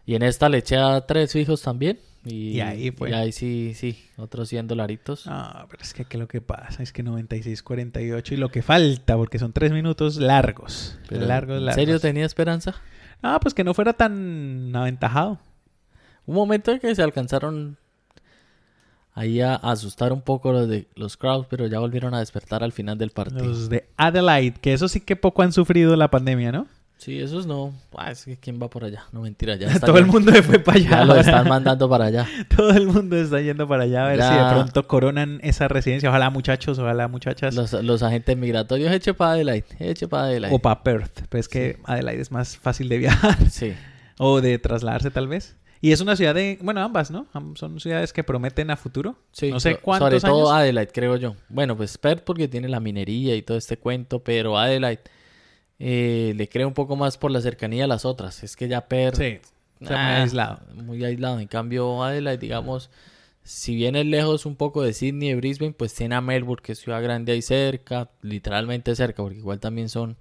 Y 0.07 0.15
en 0.15 0.23
esta 0.23 0.49
le 0.49 0.59
eché 0.59 0.77
a 0.77 1.01
tres 1.07 1.33
fijos 1.33 1.61
también. 1.63 1.99
Y, 2.25 2.57
Y 2.57 2.61
ahí 2.61 2.91
fue. 2.91 3.11
y 3.11 3.13
ahí 3.15 3.33
sí, 3.33 3.73
sí, 3.75 4.05
otros 4.17 4.49
100 4.49 4.69
dolaritos. 4.69 5.25
Ah, 5.27 5.67
pero 5.71 5.83
es 5.83 5.93
que 5.95 6.03
aquí 6.03 6.17
lo 6.17 6.29
que 6.29 6.41
pasa 6.41 6.83
es 6.83 6.93
que 6.93 7.05
96-48 7.05 8.33
y 8.33 8.37
lo 8.37 8.49
que 8.51 8.63
falta, 8.63 9.17
porque 9.17 9.39
son 9.39 9.53
tres 9.53 9.73
minutos 9.73 10.17
largos. 10.17 10.99
Pero, 11.09 11.27
largos, 11.27 11.59
¿En 11.59 11.65
largos. 11.67 11.81
serio 11.81 12.01
tenía 12.01 12.27
esperanza? 12.27 12.75
Ah, 13.23 13.39
pues 13.41 13.55
que 13.55 13.65
no 13.65 13.75
fuera 13.75 13.93
tan 13.95 14.75
aventajado. 14.75 15.39
Un 16.27 16.35
momento 16.35 16.73
en 16.73 16.81
que 16.81 16.95
se 16.95 17.03
alcanzaron 17.03 17.79
ahí 19.17 19.41
a 19.41 19.57
asustar 19.57 20.13
un 20.13 20.21
poco 20.21 20.53
los 20.53 20.69
de 20.69 20.87
los 20.95 21.17
crowds, 21.17 21.47
pero 21.51 21.67
ya 21.67 21.81
volvieron 21.81 22.15
a 22.15 22.21
despertar 22.21 22.63
al 22.63 22.71
final 22.73 22.99
del 22.99 23.11
partido. 23.11 23.45
Los 23.45 23.69
de 23.69 23.89
Adelaide, 23.97 24.55
que 24.61 24.73
eso 24.75 24.87
sí 24.89 25.01
que 25.01 25.17
poco 25.17 25.43
han 25.43 25.53
sufrido 25.53 25.97
la 25.97 26.11
pandemia, 26.11 26.53
¿no? 26.53 26.69
Sí, 26.99 27.19
esos 27.21 27.47
no. 27.47 27.75
Ah, 27.97 28.11
es 28.11 28.25
que 28.25 28.37
quién 28.39 28.61
va 28.61 28.69
por 28.71 28.85
allá. 28.85 29.05
No 29.13 29.21
mentira, 29.23 29.57
ya 29.57 29.67
está 29.73 29.87
Todo 29.87 29.99
el 29.99 30.07
mundo 30.07 30.33
se 30.33 30.43
fue 30.43 30.59
para 30.59 30.79
allá. 30.79 30.91
Ya 30.91 31.05
lo 31.05 31.17
están 31.17 31.49
mandando 31.49 31.89
para 31.89 32.07
allá. 32.07 32.27
Todo 32.57 32.71
el 32.71 32.87
mundo 32.87 33.17
está 33.17 33.41
yendo 33.41 33.67
para 33.69 33.85
allá 33.85 34.05
a 34.05 34.09
ver 34.09 34.19
Ya. 34.19 34.29
si 34.29 34.35
de 34.35 34.51
pronto 34.51 34.87
coronan 34.87 35.41
esa 35.43 35.69
residencia. 35.69 36.09
Ojalá 36.09 36.31
muchachos, 36.31 36.79
ojalá 36.79 37.09
muchachas. 37.09 37.55
Los, 37.55 37.73
los 37.73 38.03
agentes 38.03 38.37
migratorios, 38.37 38.91
eche 38.93 39.13
para 39.13 39.33
Adelaide, 39.33 39.67
eche 39.79 40.09
para 40.09 40.25
Adelaide. 40.25 40.55
O 40.55 40.59
para 40.59 40.83
Perth. 40.83 41.23
Pero 41.29 41.41
es 41.41 41.49
que 41.49 41.79
Adelaide 41.85 42.23
es 42.23 42.31
más 42.33 42.57
fácil 42.57 42.89
de 42.89 42.99
viajar. 42.99 43.51
Sí. 43.51 43.75
o 44.19 44.41
de 44.41 44.59
trasladarse 44.59 45.11
tal 45.11 45.29
vez. 45.29 45.55
Y 45.87 45.93
es 45.93 46.01
una 46.01 46.17
ciudad 46.17 46.35
de... 46.35 46.59
Bueno, 46.63 46.81
ambas, 46.81 47.13
¿no? 47.13 47.29
Son 47.55 47.79
ciudades 47.79 48.13
que 48.13 48.25
prometen 48.25 48.73
a 48.73 48.77
futuro. 48.77 49.15
Sí, 49.31 49.53
no 49.53 49.61
sé 49.61 49.77
cuántos 49.77 50.21
Sobre 50.21 50.21
todo 50.21 50.51
años. 50.51 50.63
Adelaide, 50.63 50.91
creo 50.93 51.17
yo. 51.17 51.37
Bueno, 51.49 51.77
pues 51.77 51.97
Perth 51.97 52.25
porque 52.25 52.49
tiene 52.49 52.69
la 52.69 52.81
minería 52.81 53.37
y 53.37 53.43
todo 53.43 53.57
este 53.57 53.77
cuento, 53.77 54.19
pero 54.19 54.59
Adelaide 54.59 55.03
eh, 55.79 56.35
le 56.35 56.49
creo 56.49 56.67
un 56.67 56.75
poco 56.75 56.97
más 56.97 57.17
por 57.17 57.31
la 57.31 57.41
cercanía 57.41 57.85
a 57.85 57.87
las 57.87 58.05
otras. 58.05 58.43
Es 58.43 58.57
que 58.57 58.67
ya 58.67 58.89
Perth... 58.89 59.15
Sí. 59.15 59.39
Está 59.81 59.95
muy 59.95 59.95
ah, 59.95 60.23
aislado. 60.23 60.61
Muy 60.75 61.05
aislado. 61.05 61.39
En 61.39 61.47
cambio, 61.47 62.03
Adelaide, 62.03 62.41
digamos, 62.41 62.91
si 63.45 63.77
bien 63.77 63.95
es 63.95 64.07
lejos 64.07 64.45
un 64.45 64.57
poco 64.57 64.83
de 64.83 64.93
Sydney 64.93 65.31
y 65.31 65.35
Brisbane, 65.37 65.73
pues 65.73 65.95
tiene 65.95 66.17
a 66.17 66.21
Melbourne, 66.21 66.65
que 66.65 66.73
es 66.73 66.81
ciudad 66.81 67.01
grande 67.01 67.31
ahí 67.31 67.43
cerca, 67.43 68.11
literalmente 68.23 68.97
cerca, 68.97 69.23
porque 69.23 69.39
igual 69.39 69.61
también 69.61 69.89
son 69.89 70.17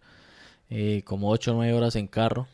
eh, 0.69 1.01
como 1.05 1.31
8 1.31 1.53
o 1.53 1.55
9 1.55 1.73
horas 1.73 1.95
en 1.95 2.05
carro. 2.05 2.47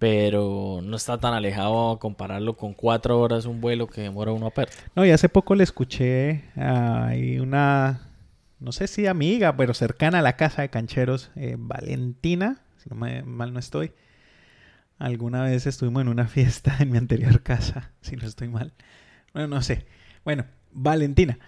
Pero 0.00 0.80
no 0.82 0.96
está 0.96 1.18
tan 1.18 1.34
alejado 1.34 1.98
compararlo 1.98 2.56
con 2.56 2.72
4 2.74 3.20
horas 3.20 3.44
un 3.44 3.60
vuelo 3.60 3.86
que 3.86 4.00
demora 4.00 4.32
uno 4.32 4.46
a 4.46 4.50
Perth. 4.50 4.72
No, 4.96 5.04
y 5.04 5.10
hace 5.10 5.28
poco 5.28 5.54
le 5.54 5.62
escuché 5.62 6.42
a 6.56 7.10
una, 7.40 8.08
no 8.60 8.72
sé 8.72 8.86
si 8.88 9.06
amiga, 9.06 9.54
pero 9.56 9.74
cercana 9.74 10.18
a 10.20 10.22
la 10.22 10.36
casa 10.36 10.62
de 10.62 10.70
cancheros, 10.70 11.30
eh, 11.36 11.54
Valentina, 11.58 12.62
si 12.82 12.88
no 12.88 12.96
me, 12.96 13.22
mal 13.22 13.52
no 13.52 13.58
estoy. 13.60 13.92
Alguna 14.98 15.42
vez 15.42 15.66
estuvimos 15.66 16.00
en 16.02 16.08
una 16.08 16.26
fiesta 16.28 16.76
en 16.80 16.90
mi 16.90 16.98
anterior 16.98 17.42
casa, 17.42 17.90
si 18.00 18.16
no 18.16 18.26
estoy 18.26 18.48
mal. 18.48 18.72
Bueno, 19.34 19.48
no 19.48 19.62
sé. 19.62 19.84
Bueno, 20.24 20.44
Valentina. 20.72 21.38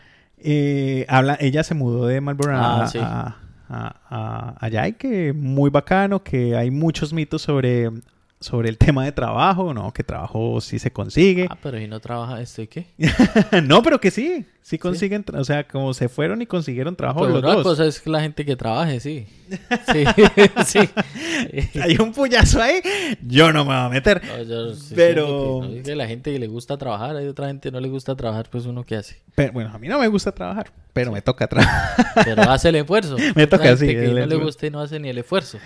eh, 0.45 1.07
habla, 1.09 1.39
ella 1.41 1.63
se 1.65 1.75
mudó 1.75 2.07
de 2.07 2.21
Melbourne 2.21 2.57
a, 2.59 2.83
Ah, 2.83 2.87
sí. 2.87 2.99
a- 3.01 3.37
a- 3.71 4.01
a- 4.11 4.57
allá 4.61 4.89
y 4.89 4.93
que 4.93 5.33
muy 5.33 5.71
bacano, 5.71 6.23
que 6.23 6.55
hay 6.57 6.71
muchos 6.71 7.13
mitos 7.15 7.41
sobre, 7.43 7.91
sobre 8.43 8.69
el 8.69 8.79
tema 8.79 9.05
de 9.05 9.13
trabajo, 9.13 9.73
¿no? 9.73 9.93
Que 9.93 10.05
trabajo 10.05 10.61
sí 10.61 10.79
se 10.79 10.91
consigue. 10.93 11.47
Ah, 11.51 11.57
pero 11.63 11.79
si 11.79 11.87
no 11.87 12.01
trabaja 12.01 12.41
esto 12.41 12.63
y 12.63 12.67
qué. 12.67 12.87
no, 13.65 13.83
pero 13.83 14.01
que 14.01 14.11
sí, 14.11 14.45
sí 14.61 14.79
consiguen, 14.79 15.25
o 15.35 15.45
sea, 15.45 15.67
como 15.67 15.95
se 15.95 16.09
fueron 16.09 16.43
y 16.43 16.47
consiguieron 16.47 16.95
trabajo 16.97 17.21
Pero 17.21 17.33
los 17.35 17.43
una 17.45 17.55
dos. 17.55 17.63
cosa 17.63 17.87
es 17.87 18.01
que 18.01 18.11
la 18.11 18.21
gente 18.21 18.45
que 18.45 18.57
trabaje, 18.57 19.01
sí. 19.01 19.27
Sí, 19.93 20.05
sí. 20.67 21.79
Hay 21.81 21.97
un 21.99 22.13
puyazo 22.13 22.63
ahí, 22.63 22.81
yo 23.27 23.53
no 23.53 23.65
me 23.65 23.75
voy 23.75 23.85
a 23.85 23.89
meter. 23.89 24.23
No, 24.25 24.43
yo 24.43 24.75
sí 24.75 24.93
Pero- 24.95 25.27
siento 25.27 25.61
que, 25.63 25.69
no, 25.69 25.77
es 25.79 25.83
que 25.85 25.97
la 25.97 26.07
gente 26.07 26.33
que 26.33 26.39
le 26.39 26.47
gusta 26.47 26.77
trabajar, 26.77 27.17
hay 27.17 27.27
otra 27.27 27.47
gente 27.49 27.69
que 27.69 27.73
no 27.73 27.81
le 27.81 27.89
gusta 27.89 28.15
trabajar, 28.17 28.49
pues 28.51 28.67
uno 28.67 28.85
qué 28.85 28.97
hace. 28.97 29.21
Pero, 29.35 29.53
bueno, 29.53 29.71
a 29.75 29.79
mí 29.79 29.89
no 29.89 29.99
me 29.99 30.09
gusta 30.09 30.33
trabajar, 30.33 30.73
pero 30.93 31.13
me 31.13 31.23
toca 31.23 31.47
trabajar. 31.47 32.07
Pero 32.25 32.43
hace 32.43 32.69
el 32.71 32.77
esfuerzo. 32.77 33.17
Me 33.35 33.47
toca, 33.47 33.65
gente 33.65 33.87
sí, 33.87 33.93
Que 33.95 34.09
no 34.09 34.27
le 34.27 34.37
gusta 34.37 34.67
y 34.67 34.71
no 34.71 34.81
hace 34.81 34.99
ni 34.99 35.09
el 35.09 35.19
esfuerzo. 35.19 35.59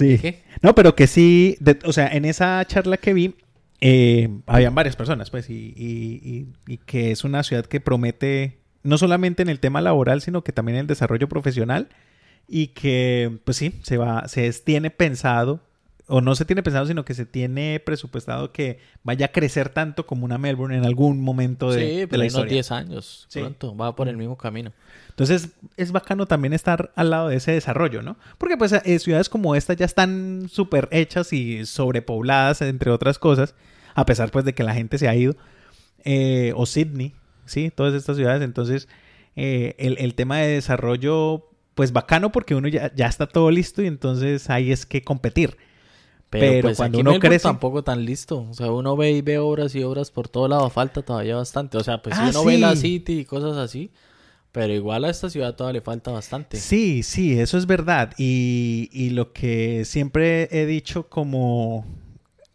Sí. 0.00 0.18
¿Qué? 0.18 0.42
No, 0.62 0.74
pero 0.74 0.94
que 0.96 1.06
sí, 1.06 1.56
de- 1.60 1.78
o 1.84 1.92
sea, 1.92 2.08
en 2.08 2.24
esa 2.24 2.64
charla 2.66 2.96
que 2.96 3.14
vi, 3.14 3.34
eh, 3.80 4.28
habían 4.46 4.74
varias 4.74 4.96
personas, 4.96 5.30
pues, 5.30 5.48
y, 5.48 5.72
y- 5.76 6.20
y- 6.68 6.72
y 6.74 6.76
que 6.78 7.12
es 7.12 7.24
una 7.24 7.42
ciudad 7.42 7.64
que 7.66 7.80
promete, 7.80 8.58
no 8.82 8.98
solamente 8.98 9.42
en 9.42 9.48
el 9.48 9.60
tema 9.60 9.80
laboral, 9.80 10.20
sino 10.20 10.42
que 10.42 10.52
también 10.52 10.76
en 10.76 10.80
el 10.82 10.86
desarrollo 10.86 11.28
profesional, 11.28 11.88
y 12.48 12.68
que, 12.68 13.38
pues 13.44 13.56
sí, 13.56 13.74
se 13.82 13.96
va, 13.96 14.26
se 14.28 14.52
tiene 14.52 14.90
pensado, 14.90 15.60
o 16.12 16.20
no 16.20 16.34
se 16.34 16.44
tiene 16.44 16.64
pensado, 16.64 16.86
sino 16.86 17.04
que 17.04 17.14
se 17.14 17.24
tiene 17.24 17.78
presupuestado 17.78 18.50
que 18.52 18.80
vaya 19.04 19.26
a 19.26 19.28
crecer 19.32 19.68
tanto 19.68 20.06
como 20.06 20.24
una 20.24 20.38
Melbourne 20.38 20.76
en 20.76 20.84
algún 20.84 21.20
momento 21.22 21.70
de, 21.70 21.88
sí, 21.88 21.96
de 21.98 22.08
pero 22.08 22.18
la 22.18 22.24
hay 22.24 22.28
unos 22.30 22.34
historia. 22.40 22.52
10 22.52 22.72
años. 22.72 23.26
Sí. 23.28 23.38
Pronto, 23.38 23.76
va 23.76 23.94
por 23.94 24.08
el 24.08 24.16
mismo 24.16 24.36
camino. 24.36 24.72
Entonces 25.20 25.50
es 25.76 25.92
bacano 25.92 26.26
también 26.26 26.52
estar 26.54 26.92
al 26.96 27.10
lado 27.10 27.28
de 27.28 27.36
ese 27.36 27.52
desarrollo, 27.52 28.00
¿no? 28.02 28.16
Porque 28.38 28.56
pues 28.56 28.72
eh, 28.72 28.98
ciudades 28.98 29.28
como 29.28 29.54
esta 29.54 29.74
ya 29.74 29.84
están 29.84 30.48
súper 30.50 30.88
hechas 30.92 31.32
y 31.34 31.66
sobrepobladas, 31.66 32.62
entre 32.62 32.90
otras 32.90 33.18
cosas, 33.18 33.54
a 33.94 34.06
pesar 34.06 34.30
pues 34.30 34.44
de 34.44 34.54
que 34.54 34.62
la 34.64 34.72
gente 34.74 34.96
se 34.98 35.08
ha 35.08 35.14
ido. 35.14 35.36
Eh, 36.04 36.52
o 36.56 36.64
Sydney, 36.64 37.14
¿sí? 37.44 37.70
Todas 37.74 37.92
estas 37.94 38.16
ciudades. 38.16 38.40
Entonces 38.42 38.88
eh, 39.36 39.74
el, 39.78 39.98
el 39.98 40.14
tema 40.14 40.38
de 40.38 40.48
desarrollo, 40.48 41.48
pues 41.74 41.92
bacano 41.92 42.32
porque 42.32 42.54
uno 42.54 42.68
ya, 42.68 42.90
ya 42.94 43.06
está 43.06 43.26
todo 43.26 43.50
listo 43.50 43.82
y 43.82 43.86
entonces 43.86 44.48
ahí 44.48 44.72
es 44.72 44.86
que 44.86 45.02
competir. 45.02 45.56
Pero, 46.30 46.46
Pero 46.46 46.62
pues 46.62 46.76
cuando 46.76 46.98
aquí 46.98 47.06
uno 47.08 47.18
crece- 47.18 47.42
tampoco 47.42 47.82
tan 47.84 48.04
listo. 48.04 48.46
O 48.48 48.54
sea, 48.54 48.70
uno 48.70 48.96
ve 48.96 49.10
y 49.12 49.20
ve 49.20 49.38
obras 49.38 49.74
y 49.74 49.82
obras 49.82 50.10
por 50.12 50.28
todo 50.28 50.46
lado. 50.48 50.70
Falta 50.70 51.02
todavía 51.02 51.36
bastante. 51.36 51.76
O 51.76 51.82
sea, 51.84 52.00
pues 52.00 52.14
si 52.16 52.22
Ah, 52.22 52.28
uno 52.30 52.44
ve 52.44 52.56
la. 52.56 52.76
City 52.76 53.18
y 53.20 53.24
cosas 53.24 53.56
así. 53.56 53.90
Pero 54.52 54.72
igual 54.72 55.04
a 55.04 55.10
esta 55.10 55.30
ciudad 55.30 55.54
todavía 55.54 55.80
le 55.80 55.84
falta 55.84 56.10
bastante. 56.10 56.56
Sí, 56.56 57.02
sí, 57.04 57.38
eso 57.38 57.56
es 57.56 57.66
verdad. 57.66 58.12
Y, 58.18 58.88
y 58.92 59.10
lo 59.10 59.32
que 59.32 59.84
siempre 59.84 60.48
he 60.50 60.66
dicho 60.66 61.08
como, 61.08 61.86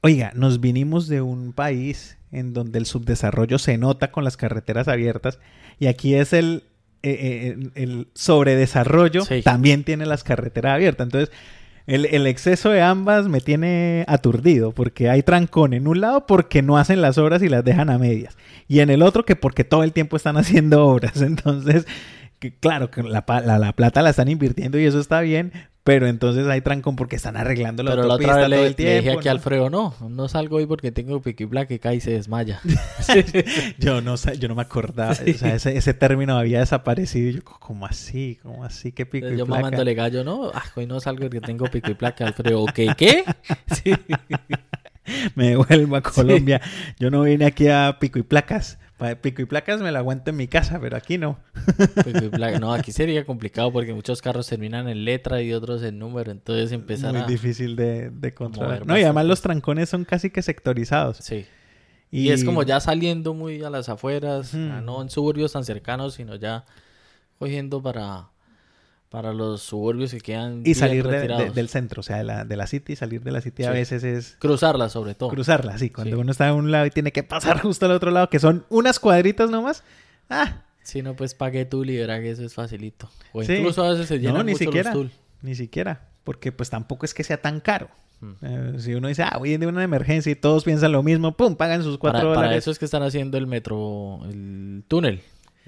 oiga, 0.02 0.32
nos 0.36 0.60
vinimos 0.60 1.08
de 1.08 1.22
un 1.22 1.54
país 1.54 2.18
en 2.32 2.54
donde 2.54 2.80
el 2.80 2.86
subdesarrollo 2.86 3.58
se 3.60 3.78
nota 3.78 4.12
con 4.12 4.26
las 4.26 4.36
carreteras 4.36 4.90
abiertas 4.90 5.40
y 5.80 5.88
aquí 5.88 6.16
es 6.16 6.34
el, 6.34 6.64
eh, 7.02 7.56
eh, 7.58 7.70
el 7.76 8.08
sobredesarrollo, 8.14 9.24
Sí. 9.24 9.42
también 9.42 9.84
tiene 9.86 10.06
las 10.06 10.24
carreteras 10.26 10.74
abiertas. 10.76 11.06
Entonces, 11.08 11.34
el, 11.88 12.06
el 12.06 12.28
exceso 12.28 12.70
de 12.70 12.82
ambas 12.82 13.28
me 13.28 13.42
tiene 13.42 14.06
aturdido 14.08 14.72
porque 14.72 15.10
hay 15.10 15.22
trancón 15.24 15.74
en 15.74 15.88
un 15.88 16.02
lado 16.02 16.26
porque 16.26 16.62
no 16.62 16.78
hacen 16.78 17.02
las 17.02 17.18
obras 17.18 17.44
y 17.44 17.50
las 17.50 17.64
dejan 17.64 17.90
a 17.90 17.98
medias. 17.98 18.38
Y 18.68 18.80
en 18.80 18.90
el 18.90 19.04
otro 19.04 19.26
que 19.26 19.36
porque 19.36 19.64
todo 19.64 19.84
el 19.84 19.94
tiempo 19.94 20.18
están 20.18 20.38
haciendo 20.38 20.86
obras. 20.86 21.22
Entonces, 21.22 21.86
que 22.40 22.54
claro, 22.54 22.90
que 22.92 23.04
la, 23.04 23.24
la, 23.28 23.60
la 23.60 23.74
plata 23.74 24.02
la 24.02 24.10
están 24.10 24.30
invirtiendo 24.30 24.80
y 24.80 24.86
eso 24.86 25.00
está 25.00 25.22
bien, 25.22 25.52
pero 25.86 26.08
entonces 26.08 26.48
hay 26.48 26.62
trancón 26.62 26.98
porque 26.98 27.16
están 27.16 27.38
arreglando 27.38 27.84
la 27.84 27.92
Pero 27.92 28.04
la 28.06 28.16
autopista 28.16 28.34
otra 28.34 28.38
vez 28.38 28.50
todo 28.50 28.64
le, 28.64 28.68
el 28.68 28.76
le 28.76 28.76
tiempo. 28.76 28.98
dije 28.98 29.12
aquí 29.12 29.30
a 29.30 29.32
¿no? 29.32 29.32
Alfredo, 29.34 29.70
no, 29.70 29.96
no 30.10 30.28
salgo 30.28 30.58
hoy 30.58 30.66
porque 30.66 30.92
tengo 30.92 31.22
pico 31.22 31.44
y 31.44 31.48
placa 31.48 31.68
que 31.68 31.80
cae 31.80 31.98
y 31.98 32.02
se 32.02 32.12
desmaya. 32.12 32.62
Yo 33.80 34.02
no 34.02 34.16
yo 34.16 34.48
no 34.48 34.56
me 34.56 34.64
acordaba, 34.64 35.12
o 35.12 35.16
sea, 35.16 35.56
ese, 35.56 35.78
ese 35.78 35.94
término 35.94 36.38
había 36.38 36.60
desaparecido. 36.60 37.30
Y 37.30 37.34
yo, 37.36 37.44
¿cómo 37.44 37.86
así? 37.86 38.40
¿Cómo 38.42 38.64
así? 38.66 38.92
¿Qué 38.92 39.06
pico 39.06 39.32
y 39.32 39.38
Yo 39.38 39.46
placa? 39.46 39.62
mamándole 39.62 39.94
gallo, 39.94 40.24
no, 40.24 40.52
ah, 40.54 40.64
hoy 40.76 40.88
no 40.88 41.00
salgo 41.00 41.24
porque 41.24 41.42
tengo 41.42 41.66
pico 41.68 41.92
y 41.92 41.96
placa, 41.96 42.28
Alfredo. 42.28 42.66
¿Qué? 42.74 42.94
¿Qué? 42.98 43.24
Sí. 43.74 43.94
Me 45.36 45.50
devuelvo 45.50 45.96
a 45.98 46.02
Colombia. 46.02 46.62
Yo 47.00 47.12
no 47.12 47.22
vine 47.24 47.46
aquí 47.46 47.68
a 47.68 47.98
pico 48.00 48.18
y 48.20 48.24
placas. 48.24 48.80
Pico 49.22 49.42
y 49.42 49.46
placas 49.46 49.82
me 49.82 49.92
la 49.92 50.00
aguanto 50.00 50.30
en 50.30 50.38
mi 50.38 50.48
casa, 50.48 50.80
pero 50.80 50.96
aquí 50.96 51.18
no. 51.18 51.38
Pico 52.06 52.26
y 52.26 52.30
placa. 52.30 52.60
No, 52.60 52.74
aquí 52.74 52.94
sería 52.94 53.26
complicado 53.26 53.72
porque 53.72 53.94
muchos 53.94 54.22
carros 54.22 54.48
terminan 54.48 54.88
en 54.88 55.04
letra 55.04 55.42
y 55.42 55.52
otros 55.52 55.84
en 55.84 56.00
número, 56.00 56.32
entonces 56.32 56.72
empezar 56.72 57.14
Muy 57.14 57.24
a... 57.24 57.26
difícil 57.26 57.76
de, 57.76 58.10
de 58.10 58.34
controlar. 58.34 58.86
No, 58.88 58.98
y 58.98 59.04
además 59.04 59.26
los 59.26 59.42
trancones 59.42 59.90
son 59.90 60.06
casi 60.06 60.30
que 60.30 60.42
sectorizados. 60.42 61.18
Sí. 61.18 61.46
Y... 62.10 62.30
es 62.30 62.46
como 62.46 62.64
ya 62.64 62.80
saliendo 62.80 63.34
muy 63.34 63.62
a 63.64 63.70
las 63.70 63.90
afueras, 63.90 64.54
no 64.54 65.02
en 65.02 65.10
suburbios 65.10 65.52
tan 65.52 65.66
cercanos, 65.66 66.14
sino 66.14 66.36
ya 66.36 66.64
cogiendo 67.38 67.82
para, 67.82 68.30
para 69.10 69.34
los 69.34 69.62
suburbios 69.62 70.12
que 70.12 70.20
quedan 70.20 70.62
Y 70.66 70.74
salir 70.74 71.04
de- 71.06 71.12
de- 71.12 71.18
retirados. 71.20 71.56
del 71.56 71.70
centro, 71.70 72.02
o 72.02 72.04
sea, 72.04 72.18
de 72.18 72.24
la, 72.26 72.44
de 72.46 72.56
la 72.58 72.68
city, 72.68 72.96
salir 72.96 73.22
de 73.24 73.32
la 73.32 73.40
city 73.42 73.64
a 73.64 73.72
veces 73.72 74.04
es 74.04 74.36
Cruzarla 74.40 74.90
sobre 74.90 75.16
todo. 75.16 75.30
cruzarla, 75.30 75.78
sí. 75.78 75.90
Cuando 75.90 76.16
Sí. 76.18 76.22
uno 76.22 76.32
está 76.32 76.46
de 76.48 76.52
un 76.52 76.72
lado 76.72 76.86
y 76.86 76.90
tiene 76.90 77.12
que 77.12 77.24
pasar 77.24 77.60
justo 77.62 77.86
al 77.86 77.92
otro 77.94 78.12
lado, 78.12 78.30
que 78.30 78.40
son 78.40 78.66
unas 78.70 79.00
cuadritas 79.00 79.50
nomás. 79.50 79.84
Ah, 80.30 80.64
Si 80.84 81.02
no, 81.02 81.16
pues 81.16 81.34
pague 81.34 81.66
tú 81.66 81.84
y 81.84 81.98
verá 81.98 82.20
que 82.20 82.30
eso 82.32 82.44
es 82.44 82.54
facilito. 82.54 83.10
O 83.34 83.42
Sí. 83.44 83.54
incluso 83.54 83.84
a 83.84 83.92
veces 83.92 84.08
se 84.08 84.20
llenan 84.20 84.36
no, 84.38 84.44
ni 84.44 84.52
mucho 84.52 84.66
siquiera. 84.66 84.92
los 84.94 85.00
tool. 85.00 85.12
Ni 85.42 85.56
siquiera. 85.56 86.10
Porque 86.24 86.52
pues 86.52 86.70
tampoco 86.70 87.06
es 87.06 87.14
que 87.14 87.24
sea 87.24 87.42
tan 87.42 87.60
caro. 87.60 87.90
Eh, 88.42 88.74
si 88.80 88.94
uno 88.96 89.08
dice, 89.08 89.24
ah, 89.24 89.36
voy 89.38 89.56
de 89.58 89.68
una 89.68 89.84
emergencia 89.84 90.32
y 90.32 90.36
todos 90.36 90.64
piensan 90.64 90.92
lo 90.92 91.04
mismo, 91.04 91.36
pum, 91.38 91.56
pagan 91.56 91.84
sus 91.84 91.98
cuatro 91.98 92.20
Para, 92.22 92.30
para 92.34 92.42
dólares. 92.48 92.64
eso 92.64 92.72
es 92.72 92.80
que 92.80 92.86
están 92.86 93.04
haciendo 93.04 93.38
el 93.38 93.46
metro, 93.48 94.20
el 94.30 94.84
túnel. 94.88 95.22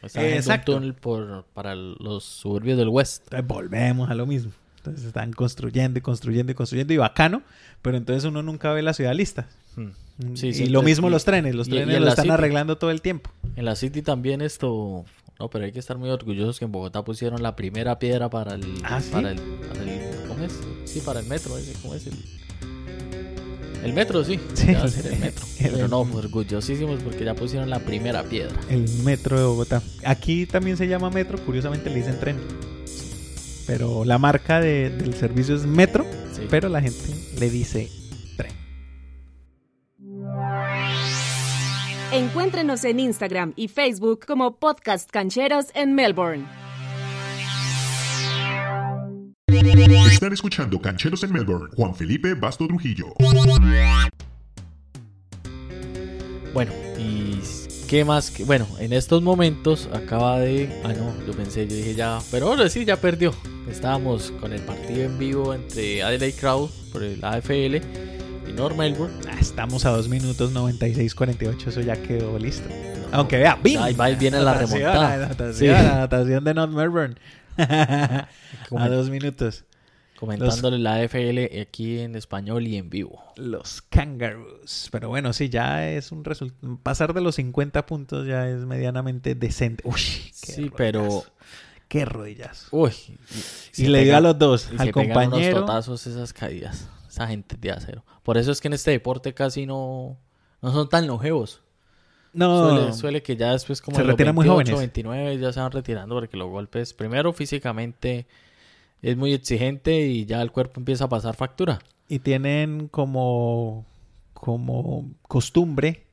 Están 0.03 0.23
haciendo 0.23 0.35
Exacto. 0.37 0.71
un 0.73 0.77
túnel 0.79 0.93
por, 0.93 1.45
para 1.53 1.75
los 1.75 2.23
suburbios 2.23 2.77
del 2.77 2.89
West. 2.89 3.23
Entonces 3.25 3.47
volvemos 3.47 4.09
a 4.09 4.15
lo 4.15 4.25
mismo. 4.25 4.51
Entonces 4.77 5.05
están 5.05 5.33
construyendo 5.33 5.99
y 5.99 6.01
construyendo 6.01 6.51
y 6.51 6.55
construyendo 6.55 6.93
y 6.93 6.97
bacano, 6.97 7.41
pero 7.81 7.97
entonces 7.97 8.23
uno 8.25 8.41
nunca 8.43 8.71
ve 8.73 8.81
la 8.81 8.93
ciudad 8.93 9.13
lista. 9.13 9.47
Hmm. 9.75 9.89
Sí, 10.35 10.47
y 10.47 10.53
siempre- 10.53 10.71
lo 10.71 10.81
mismo 10.81 11.07
y- 11.07 11.11
los 11.11 11.25
trenes, 11.25 11.55
los 11.55 11.67
y- 11.67 11.71
trenes 11.71 11.97
y 11.97 11.99
lo 11.99 12.07
están 12.07 12.23
City. 12.23 12.33
arreglando 12.33 12.77
todo 12.77 12.91
el 12.91 13.01
tiempo. 13.01 13.29
En 13.55 13.65
la 13.65 13.75
City 13.75 14.01
también 14.01 14.41
esto... 14.41 15.03
No, 15.39 15.49
pero 15.51 15.65
hay 15.65 15.71
que 15.71 15.77
estar 15.79 15.97
muy 15.99 16.09
orgullosos 16.09 16.57
que 16.57 16.65
en 16.65 16.71
Bogotá 16.71 17.03
pusieron 17.03 17.43
la 17.43 17.55
primera 17.55 17.99
piedra 17.99 18.27
para 18.29 18.55
el... 18.55 18.63
¿Ah, 18.83 18.99
sí? 19.01 19.11
para 19.11 19.31
el, 19.31 19.39
para 19.39 19.81
el- 19.83 20.27
¿Cómo 20.27 20.43
es? 20.43 20.59
Sí, 20.85 20.99
para 21.01 21.19
el 21.19 21.27
metro. 21.27 21.51
¿Cómo 21.83 21.93
es 21.93 22.07
el...? 22.07 22.15
El 23.83 23.93
metro, 23.93 24.23
sí. 24.23 24.39
Sí. 24.53 24.67
Ya 24.73 24.79
va 24.79 24.85
a 24.85 24.87
ser 24.89 25.13
el 25.13 25.19
metro. 25.19 25.45
El- 25.59 25.71
Pero 25.71 25.87
no, 25.87 25.99
orgullosísimos 26.01 27.01
porque 27.03 27.23
ya 27.23 27.33
pusieron 27.35 27.69
la 27.69 27.79
primera 27.79 28.23
piedra. 28.23 28.55
El 28.69 28.87
metro 29.03 29.37
de 29.39 29.45
Bogotá. 29.45 29.81
Aquí 30.03 30.45
también 30.45 30.77
se 30.77 30.87
llama 30.87 31.09
metro, 31.09 31.37
curiosamente 31.45 31.89
le 31.89 31.97
dicen 31.97 32.19
tren. 32.19 32.37
Pero 33.65 34.05
la 34.05 34.17
marca 34.17 34.59
de- 34.61 34.89
del 34.89 35.13
servicio 35.13 35.55
es 35.55 35.65
metro, 35.65 36.05
Sí. 36.33 36.41
pero 36.49 36.69
la 36.69 36.81
gente 36.81 37.13
le 37.39 37.49
dice 37.49 37.89
tren. 38.37 38.51
Encuéntrenos 42.11 42.83
en 42.85 42.99
Instagram 43.01 43.53
y 43.55 43.67
Facebook 43.67 44.25
como 44.25 44.55
Podcast 44.57 45.09
Cancheros 45.11 45.67
en 45.73 45.93
Melbourne. 45.93 46.45
Están 49.61 50.33
escuchando 50.33 50.79
Cancheros 50.79 51.23
en 51.23 51.33
Melbourne. 51.33 51.69
Juan 51.75 51.95
Felipe 51.95 52.33
Basto 52.35 52.67
Trujillo. 52.67 53.07
Bueno, 56.53 56.71
y 56.99 57.39
qué 57.87 58.05
más 58.05 58.29
que, 58.31 58.43
bueno, 58.43 58.67
en 58.79 58.93
estos 58.93 59.21
momentos 59.21 59.89
acaba 59.93 60.39
de, 60.39 60.69
ah 60.83 60.93
no, 60.93 61.13
yo 61.25 61.33
pensé, 61.33 61.67
yo 61.67 61.75
dije 61.75 61.95
ya, 61.95 62.19
pero 62.31 62.47
ahora 62.49 62.69
sí 62.69 62.85
ya 62.85 62.97
perdió. 62.97 63.33
Estábamos 63.69 64.31
con 64.39 64.53
el 64.53 64.61
partido 64.61 65.03
en 65.03 65.17
vivo 65.17 65.53
entre 65.53 66.03
Adelaide 66.03 66.37
Crowd 66.39 66.69
por 66.91 67.03
el 67.03 67.23
AFL 67.23 67.75
y 68.47 68.53
North 68.55 68.75
Melbourne. 68.77 69.15
Ah, 69.29 69.37
Estamos 69.39 69.85
a 69.85 69.89
2 69.89 70.07
minutos 70.09 70.53
96-48, 70.53 71.67
eso 71.67 71.81
ya 71.81 71.95
quedó 72.01 72.37
listo. 72.39 72.67
Aunque 73.11 73.37
vea, 73.37 73.57
¡bim! 73.63 73.81
Ahí 73.81 73.93
va, 73.93 74.09
viene 74.09 74.39
la 74.41 74.51
Anotación, 74.51 74.79
remontada. 74.81 75.25
Anotación, 75.25 75.53
Sí. 75.53 75.67
anotación 75.69 76.43
de 76.43 76.53
North 76.53 76.73
Melbourne. 76.73 77.15
a 78.77 78.89
dos 78.89 79.09
minutos. 79.09 79.65
Comentándole 80.19 80.79
la 80.79 80.95
AFL 80.95 81.59
aquí 81.61 81.99
en 81.99 82.15
español 82.15 82.65
y 82.65 82.77
en 82.77 82.89
vivo. 82.89 83.23
Los 83.35 83.83
Kangaroos. 83.83 84.89
Pero 84.91 85.09
bueno, 85.09 85.31
sí, 85.31 85.49
ya 85.49 85.87
es 85.91 86.11
un 86.11 86.23
resultado. 86.23 86.79
Pasar 86.81 87.13
de 87.13 87.21
los 87.21 87.35
50 87.35 87.85
puntos 87.85 88.25
ya 88.25 88.49
es 88.49 88.65
medianamente 88.65 89.35
decente. 89.35 89.83
Uy, 89.85 90.01
qué 90.41 90.51
Sí, 90.53 90.71
pero 90.75 91.23
Qué 91.87 92.03
rodillazo. 92.03 92.67
uy, 92.71 92.93
Y 93.77 93.87
le 93.87 94.03
dio 94.03 94.17
a 94.17 94.21
los 94.21 94.37
dos, 94.37 94.69
y 94.71 94.81
al 94.81 94.87
se 94.87 94.91
compañero. 94.91 95.57
unos 95.57 95.65
totazos 95.67 96.07
esas 96.07 96.33
caídas. 96.33 96.89
Esa 97.07 97.27
gente 97.27 97.55
de 97.55 97.71
acero. 97.71 98.03
Por 98.23 98.37
eso 98.37 98.51
es 98.51 98.59
que 98.59 98.67
en 98.67 98.73
este 98.73 98.91
deporte 98.91 99.33
casi 99.33 99.65
no 99.65 100.17
no 100.61 100.73
son 100.73 100.89
tan 100.89 101.07
longevos. 101.07 101.61
No, 102.33 102.69
Suele, 102.69 102.93
suele 102.93 103.23
que 103.23 103.35
ya 103.35 103.51
después 103.51 103.81
como 103.81 103.95
Se 103.97 104.03
los 104.03 104.11
retiran 104.11 104.35
muy 104.35 104.47
28, 104.47 104.71
jóvenes. 104.71 104.79
29 104.79 105.37
ya 105.39 105.53
se 105.53 105.59
van 105.59 105.71
retirando 105.71 106.15
porque 106.15 106.37
los 106.37 106.49
golpes, 106.49 106.93
primero 106.93 107.33
físicamente 107.33 108.27
es 109.01 109.17
muy 109.17 109.33
exigente 109.33 110.01
y 110.07 110.25
ya 110.25 110.41
el 110.41 110.51
cuerpo 110.51 110.79
empieza 110.79 111.05
a 111.05 111.09
pasar 111.09 111.35
factura. 111.35 111.79
y 112.09 112.19
tienen 112.19 112.87
como, 112.87 113.85
como 114.33 115.09
costumbre 115.23 116.05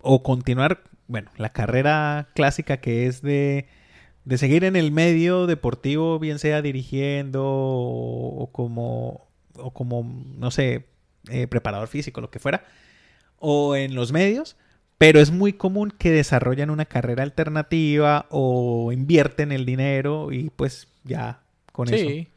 o 0.00 0.22
continuar, 0.22 0.84
bueno, 1.08 1.30
la 1.36 1.52
carrera 1.52 2.28
clásica 2.34 2.76
que 2.78 3.06
es 3.06 3.22
de, 3.22 3.66
de 4.24 4.38
seguir 4.38 4.64
en 4.64 4.76
el 4.76 4.92
medio 4.92 5.46
deportivo, 5.46 6.18
bien 6.18 6.38
sea 6.38 6.62
dirigiendo 6.62 7.44
o, 7.44 8.42
o 8.42 8.52
como, 8.52 9.28
o 9.54 9.72
como, 9.72 10.04
no 10.36 10.50
sé, 10.50 10.86
eh, 11.28 11.46
preparador 11.46 11.88
físico, 11.88 12.20
lo 12.20 12.30
que 12.30 12.38
fuera, 12.38 12.64
o 13.38 13.76
en 13.76 13.94
los 13.94 14.12
medios. 14.12 14.56
Pero 15.00 15.18
es 15.18 15.30
muy 15.30 15.54
común 15.54 15.94
que 15.96 16.10
desarrollan 16.10 16.68
una 16.68 16.84
carrera 16.84 17.22
alternativa 17.22 18.26
o 18.28 18.92
invierten 18.92 19.50
el 19.50 19.64
dinero 19.64 20.30
y 20.30 20.50
pues 20.50 20.88
ya 21.04 21.40
con 21.72 21.88
eso, 21.88 22.06
sí, 22.06 22.28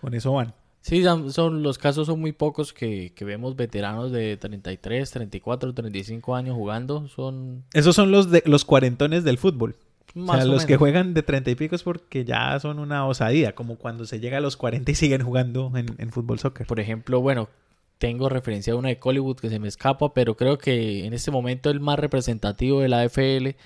con 0.00 0.14
eso 0.14 0.32
van. 0.32 0.54
sí, 0.80 1.04
son, 1.28 1.62
los 1.62 1.76
casos 1.76 2.06
son 2.06 2.18
muy 2.18 2.32
pocos 2.32 2.72
que, 2.72 3.12
que 3.14 3.26
vemos 3.26 3.56
veteranos 3.56 4.10
de 4.10 4.38
33, 4.38 5.10
34, 5.10 5.74
35 5.74 6.34
años 6.34 6.54
jugando. 6.56 7.08
Son 7.08 7.64
Esos 7.74 7.94
son 7.94 8.10
los 8.10 8.30
de 8.30 8.42
los 8.46 8.64
cuarentones 8.64 9.22
del 9.22 9.36
fútbol. 9.36 9.76
más 10.14 10.36
o 10.36 10.40
sea, 10.40 10.50
o 10.50 10.54
los 10.54 10.64
que 10.64 10.78
juegan 10.78 11.12
de 11.12 11.22
treinta 11.22 11.50
y 11.50 11.56
pico 11.56 11.76
es 11.76 11.82
porque 11.82 12.24
ya 12.24 12.58
son 12.58 12.78
una 12.78 13.06
osadía, 13.06 13.54
como 13.54 13.76
cuando 13.76 14.06
se 14.06 14.18
llega 14.18 14.38
a 14.38 14.40
los 14.40 14.56
40 14.56 14.90
y 14.92 14.94
siguen 14.94 15.22
jugando 15.22 15.70
en, 15.76 15.94
en 15.98 16.10
fútbol 16.10 16.38
soccer. 16.38 16.66
Por 16.66 16.80
ejemplo, 16.80 17.20
bueno, 17.20 17.50
tengo 17.98 18.28
referencia 18.28 18.72
a 18.74 18.76
una 18.76 18.88
de 18.90 18.98
Hollywood 19.02 19.36
que 19.38 19.48
se 19.50 19.58
me 19.58 19.68
escapa, 19.68 20.12
pero 20.14 20.36
creo 20.36 20.58
que 20.58 21.04
en 21.06 21.12
este 21.14 21.30
momento 21.30 21.70
el 21.70 21.80
más 21.80 21.98
representativo 21.98 22.80
de 22.80 22.88
la 22.88 23.00
AFL 23.02 23.56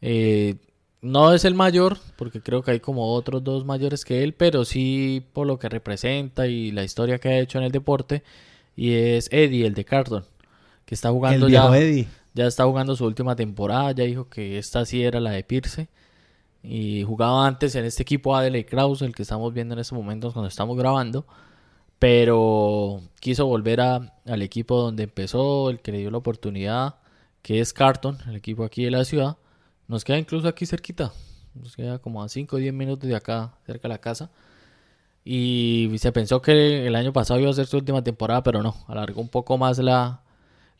eh, 0.00 0.56
no 1.00 1.32
es 1.32 1.44
el 1.44 1.54
mayor, 1.54 1.98
porque 2.16 2.40
creo 2.42 2.62
que 2.62 2.72
hay 2.72 2.80
como 2.80 3.12
otros 3.14 3.44
dos 3.44 3.64
mayores 3.64 4.04
que 4.04 4.22
él, 4.24 4.34
pero 4.34 4.64
sí 4.64 5.24
por 5.32 5.46
lo 5.46 5.58
que 5.58 5.68
representa 5.68 6.46
y 6.46 6.72
la 6.72 6.84
historia 6.84 7.18
que 7.18 7.28
ha 7.28 7.38
hecho 7.38 7.58
en 7.58 7.64
el 7.64 7.72
deporte, 7.72 8.22
y 8.76 8.94
es 8.94 9.28
Eddie, 9.32 9.66
el 9.66 9.74
de 9.74 9.84
Carton, 9.84 10.24
que 10.84 10.94
está 10.94 11.12
El 11.12 11.14
jugando 11.14 11.46
viejo 11.46 11.72
ya, 11.72 11.78
Eddie. 11.78 12.08
ya 12.34 12.46
está 12.46 12.64
jugando 12.64 12.96
su 12.96 13.04
última 13.04 13.36
temporada, 13.36 13.92
ya 13.92 14.04
dijo 14.04 14.28
que 14.28 14.58
esta 14.58 14.84
sí 14.86 15.02
era 15.04 15.20
la 15.20 15.30
de 15.32 15.44
Pierce. 15.44 15.88
Y 16.62 17.04
jugaba 17.04 17.46
antes 17.46 17.74
en 17.76 17.84
este 17.84 18.02
equipo 18.02 18.34
Adelaide 18.36 18.66
Kraus, 18.66 19.02
el 19.02 19.14
que 19.14 19.22
estamos 19.22 19.54
viendo 19.54 19.74
en 19.74 19.80
estos 19.80 19.96
momentos 19.96 20.32
cuando 20.32 20.48
estamos 20.48 20.76
grabando. 20.76 21.24
Pero 21.98 23.00
quiso 23.20 23.46
volver 23.46 23.80
a- 23.80 24.14
al 24.26 24.42
equipo 24.42 24.80
donde 24.80 25.04
empezó, 25.04 25.70
el 25.70 25.80
que 25.80 25.92
le 25.92 25.98
dio 25.98 26.10
la 26.10 26.18
oportunidad, 26.18 26.96
que 27.42 27.60
es 27.60 27.72
Carton, 27.72 28.18
el 28.28 28.36
equipo 28.36 28.64
aquí 28.64 28.84
de 28.84 28.90
la 28.92 29.04
ciudad. 29.04 29.36
Nos 29.88 30.04
queda 30.04 30.18
incluso 30.18 30.46
aquí 30.48 30.66
cerquita. 30.66 31.12
Nos 31.54 31.74
queda 31.76 31.98
como 31.98 32.22
a 32.22 32.28
5 32.28 32.56
o 32.56 32.58
10 32.58 32.72
minutos 32.74 33.08
de 33.08 33.16
acá, 33.16 33.54
cerca 33.66 33.88
de 33.88 33.94
la 33.94 33.98
casa. 34.00 34.30
Y 35.24 35.90
se 35.98 36.12
pensó 36.12 36.40
que 36.40 36.86
el 36.86 36.94
año 36.96 37.12
pasado 37.12 37.40
iba 37.40 37.50
a 37.50 37.54
ser 37.54 37.66
su 37.66 37.76
última 37.76 38.02
temporada, 38.02 38.42
pero 38.42 38.62
no. 38.62 38.74
Alargó 38.86 39.20
un 39.20 39.28
poco 39.28 39.58
más 39.58 39.78
la, 39.78 40.22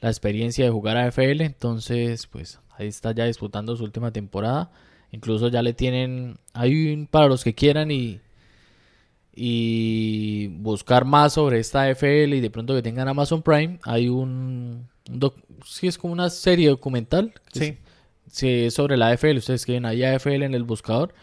la 0.01 0.09
experiencia 0.09 0.65
de 0.65 0.71
jugar 0.71 0.97
a 0.97 1.07
FL. 1.09 1.45
Entonces, 1.45 2.27
pues 2.27 2.61
ahí 2.77 2.87
está 2.89 3.13
ya 3.13 3.25
disputando 3.27 3.77
su 3.77 3.85
última 3.85 4.11
temporada. 4.13 4.71
Incluso 5.13 5.49
ya 5.49 5.63
le 5.63 5.75
tienen. 5.75 6.39
Hay 6.55 7.07
para 7.11 7.27
los 7.29 7.45
que 7.45 7.55
quieran 7.55 7.91
y. 7.91 8.21
Y 9.35 10.49
buscar 10.59 11.05
más 11.05 11.35
sobre 11.35 11.61
esta 11.61 11.89
FL 11.91 12.37
y 12.37 12.41
de 12.41 12.51
pronto 12.51 12.75
que 12.75 12.83
tengan 12.83 13.09
Amazon 13.09 13.43
Prime. 13.43 13.79
Hay 13.85 14.09
un. 14.09 14.89
un 15.11 15.21
doc- 15.21 15.37
sí, 15.65 15.87
es 15.87 15.97
como 15.99 16.13
una 16.13 16.29
serie 16.31 16.69
documental. 16.69 17.33
Sí. 17.53 17.65
es- 17.65 17.75
sí, 18.33 18.49
es 18.65 18.75
sobre 18.75 18.97
la 18.97 19.09
AFL. 19.09 19.39
Ustedes 19.39 19.61
escriben 19.61 19.87
ahí 19.87 20.03
AFL 20.03 20.43
en 20.45 20.55
el 20.55 20.65
buscador 20.65 21.15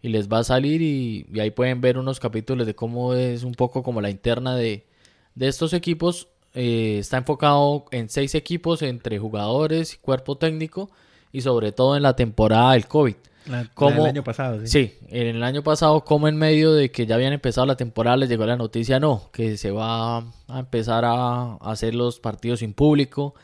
y 0.00 0.08
les 0.08 0.28
va 0.28 0.38
a 0.38 0.44
salir 0.44 0.82
y, 0.82 1.26
y 1.32 1.40
ahí 1.40 1.50
pueden 1.50 1.80
ver 1.80 1.98
unos 1.98 2.18
capítulos 2.20 2.66
de 2.66 2.74
cómo 2.74 3.14
es 3.14 3.44
un 3.44 3.52
poco 3.54 3.82
como 3.82 4.00
la 4.00 4.10
interna 4.10 4.56
de, 4.56 4.86
de 5.34 5.48
estos 5.48 5.72
equipos. 5.74 6.28
Eh, 6.54 6.98
está 6.98 7.16
enfocado 7.18 7.84
en 7.92 8.08
seis 8.08 8.34
equipos 8.34 8.82
entre 8.82 9.18
jugadores 9.18 9.94
y 9.94 9.98
cuerpo 9.98 10.36
técnico 10.36 10.90
y 11.32 11.40
sobre 11.40 11.72
todo 11.72 11.96
en 11.96 12.02
la 12.02 12.14
temporada 12.14 12.72
del 12.74 12.86
COVID. 12.86 13.14
La, 13.46 13.66
¿Cómo? 13.74 13.96
del 13.96 14.06
año 14.06 14.22
pasado, 14.22 14.60
sí. 14.60 14.66
Sí, 14.68 14.98
en 15.08 15.36
el 15.36 15.42
año 15.42 15.62
pasado, 15.62 16.04
como 16.04 16.28
en 16.28 16.36
medio 16.36 16.72
de 16.74 16.92
que 16.92 17.06
ya 17.06 17.16
habían 17.16 17.32
empezado 17.32 17.66
la 17.66 17.76
temporada, 17.76 18.16
les 18.16 18.28
llegó 18.28 18.46
la 18.46 18.56
noticia, 18.56 19.00
no, 19.00 19.30
que 19.32 19.56
se 19.56 19.72
va 19.72 20.18
a 20.18 20.58
empezar 20.58 21.04
a 21.04 21.54
hacer 21.56 21.94
los 21.94 22.20
partidos 22.20 22.60
sin 22.60 22.72
público, 22.72 23.34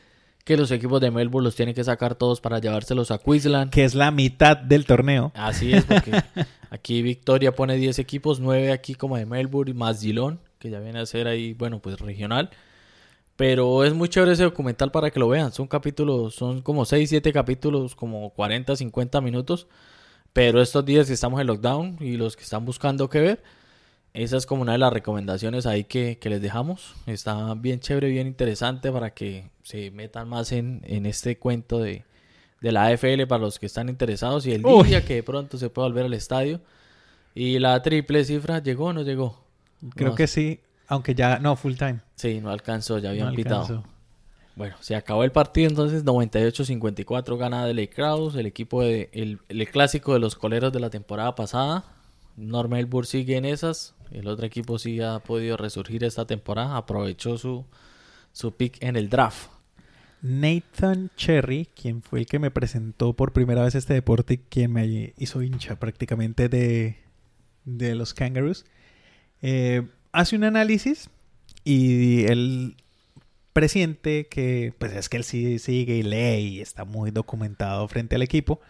que 0.45 0.57
los 0.57 0.71
equipos 0.71 1.01
de 1.01 1.11
Melbourne 1.11 1.45
los 1.45 1.57
tienen 1.57 1.75
que 1.75 1.83
sacar 1.83 2.15
todos 2.15 2.41
para 2.41 2.59
llevárselos 2.61 3.11
a 3.11 3.19
Queensland. 3.19 3.71
Que 3.71 3.85
es 3.85 3.95
la 3.95 4.11
mitad 4.11 4.57
del 4.57 4.87
torneo. 4.87 5.33
Así 5.35 5.73
es, 5.73 5.85
porque 5.85 6.13
aquí 6.71 7.03
Victoria 7.03 7.55
pone 7.55 7.77
10 7.77 7.99
equipos, 7.99 8.39
9 8.39 8.73
aquí 8.73 8.95
como 8.95 9.17
de 9.17 9.27
Melbourne, 9.27 9.75
más 9.75 10.01
Gilón, 10.01 10.41
que 10.59 10.71
ya 10.71 10.79
viene 10.79 11.01
a 11.01 11.07
ser 11.07 11.27
ahí, 11.27 11.55
bueno, 11.55 11.81
pues 11.81 11.99
regional. 12.01 12.51
Pero 13.39 13.85
es 13.85 13.95
muy 13.95 14.11
chévere 14.11 14.35
ese 14.35 14.45
documental 14.45 14.93
para 14.93 15.11
que 15.13 15.21
lo 15.21 15.29
vean. 15.29 15.53
Son 15.53 15.69
capítulos, 15.69 16.37
son 16.37 16.63
como 16.63 16.85
6, 16.87 17.09
7 17.11 17.33
capítulos, 17.33 17.97
como 17.97 18.31
40, 18.33 18.77
50 18.77 19.23
minutos. 19.23 19.69
Pero 20.33 20.63
estos 20.63 20.85
días 20.85 21.09
que 21.09 21.15
estamos 21.15 21.41
en 21.41 21.49
lockdown 21.49 21.99
y 22.01 22.17
los 22.17 22.37
que 22.37 22.45
están 22.45 22.65
buscando 22.67 23.09
qué 23.11 23.21
ver, 23.21 23.45
esa 24.15 24.37
es 24.39 24.47
como 24.47 24.63
una 24.63 24.73
de 24.73 24.79
las 24.79 24.93
recomendaciones 24.93 25.67
ahí 25.67 25.85
que, 25.85 26.19
que 26.21 26.31
les 26.31 26.43
dejamos. 26.43 26.95
Está 27.07 27.55
bien 27.55 27.81
chévere, 27.81 28.09
bien 28.11 28.27
interesante 28.29 28.93
para 28.93 29.15
que 29.15 29.51
se 29.63 29.91
metan 29.93 30.29
más 30.29 30.53
en, 30.53 30.83
en 30.87 31.07
este 31.07 31.39
cuento 31.39 31.81
de, 31.81 32.05
de 32.61 32.73
la 32.73 32.87
AFL 32.87 33.27
para 33.29 33.43
los 33.43 33.59
que 33.59 33.67
están 33.67 33.89
interesados 33.89 34.47
y 34.47 34.53
el 34.53 34.65
Uy. 34.65 34.85
día 34.85 35.05
que 35.05 35.17
de 35.17 35.23
pronto 35.25 35.59
se 35.59 35.71
pueda 35.71 35.89
volver 35.89 36.07
al 36.07 36.15
estadio. 36.15 36.61
Y 37.35 37.59
la 37.61 37.83
triple 37.83 38.25
cifra, 38.25 38.63
¿llegó 38.63 38.87
o 38.87 38.93
no 38.93 39.03
llegó? 39.03 39.45
Creo 39.95 40.11
No, 40.11 40.15
que 40.15 40.27
sí. 40.27 40.61
Aunque 40.89 41.15
ya, 41.15 41.39
no, 41.39 41.55
full 41.57 41.75
time. 41.75 42.01
Sí, 42.17 42.41
no 42.41 42.51
alcanzó, 42.51 42.99
ya 42.99 43.11
habían 43.11 43.29
No 43.29 43.35
pitado. 43.35 43.85
Bueno, 44.57 44.75
se 44.81 44.97
acabó 44.97 45.23
el 45.23 45.31
partido 45.31 45.69
entonces 45.69 46.05
98-54 46.05 47.37
gana 47.37 47.65
Delay 47.65 47.87
Kraus, 47.87 48.35
el 48.35 48.47
equipo 48.47 48.83
de 48.83 49.09
el, 49.13 49.39
el 49.49 49.69
clásico 49.69 50.15
de 50.15 50.19
los 50.19 50.35
coleros 50.35 50.73
de 50.73 50.81
la 50.81 50.91
temporada 50.91 51.37
pasada. 51.37 51.85
Norma 52.37 52.81
Elbur 52.81 53.07
sigue 53.07 53.37
en 53.37 53.45
esas, 53.45 53.95
el 54.11 54.27
otro 54.27 54.47
equipo 54.47 54.79
sí 54.79 55.01
ha 55.01 55.21
podido 55.21 55.57
resurgir 55.57 56.03
esta 56.03 56.27
temporada, 56.27 56.77
aprovechó 56.77 57.39
su 57.39 57.67
su 58.33 58.53
pick 58.53 58.83
en 58.83 58.97
el 58.97 59.09
draft. 59.09 59.51
Nathan 60.23 61.11
Cherry, 61.17 61.69
quien 61.81 62.03
fue 62.03 62.21
el 62.21 62.27
que 62.27 62.39
me 62.39 62.51
presentó 62.51 63.13
por 63.13 63.33
primera 63.33 63.63
vez 63.63 63.75
este 63.75 63.95
deporte 63.95 64.35
y 64.35 64.39
quien 64.39 64.73
me 64.73 65.15
hizo 65.17 65.43
hincha 65.43 65.79
prácticamente 65.79 66.49
de, 66.49 66.99
de 67.65 67.95
los 67.95 68.15
Kangaroos, 68.15 68.65
eh, 69.43 69.87
hace 70.13 70.37
un 70.37 70.45
análisis 70.45 71.11
y 71.65 72.25
él 72.25 72.77
presiente 73.53 74.29
que, 74.29 74.73
pues 74.79 74.93
es 74.93 75.09
que 75.09 75.17
él 75.17 75.25
sí 75.25 75.59
sigue 75.59 75.97
y 75.97 76.03
lee 76.03 76.39
y 76.39 76.61
está 76.61 76.85
muy 76.85 77.11
documentado 77.11 77.87
frente 77.89 78.15
al 78.15 78.23
equipo, 78.23 78.61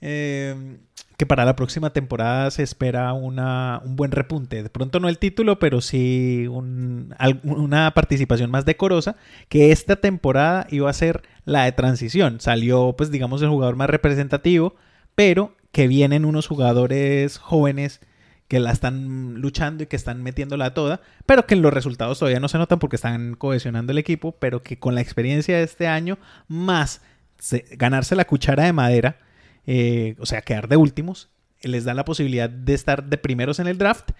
eh, 0.00 0.78
que 1.16 1.26
para 1.26 1.44
la 1.44 1.56
próxima 1.56 1.92
temporada 1.92 2.50
se 2.50 2.62
espera 2.62 3.12
una, 3.12 3.80
un 3.84 3.96
buen 3.96 4.12
repunte. 4.12 4.62
De 4.62 4.70
pronto 4.70 5.00
no 5.00 5.08
el 5.08 5.18
título, 5.18 5.58
pero 5.58 5.80
sí 5.80 6.46
una 6.46 7.92
participación 7.94 8.50
más 8.50 8.64
decorosa, 8.64 9.16
que 9.48 9.72
esta 9.72 9.96
temporada 9.96 10.66
iba 10.70 10.88
a 10.88 10.92
ser 10.92 11.22
la 11.44 11.64
de 11.64 11.72
transición. 11.72 12.40
Salió, 12.40 12.94
pues 12.96 13.10
digamos, 13.10 13.42
el 13.42 13.48
jugador 13.48 13.76
más 13.76 13.90
representativo, 13.90 14.76
pero 15.14 15.56
que 15.72 15.88
vienen 15.88 16.24
unos 16.24 16.46
jugadores 16.46 17.38
jóvenes 17.38 18.00
que 18.48 18.58
la 18.60 18.72
están 18.72 19.34
luchando 19.40 19.82
y 19.82 19.86
que 19.86 19.96
están 19.96 20.22
metiéndola 20.22 20.72
toda, 20.74 21.00
pero 21.26 21.46
que 21.46 21.54
los 21.54 21.72
resultados 21.72 22.18
todavía 22.18 22.40
no 22.40 22.48
se 22.48 22.58
notan 22.58 22.78
porque 22.78 22.96
están 22.96 23.34
cohesionando 23.34 23.92
el 23.92 23.98
equipo, 23.98 24.32
pero 24.32 24.62
que 24.62 24.78
con 24.78 24.94
la 24.94 25.02
experiencia 25.02 25.58
de 25.58 25.64
este 25.64 25.86
año, 25.86 26.18
más 26.48 27.02
se- 27.38 27.66
ganarse 27.72 28.16
la 28.16 28.26
cuchara 28.26 28.64
de 28.64 28.72
madera, 28.72 29.18
eh, 29.66 30.16
o 30.18 30.26
sea, 30.26 30.40
quedar 30.42 30.68
de 30.68 30.76
últimos, 30.78 31.28
les 31.62 31.84
da 31.84 31.92
la 31.92 32.04
posibilidad 32.06 32.48
de 32.48 32.72
estar 32.72 33.04
de 33.04 33.18
primeros 33.18 33.58
en 33.58 33.66
el 33.66 33.76
draft 33.76 34.10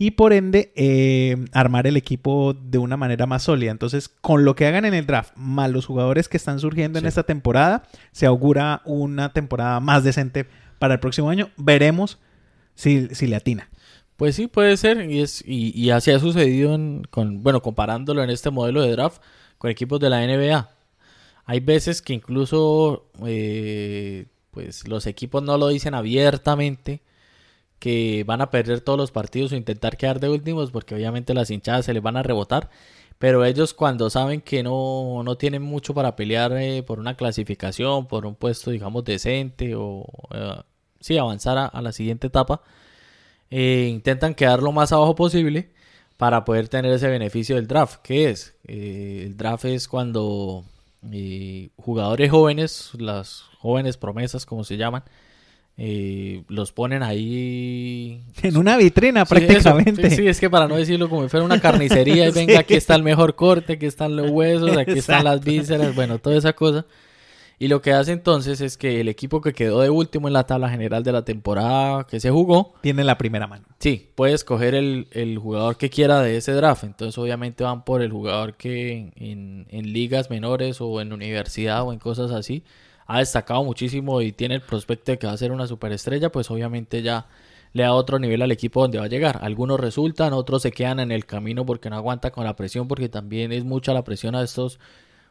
y 0.00 0.12
por 0.12 0.32
ende 0.32 0.72
eh, 0.76 1.36
armar 1.52 1.86
el 1.86 1.96
equipo 1.96 2.54
de 2.54 2.78
una 2.78 2.96
manera 2.96 3.24
más 3.26 3.44
sólida. 3.44 3.70
Entonces, 3.70 4.08
con 4.08 4.44
lo 4.44 4.54
que 4.54 4.66
hagan 4.66 4.84
en 4.84 4.94
el 4.94 5.06
draft, 5.06 5.32
más 5.36 5.70
los 5.70 5.86
jugadores 5.86 6.28
que 6.28 6.36
están 6.36 6.60
surgiendo 6.60 6.98
en 6.98 7.06
esta 7.06 7.22
temporada, 7.22 7.84
se 8.12 8.26
augura 8.26 8.82
una 8.84 9.32
temporada 9.32 9.80
más 9.80 10.04
decente 10.04 10.46
para 10.78 10.94
el 10.94 11.00
próximo 11.00 11.30
año. 11.30 11.50
Veremos 11.56 12.18
si, 12.74 13.08
si 13.12 13.26
le 13.26 13.36
atina. 13.36 13.68
Pues 14.18 14.36
sí, 14.36 14.48
puede 14.48 14.76
ser. 14.76 15.10
Y, 15.10 15.20
es, 15.20 15.42
y, 15.46 15.70
y 15.80 15.90
así 15.90 16.10
ha 16.10 16.18
sucedido 16.20 16.74
en, 16.74 17.04
con, 17.10 17.42
bueno, 17.42 17.62
comparándolo 17.62 18.22
en 18.24 18.30
este 18.30 18.50
modelo 18.50 18.82
de 18.82 18.90
draft 18.92 19.22
con 19.58 19.70
equipos 19.70 20.00
de 20.00 20.10
la 20.10 20.24
NBA. 20.24 20.70
Hay 21.46 21.60
veces 21.60 22.02
que 22.02 22.14
incluso 22.14 23.06
eh, 23.26 24.26
pues 24.52 24.88
los 24.88 25.06
equipos 25.06 25.42
no 25.42 25.58
lo 25.58 25.68
dicen 25.68 25.94
abiertamente 25.94 27.02
que 27.80 28.24
van 28.26 28.40
a 28.42 28.50
perder 28.50 28.80
todos 28.82 28.98
los 28.98 29.12
partidos 29.12 29.52
o 29.52 29.56
intentar 29.56 29.96
quedar 29.98 30.20
de 30.20 30.30
últimos 30.30 30.70
porque 30.72 30.94
obviamente 30.96 31.34
las 31.34 31.50
hinchadas 31.50 31.86
se 31.86 31.94
les 31.94 32.02
van 32.02 32.16
a 32.18 32.22
rebotar. 32.24 32.70
Pero 33.18 33.44
ellos 33.44 33.74
cuando 33.74 34.10
saben 34.10 34.40
que 34.42 34.62
no, 34.64 35.22
no 35.24 35.36
tienen 35.38 35.62
mucho 35.62 35.94
para 35.94 36.16
pelear 36.16 36.52
eh, 36.58 36.82
por 36.84 37.00
una 37.00 37.16
clasificación, 37.16 38.06
por 38.08 38.26
un 38.26 38.34
puesto 38.36 38.70
digamos 38.72 39.04
decente 39.04 39.74
o 39.76 40.06
eh, 40.32 40.54
sí, 41.00 41.18
avanzar 41.18 41.58
a- 41.58 41.66
a 41.66 41.82
la 41.82 41.92
siguiente 41.92 42.28
etapa, 42.28 42.62
eh, 43.50 43.88
intentan 43.90 44.34
quedar 44.34 44.62
lo 44.62 44.72
más 44.72 44.92
abajo 44.92 45.14
posible 45.14 45.70
para 46.16 46.44
poder 46.44 46.68
tener 46.68 46.92
ese 46.92 47.08
beneficio 47.08 47.56
del 47.56 47.66
draft. 47.66 48.00
¿Qué 48.02 48.30
es? 48.30 48.54
Eh, 48.66 49.22
el 49.26 49.36
draft 49.36 49.64
es 49.66 49.86
cuando 49.88 50.64
eh, 51.12 51.68
jugadores 51.76 52.30
jóvenes, 52.30 52.90
las 52.98 53.44
jóvenes 53.58 53.96
promesas 53.96 54.44
como 54.44 54.64
se 54.64 54.76
llaman, 54.76 55.04
eh, 55.80 56.42
los 56.48 56.72
ponen 56.72 57.04
ahí 57.04 58.20
En 58.42 58.56
una 58.56 58.76
vitrina 58.76 59.24
Sí, 59.24 59.28
prácticamente. 59.34 60.10
Sí, 60.10 60.16
sí, 60.16 60.26
es 60.26 60.40
que 60.40 60.50
para 60.50 60.66
no 60.66 60.74
decirlo 60.76 61.08
como 61.08 61.22
si 61.22 61.28
fuera 61.28 61.46
una 61.46 61.60
carnicería 61.60 62.26
y 62.28 62.30
venga, 62.32 62.54
Sí. 62.54 62.58
aquí 62.58 62.74
está 62.74 62.96
el 62.96 63.04
mejor 63.04 63.36
corte, 63.36 63.74
aquí 63.74 63.86
están 63.86 64.16
los 64.16 64.28
huesos, 64.30 64.76
aquí 64.76 64.98
están 64.98 65.22
las 65.24 65.36
Exacto. 65.36 65.50
vísceras, 65.52 65.94
bueno, 65.94 66.18
toda 66.18 66.36
esa 66.36 66.52
cosa. 66.52 66.84
Y 67.60 67.68
lo 67.68 67.82
que 67.82 67.92
hace 67.92 68.12
entonces 68.12 68.60
es 68.60 68.76
que 68.76 69.00
el 69.00 69.08
equipo 69.08 69.40
que 69.40 69.52
quedó 69.52 69.80
de 69.80 69.90
último 69.90 70.28
en 70.28 70.34
la 70.34 70.46
tabla 70.46 70.68
general 70.68 71.02
de 71.02 71.10
la 71.12 71.24
temporada 71.24 72.04
que 72.04 72.20
se 72.20 72.30
jugó, 72.30 72.74
Tiene 72.82 73.02
la 73.02 73.18
primera 73.18 73.46
mano. 73.48 73.64
sí, 73.80 74.10
puede 74.14 74.34
escoger 74.34 74.74
el, 74.76 75.08
el 75.10 75.38
jugador 75.38 75.76
que 75.76 75.90
quiera 75.90 76.20
de 76.20 76.36
ese 76.36 76.52
draft. 76.52 76.84
Entonces 76.84 77.18
obviamente 77.18 77.64
van 77.64 77.84
por 77.84 78.00
el 78.02 78.12
jugador 78.12 78.54
que 78.54 79.10
en, 79.16 79.66
en 79.70 79.92
ligas 79.92 80.30
menores 80.30 80.80
o 80.80 81.00
en 81.00 81.12
universidad 81.12 81.82
o 81.84 81.92
en 81.92 81.98
cosas 81.98 82.30
así 82.30 82.62
ha 83.06 83.18
destacado 83.18 83.64
muchísimo 83.64 84.20
y 84.20 84.32
tiene 84.32 84.56
el 84.56 84.60
prospecto 84.60 85.12
de 85.12 85.18
que 85.18 85.26
va 85.26 85.32
a 85.32 85.36
ser 85.36 85.50
una 85.50 85.66
superestrella, 85.66 86.30
pues 86.30 86.50
obviamente 86.50 87.02
ya 87.02 87.26
le 87.72 87.82
da 87.82 87.92
otro 87.94 88.18
nivel 88.18 88.42
al 88.42 88.52
equipo 88.52 88.82
donde 88.82 88.98
va 88.98 89.04
a 89.04 89.08
llegar. 89.08 89.40
Algunos 89.42 89.80
resultan, 89.80 90.32
otros 90.34 90.62
se 90.62 90.72
quedan 90.72 91.00
en 91.00 91.10
el 91.10 91.24
camino 91.26 91.64
porque 91.66 91.90
no 91.90 91.96
aguanta 91.96 92.30
con 92.30 92.44
la 92.44 92.54
presión, 92.54 92.86
porque 92.86 93.08
también 93.08 93.50
es 93.50 93.64
mucha 93.64 93.94
la 93.94 94.04
presión 94.04 94.34
a 94.34 94.42
estos 94.42 94.78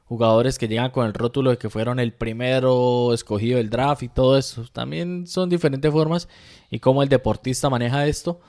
jugadores 0.08 0.58
que 0.58 0.68
llegan 0.68 0.92
con 0.92 1.06
el 1.06 1.14
rótulo 1.14 1.52
de 1.52 1.58
que 1.58 1.70
fueron 1.70 2.00
el 2.00 2.14
primero 2.14 3.14
escogido 3.14 3.58
del 3.58 3.70
draft 3.70 4.04
y 4.04 4.10
todo 4.10 4.38
eso. 4.38 4.66
También 4.72 5.28
son 5.28 5.50
diferentes 5.50 5.92
formas 5.92 6.30
y 6.70 6.80
cómo 6.80 7.04
el 7.04 7.10
deportista 7.10 7.70
maneja 7.70 8.08
esto. 8.08 8.40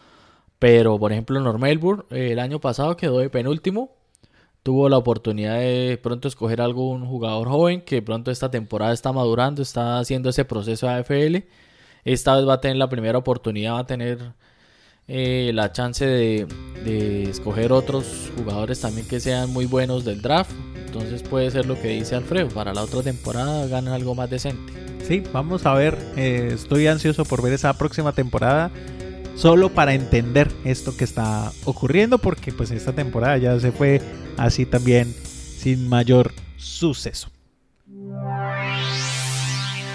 Pero, 0.59 0.98
por 0.98 1.12
ejemplo, 1.12 1.40
Normelburg 1.40 2.06
eh, 2.11 2.32
el 2.32 2.38
año 2.38 2.61
pasado 2.61 2.96
quedó 2.96 3.18
de 3.18 3.30
penúltimo. 3.30 3.96
Tuvo 4.62 4.88
la 4.88 4.98
oportunidad 4.98 5.59
de 5.59 5.98
pronto 6.02 6.28
escoger 6.28 6.61
algún 6.61 7.06
jugador 7.06 7.48
joven 7.48 7.82
que 7.82 8.02
pronto 8.02 8.30
esta 8.30 8.50
temporada 8.50 8.92
está 8.92 9.12
madurando, 9.12 9.62
está 9.62 9.98
haciendo 9.98 10.30
ese 10.30 10.44
proceso 10.44 10.86
de 10.86 10.92
AFL. 10.92 11.48
Esta 12.04 12.36
vez 12.36 12.46
va 12.48 12.54
a 12.54 12.61
tener 12.61 12.76
la 12.76 12.88
primera 12.88 13.18
oportunidad, 13.18 13.74
va 13.74 13.80
a 13.80 13.86
tener 13.86 14.34
eh, 15.09 15.50
la 15.54 15.72
chance 15.72 16.06
de, 16.06 16.46
de 16.84 17.24
escoger 17.24 17.72
otros 17.72 18.30
jugadores 18.36 18.80
también 18.80 19.09
que 19.09 19.18
sean 19.20 19.50
muy 19.50 19.66
buenos 19.66 20.04
del 20.04 20.22
draft. 20.22 20.52
Entonces 20.86 21.22
puede 21.22 21.50
ser 21.50 21.66
lo 21.66 21.80
que 21.80 21.88
dice 21.88 22.14
Alfredo, 22.14 22.48
para 22.48 22.72
la 22.72 22.82
otra 22.82 23.02
temporada 23.02 23.66
ganan 23.66 23.92
algo 23.92 24.14
más 24.14 24.30
decente. 24.30 24.72
Sí, 25.06 25.22
vamos 25.32 25.64
a 25.66 25.74
ver. 25.74 25.96
eh, 26.16 26.50
estoy 26.52 26.86
ansioso 26.86 27.24
por 27.24 27.42
ver 27.42 27.54
esa 27.54 27.72
próxima 27.76 28.12
temporada. 28.12 28.70
Solo 29.36 29.68
para 29.68 29.94
entender 29.94 30.50
esto 30.64 30.96
que 30.96 31.04
está 31.04 31.52
ocurriendo. 31.64 32.18
Porque 32.18 32.52
pues 32.52 32.70
esta 32.70 32.92
temporada 32.92 33.38
ya 33.38 33.59
se 33.59 33.72
fue 33.72 34.02
así 34.36 34.66
también 34.66 35.14
sin 35.14 35.88
mayor 35.88 36.32
suceso. 36.56 37.30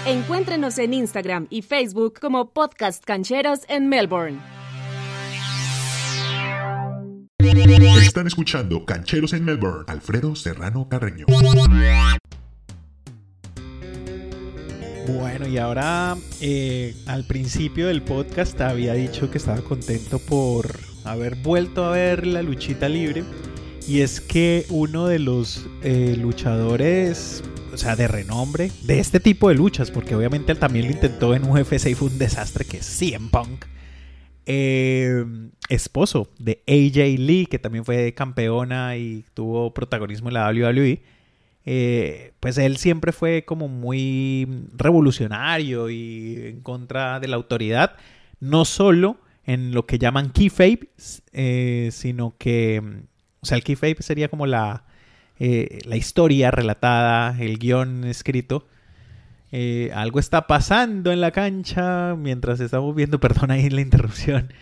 Encuéntrenos 0.06 0.78
en 0.78 0.94
Instagram 0.94 1.46
y 1.48 1.62
Facebook 1.62 2.18
como 2.20 2.50
Podcast 2.50 3.04
Cancheros 3.04 3.60
en 3.68 3.88
Melbourne. 3.88 4.38
Están 8.14 8.28
escuchando 8.28 8.84
Cancheros 8.84 9.32
en 9.32 9.44
Melbourne. 9.44 9.86
Alfredo 9.88 10.36
Serrano 10.36 10.88
Carreño. 10.88 11.26
Bueno, 15.08 15.48
y 15.48 15.58
ahora 15.58 16.16
eh, 16.40 16.94
al 17.06 17.24
principio 17.24 17.88
del 17.88 18.02
podcast 18.02 18.60
había 18.60 18.94
dicho 18.94 19.32
que 19.32 19.38
estaba 19.38 19.62
contento 19.62 20.20
por 20.20 20.78
haber 21.02 21.34
vuelto 21.34 21.84
a 21.84 21.90
ver 21.90 22.24
la 22.24 22.42
luchita 22.42 22.88
libre. 22.88 23.24
Y 23.88 24.02
es 24.02 24.20
que 24.20 24.64
uno 24.68 25.08
de 25.08 25.18
los 25.18 25.66
eh, 25.82 26.16
luchadores, 26.16 27.42
o 27.72 27.76
sea, 27.76 27.96
de 27.96 28.06
renombre, 28.06 28.70
de 28.84 29.00
este 29.00 29.18
tipo 29.18 29.48
de 29.48 29.56
luchas, 29.56 29.90
porque 29.90 30.14
obviamente 30.14 30.52
él 30.52 30.60
también 30.60 30.86
lo 30.86 30.92
intentó 30.92 31.34
en 31.34 31.50
UFC 31.50 31.86
y 31.86 31.94
fue 31.96 32.06
un 32.06 32.18
desastre, 32.18 32.64
que 32.64 32.76
es 32.76 32.86
CM 32.86 33.30
Punk, 33.30 33.64
eh, 34.46 35.24
esposo 35.68 36.30
de 36.38 36.62
AJ 36.68 37.18
Lee, 37.18 37.46
que 37.46 37.58
también 37.58 37.84
fue 37.84 38.12
campeona 38.14 38.96
y 38.96 39.24
tuvo 39.34 39.72
protagonismo 39.74 40.28
en 40.28 40.34
la 40.34 40.48
WWE 40.48 41.02
eh, 41.66 42.32
pues 42.40 42.58
él 42.58 42.76
siempre 42.76 43.12
fue 43.12 43.44
como 43.44 43.68
muy 43.68 44.46
revolucionario 44.74 45.88
y 45.88 46.36
en 46.48 46.60
contra 46.60 47.20
de 47.20 47.28
la 47.28 47.36
autoridad, 47.36 47.96
no 48.40 48.64
solo 48.64 49.18
en 49.44 49.72
lo 49.72 49.86
que 49.86 49.98
llaman 49.98 50.30
kayfabe, 50.30 50.90
eh, 51.32 51.88
sino 51.92 52.34
que, 52.38 52.82
o 53.40 53.46
sea, 53.46 53.56
el 53.56 53.64
kayfabe 53.64 53.96
sería 54.00 54.28
como 54.28 54.46
la, 54.46 54.84
eh, 55.38 55.80
la 55.86 55.96
historia 55.96 56.50
relatada, 56.50 57.36
el 57.40 57.58
guion 57.58 58.04
escrito. 58.04 58.66
Eh, 59.56 59.92
algo 59.94 60.18
está 60.18 60.48
pasando 60.48 61.12
en 61.12 61.20
la 61.20 61.30
cancha 61.30 62.16
mientras 62.16 62.58
estamos 62.58 62.92
viendo, 62.94 63.20
perdón 63.20 63.50
ahí 63.52 63.70
la 63.70 63.80
interrupción. 63.82 64.52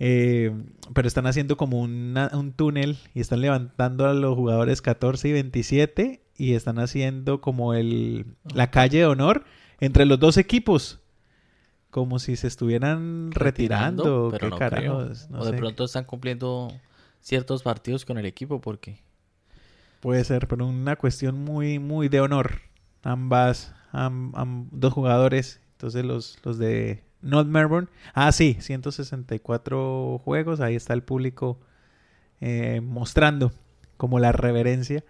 Eh, 0.00 0.50
pero 0.92 1.06
están 1.06 1.26
haciendo 1.28 1.56
como 1.56 1.80
una- 1.80 2.30
un 2.34 2.52
túnel 2.52 2.98
y 3.14 3.20
están 3.20 3.40
levantando 3.42 4.06
a 4.06 4.12
los 4.12 4.34
jugadores 4.34 4.82
14 4.82 5.28
y 5.28 5.32
27 5.32 6.20
y 6.36 6.54
están 6.54 6.80
haciendo 6.80 7.40
como 7.40 7.74
el 7.74 8.26
la 8.52 8.72
calle 8.72 8.98
de 8.98 9.06
honor 9.06 9.44
entre 9.78 10.04
los 10.04 10.18
dos 10.18 10.36
equipos. 10.36 10.98
Como 11.90 12.18
si 12.18 12.34
se 12.34 12.48
estuvieran 12.48 13.30
retirando. 13.30 14.30
pero 14.32 14.46
¿Qué 14.46 14.50
no 14.50 14.58
carajos? 14.58 15.30
No 15.30 15.38
o 15.38 15.44
de 15.44 15.52
sé. 15.52 15.56
pronto 15.58 15.84
están 15.84 16.06
cumpliendo 16.06 16.72
ciertos 17.20 17.62
partidos 17.62 18.04
con 18.04 18.18
el 18.18 18.26
equipo 18.26 18.60
porque 18.60 18.98
Puede 20.00 20.24
ser, 20.24 20.48
pero 20.48 20.66
una 20.66 20.96
cuestión 20.96 21.38
muy, 21.44 21.78
muy 21.78 22.08
de 22.08 22.20
honor. 22.20 22.62
Ambas, 23.04 23.72
dos 24.72 24.92
jugadores. 24.92 25.60
Entonces 25.72 26.04
los, 26.04 26.38
los 26.44 26.58
de 26.58 27.02
North 27.22 27.48
Melbourne. 27.48 27.88
Ah, 28.12 28.30
sí, 28.32 28.56
164 28.60 30.20
juegos. 30.24 30.60
Ahí 30.60 30.76
está 30.76 30.94
el 30.94 31.02
público 31.02 31.58
eh, 32.40 32.80
mostrando 32.82 33.52
como 33.96 34.18
la 34.18 34.32
reverencia. 34.32 35.04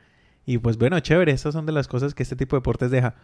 Y 0.46 0.58
pues 0.58 0.78
bueno, 0.78 0.98
chévere. 1.00 1.32
Estas 1.32 1.54
son 1.54 1.66
de 1.66 1.72
las 1.72 1.88
cosas 1.88 2.14
que 2.14 2.22
este 2.22 2.36
tipo 2.36 2.56
de 2.56 2.60
deportes 2.60 2.90
deja. 2.90 3.14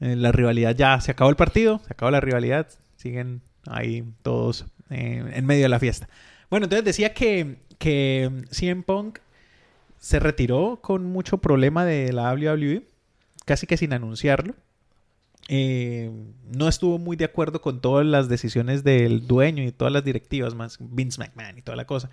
Eh, 0.00 0.16
la 0.16 0.32
rivalidad 0.32 0.74
ya 0.74 1.00
se 1.00 1.10
acabó 1.10 1.30
el 1.30 1.36
partido, 1.36 1.80
se 1.86 1.92
acabó 1.92 2.10
la 2.10 2.20
rivalidad. 2.20 2.68
Siguen 2.96 3.42
ahí 3.66 4.04
todos 4.22 4.66
eh, 4.90 5.30
en 5.34 5.46
medio 5.46 5.62
de 5.62 5.68
la 5.68 5.78
fiesta. 5.78 6.08
Bueno, 6.50 6.64
entonces 6.64 6.84
decía 6.84 7.12
que, 7.12 7.58
que 7.78 8.44
CM 8.50 8.82
Punk 8.82 9.18
se 9.98 10.20
retiró 10.20 10.78
con 10.80 11.04
mucho 11.04 11.38
problema 11.38 11.84
de 11.84 12.12
la 12.12 12.32
WWE, 12.32 12.84
casi 13.44 13.66
que 13.66 13.76
sin 13.76 13.92
anunciarlo. 13.92 14.54
Eh, 15.48 16.10
no 16.54 16.68
estuvo 16.68 16.98
muy 16.98 17.16
de 17.16 17.24
acuerdo 17.24 17.62
con 17.62 17.80
todas 17.80 18.06
las 18.06 18.28
decisiones 18.28 18.84
del 18.84 19.26
dueño 19.26 19.62
y 19.62 19.72
todas 19.72 19.92
las 19.92 20.04
directivas, 20.04 20.54
más 20.54 20.76
Vince 20.78 21.18
McMahon 21.18 21.58
y 21.58 21.62
toda 21.62 21.76
la 21.76 21.86
cosa. 21.86 22.10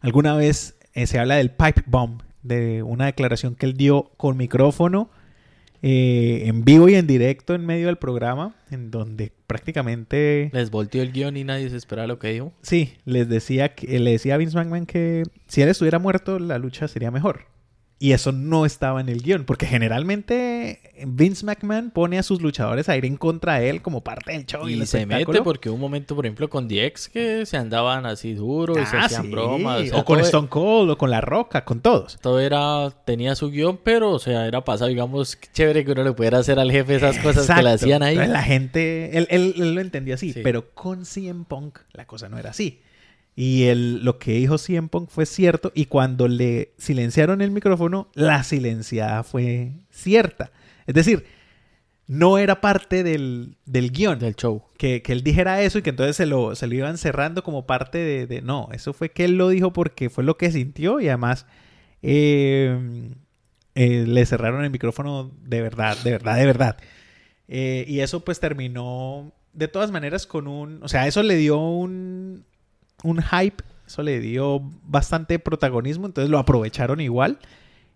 Alguna 0.00 0.34
vez 0.34 0.76
eh, 0.94 1.06
se 1.06 1.18
habla 1.18 1.36
del 1.36 1.50
pipe 1.50 1.82
bomb, 1.86 2.22
de 2.42 2.82
una 2.82 3.06
declaración 3.06 3.54
que 3.54 3.66
él 3.66 3.74
dio 3.74 4.10
con 4.16 4.36
micrófono 4.36 5.10
eh, 5.82 6.44
en 6.46 6.64
vivo 6.64 6.88
y 6.88 6.94
en 6.94 7.06
directo 7.06 7.54
en 7.54 7.66
medio 7.66 7.88
del 7.88 7.96
programa, 7.96 8.54
en 8.70 8.90
donde 8.90 9.32
prácticamente 9.46 10.50
les 10.54 10.70
volteó 10.70 11.02
el 11.02 11.12
guion 11.12 11.36
y 11.36 11.44
nadie 11.44 11.68
se 11.68 11.76
esperaba 11.76 12.06
lo 12.06 12.18
que 12.18 12.32
dijo. 12.32 12.54
Sí, 12.62 12.94
les 13.04 13.28
decía 13.28 13.74
que, 13.74 13.98
le 13.98 14.12
decía 14.12 14.34
a 14.34 14.38
Vince 14.38 14.56
McMahon 14.56 14.86
que 14.86 15.24
si 15.46 15.60
él 15.60 15.68
estuviera 15.68 15.98
muerto, 15.98 16.38
la 16.38 16.56
lucha 16.56 16.88
sería 16.88 17.10
mejor. 17.10 17.53
Y 18.04 18.12
eso 18.12 18.32
no 18.32 18.66
estaba 18.66 19.00
en 19.00 19.08
el 19.08 19.22
guion, 19.22 19.44
porque 19.44 19.64
generalmente 19.64 20.80
Vince 21.06 21.46
McMahon 21.46 21.90
pone 21.90 22.18
a 22.18 22.22
sus 22.22 22.42
luchadores 22.42 22.90
a 22.90 22.96
ir 22.98 23.06
en 23.06 23.16
contra 23.16 23.58
de 23.58 23.70
él 23.70 23.80
como 23.80 24.02
parte 24.02 24.32
del 24.32 24.44
show. 24.44 24.68
Y 24.68 24.74
el 24.74 24.86
se 24.86 25.06
mete 25.06 25.40
porque 25.42 25.70
un 25.70 25.80
momento, 25.80 26.14
por 26.14 26.26
ejemplo, 26.26 26.50
con 26.50 26.68
DX 26.68 27.08
que 27.08 27.46
se 27.46 27.56
andaban 27.56 28.04
así 28.04 28.34
duro 28.34 28.74
y 28.78 28.84
se 28.84 28.96
Ah, 28.98 29.04
hacían 29.06 29.22
sí, 29.22 29.30
bromas. 29.30 29.80
o 29.80 29.86
sea, 29.86 29.96
o 29.98 30.04
con 30.04 30.18
todo- 30.18 30.26
Stone 30.26 30.48
Cold, 30.48 30.90
o 30.90 30.98
con 30.98 31.10
La 31.10 31.22
Roca, 31.22 31.64
con 31.64 31.80
todos. 31.80 32.18
Todo 32.20 32.40
era, 32.40 32.90
tenía 33.06 33.34
su 33.36 33.50
guion, 33.50 33.78
pero, 33.82 34.10
o 34.10 34.18
sea, 34.18 34.46
era 34.46 34.62
pasado, 34.62 34.90
digamos, 34.90 35.38
chévere 35.54 35.84
que 35.86 35.92
uno 35.92 36.04
le 36.04 36.12
pudiera 36.12 36.38
hacer 36.38 36.58
al 36.58 36.70
jefe 36.70 36.96
esas 36.96 37.18
cosas 37.20 37.46
que 37.50 37.62
le 37.62 37.70
hacían 37.70 38.02
ahí. 38.02 38.16
La 38.16 38.42
gente, 38.42 39.16
él, 39.16 39.26
él- 39.30 39.54
él 39.56 39.74
lo 39.74 39.80
entendió 39.80 40.14
así, 40.14 40.34
Sí. 40.34 40.40
pero 40.44 40.74
con 40.74 41.06
CM 41.06 41.44
Punk 41.48 41.78
la 41.94 42.06
cosa 42.06 42.28
no 42.28 42.36
era 42.38 42.50
así. 42.50 42.80
Y 43.36 43.64
él, 43.64 44.04
lo 44.04 44.18
que 44.18 44.32
dijo 44.34 44.58
CM 44.58 44.88
Punk 44.88 45.08
fue 45.10 45.26
cierto 45.26 45.72
y 45.74 45.86
cuando 45.86 46.28
le 46.28 46.72
silenciaron 46.78 47.40
el 47.42 47.50
micrófono, 47.50 48.08
la 48.14 48.44
silenciada 48.44 49.24
fue 49.24 49.72
cierta. 49.90 50.52
Es 50.86 50.94
decir, 50.94 51.24
no 52.06 52.38
era 52.38 52.60
parte 52.60 53.02
del, 53.02 53.56
del 53.66 53.90
guion. 53.90 54.18
Del 54.20 54.36
show. 54.36 54.62
Que, 54.78 55.02
que 55.02 55.12
él 55.12 55.22
dijera 55.24 55.62
eso 55.62 55.78
y 55.78 55.82
que 55.82 55.90
entonces 55.90 56.14
se 56.16 56.26
lo, 56.26 56.54
se 56.54 56.66
lo 56.68 56.74
iban 56.74 56.96
cerrando 56.98 57.42
como 57.42 57.66
parte 57.66 57.98
de, 57.98 58.26
de- 58.26 58.42
No, 58.42 58.68
eso 58.72 58.92
fue 58.92 59.10
que 59.10 59.24
él 59.24 59.36
lo 59.36 59.48
dijo 59.48 59.72
porque 59.72 60.10
fue 60.10 60.22
lo 60.22 60.36
que 60.36 60.52
sintió 60.52 61.00
y 61.00 61.08
además 61.08 61.46
eh, 62.02 63.10
eh, 63.74 64.04
le 64.06 64.26
cerraron 64.26 64.64
el 64.64 64.70
micrófono 64.70 65.32
de 65.42 65.60
verdad, 65.60 65.96
de 66.04 66.10
verdad, 66.12 66.36
de 66.36 66.46
verdad. 66.46 66.76
Eh, 67.48 67.84
y 67.88 68.00
eso 68.00 68.24
pues 68.24 68.38
terminó 68.38 69.32
de 69.52 69.68
todas 69.68 69.90
maneras 69.90 70.26
con 70.26 70.46
un... 70.46 70.82
O 70.82 70.88
sea, 70.88 71.06
eso 71.06 71.22
le 71.22 71.36
dio 71.36 71.58
un, 71.58 72.44
un 73.04 73.22
hype, 73.22 73.62
eso 73.86 74.02
le 74.02 74.18
dio 74.18 74.60
bastante 74.86 75.38
protagonismo, 75.38 76.06
entonces 76.06 76.30
lo 76.30 76.38
aprovecharon 76.38 77.00
igual 77.00 77.38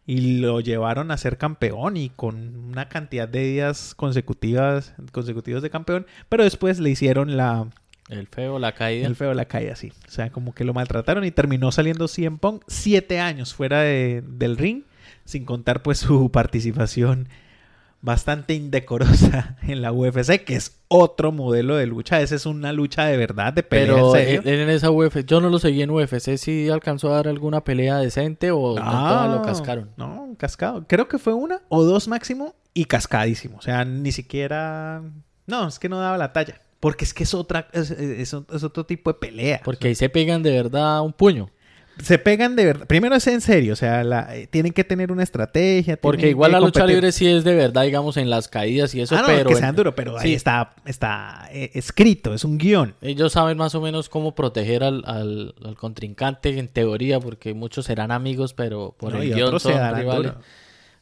y 0.07 0.39
lo 0.39 0.61
llevaron 0.61 1.11
a 1.11 1.17
ser 1.17 1.37
campeón 1.39 1.97
y 1.97 2.11
con 2.11 2.37
una 2.71 2.89
cantidad 2.89 3.29
de 3.29 3.43
días 3.43 3.95
consecutivas 3.95 4.95
consecutivos 5.13 5.63
de 5.63 5.71
campeón, 5.71 6.07
pero 6.29 6.45
después 6.45 6.79
le 6.79 6.91
hicieron 6.91 7.37
la 7.37 7.67
El 8.09 8.27
feo, 8.27 8.59
la 8.59 8.73
caída. 8.73 9.07
el 9.07 9.17
feo 9.17 9.35
la 9.35 9.45
calle 9.47 9.71
así, 9.71 9.93
o 10.07 10.11
sea, 10.11 10.31
como 10.31 10.55
que 10.55 10.65
lo 10.65 10.73
maltrataron 10.75 11.25
y 11.25 11.31
terminó 11.31 11.73
saliendo 11.73 12.07
CM 12.09 12.39
Punk 12.39 12.63
siete 12.69 13.21
años 13.21 13.53
fuera 13.55 13.81
de- 13.81 14.23
del 14.27 14.57
ring, 14.57 14.83
sin 15.25 15.45
contar 15.45 15.83
pues 15.83 15.99
su 15.99 16.31
participación 16.31 17.29
bastante 18.01 18.55
indecorosa 18.55 19.57
en 19.63 19.83
la 19.83 19.93
UFC, 19.93 20.45
que 20.45 20.55
es 20.55 20.81
otro 20.89 21.33
modelo 21.33 21.77
de 21.77 21.87
lucha, 21.87 22.21
esa 22.21 22.35
es 22.37 22.47
una 22.47 22.73
lucha 22.73 23.05
de 23.07 23.17
verdad, 23.17 23.53
de 23.53 23.63
pelea 23.63 23.95
Pero 23.95 24.17
en 24.17 24.23
serio. 24.25 24.43
en, 24.45 24.61
en 24.61 24.71
esa 24.71 24.91
UFC, 24.91 25.25
yo 25.27 25.41
no 25.41 25.51
lo 25.51 25.59
seguí 25.59 25.83
en 25.83 25.91
UFC, 25.91 26.37
si 26.37 26.69
alcanzó 26.71 27.11
a 27.13 27.17
dar 27.17 27.29
alguna 27.29 27.65
pelea 27.65 27.99
decente 27.99 28.51
o 28.53 28.75
todas 28.77 29.31
lo 29.31 29.43
cascaron. 29.43 29.91
No, 29.97 30.35
cascado. 30.39 30.87
Creo 30.87 31.09
que 31.09 31.19
fue 31.19 31.35
una 31.35 31.61
o 31.69 31.83
dos 31.85 32.07
máximo 32.09 32.55
y 32.73 32.85
cascadísimo. 32.85 33.59
O 33.59 33.63
sea, 33.63 33.85
ni 33.85 34.13
siquiera. 34.13 35.03
No, 35.47 35.67
es 35.67 35.79
que 35.79 35.89
no 35.89 35.99
daba 35.99 36.17
la 36.19 36.33
talla. 36.33 36.61
Porque 36.81 37.05
es 37.05 37.13
que 37.13 37.25
es 37.25 37.35
otra, 37.35 37.67
es, 37.73 37.91
es- 37.91 38.33
es 38.33 38.63
otro 38.63 38.87
tipo 38.87 39.13
de 39.13 39.19
pelea. 39.19 39.61
Porque 39.65 39.89
ahí 39.89 39.95
se 39.97 40.09
pegan 40.09 40.45
de 40.45 40.53
verdad 40.53 41.03
un 41.03 41.13
puño. 41.13 41.51
Se 42.03 42.19
pegan 42.19 42.57
de 42.57 42.65
verdad. 42.65 42.87
Primero 42.87 43.15
es 43.17 43.27
en 43.27 43.41
serio, 43.41 43.73
o 43.73 43.77
sea, 43.77 44.05
la- 44.05 44.37
eh, 44.37 44.47
tienen 44.47 44.73
que 44.73 44.85
tener 44.85 45.11
una 45.13 45.23
estrategia. 45.23 45.97
Porque 45.97 46.29
igual 46.31 46.53
la 46.53 46.61
lucha 46.61 46.87
libre 46.87 47.13
sí 47.13 47.27
es 47.27 47.45
de 47.45 47.55
verdad, 47.55 47.83
digamos, 47.83 48.17
en 48.17 48.31
las 48.31 48.49
caídas 48.49 48.95
y 48.95 49.01
eso, 49.01 49.17
ah, 49.17 49.23
no, 49.23 49.27
pero 49.27 49.51
que 49.51 49.57
sean 49.57 49.75
duro, 49.77 49.95
pero 49.95 50.17
ahí 50.19 50.29
sí. 50.29 50.35
está, 50.35 50.75
está 50.87 51.49
eh, 51.53 51.71
escrito, 51.75 52.35
es 52.35 52.45
un 52.45 52.59
guion. 52.59 52.95
ellos 53.03 53.33
saben 53.33 53.57
más 53.59 53.75
o 53.75 53.81
menos 53.81 54.09
cómo 54.09 54.35
proteger 54.35 54.85
al, 54.85 55.03
al- 55.07 55.55
al 55.65 55.75
contrincante 55.77 56.59
en 56.59 56.69
teoría, 56.69 57.21
porque 57.21 57.55
muchos 57.55 57.87
serán 57.87 58.11
amigos, 58.11 58.55
pero 58.55 58.95
por 58.99 59.13
¿no? 59.15 59.23
el 59.23 59.35
guion 59.35 59.59
son 59.61 59.73
rivales. 59.73 60.33
duro. 60.33 60.35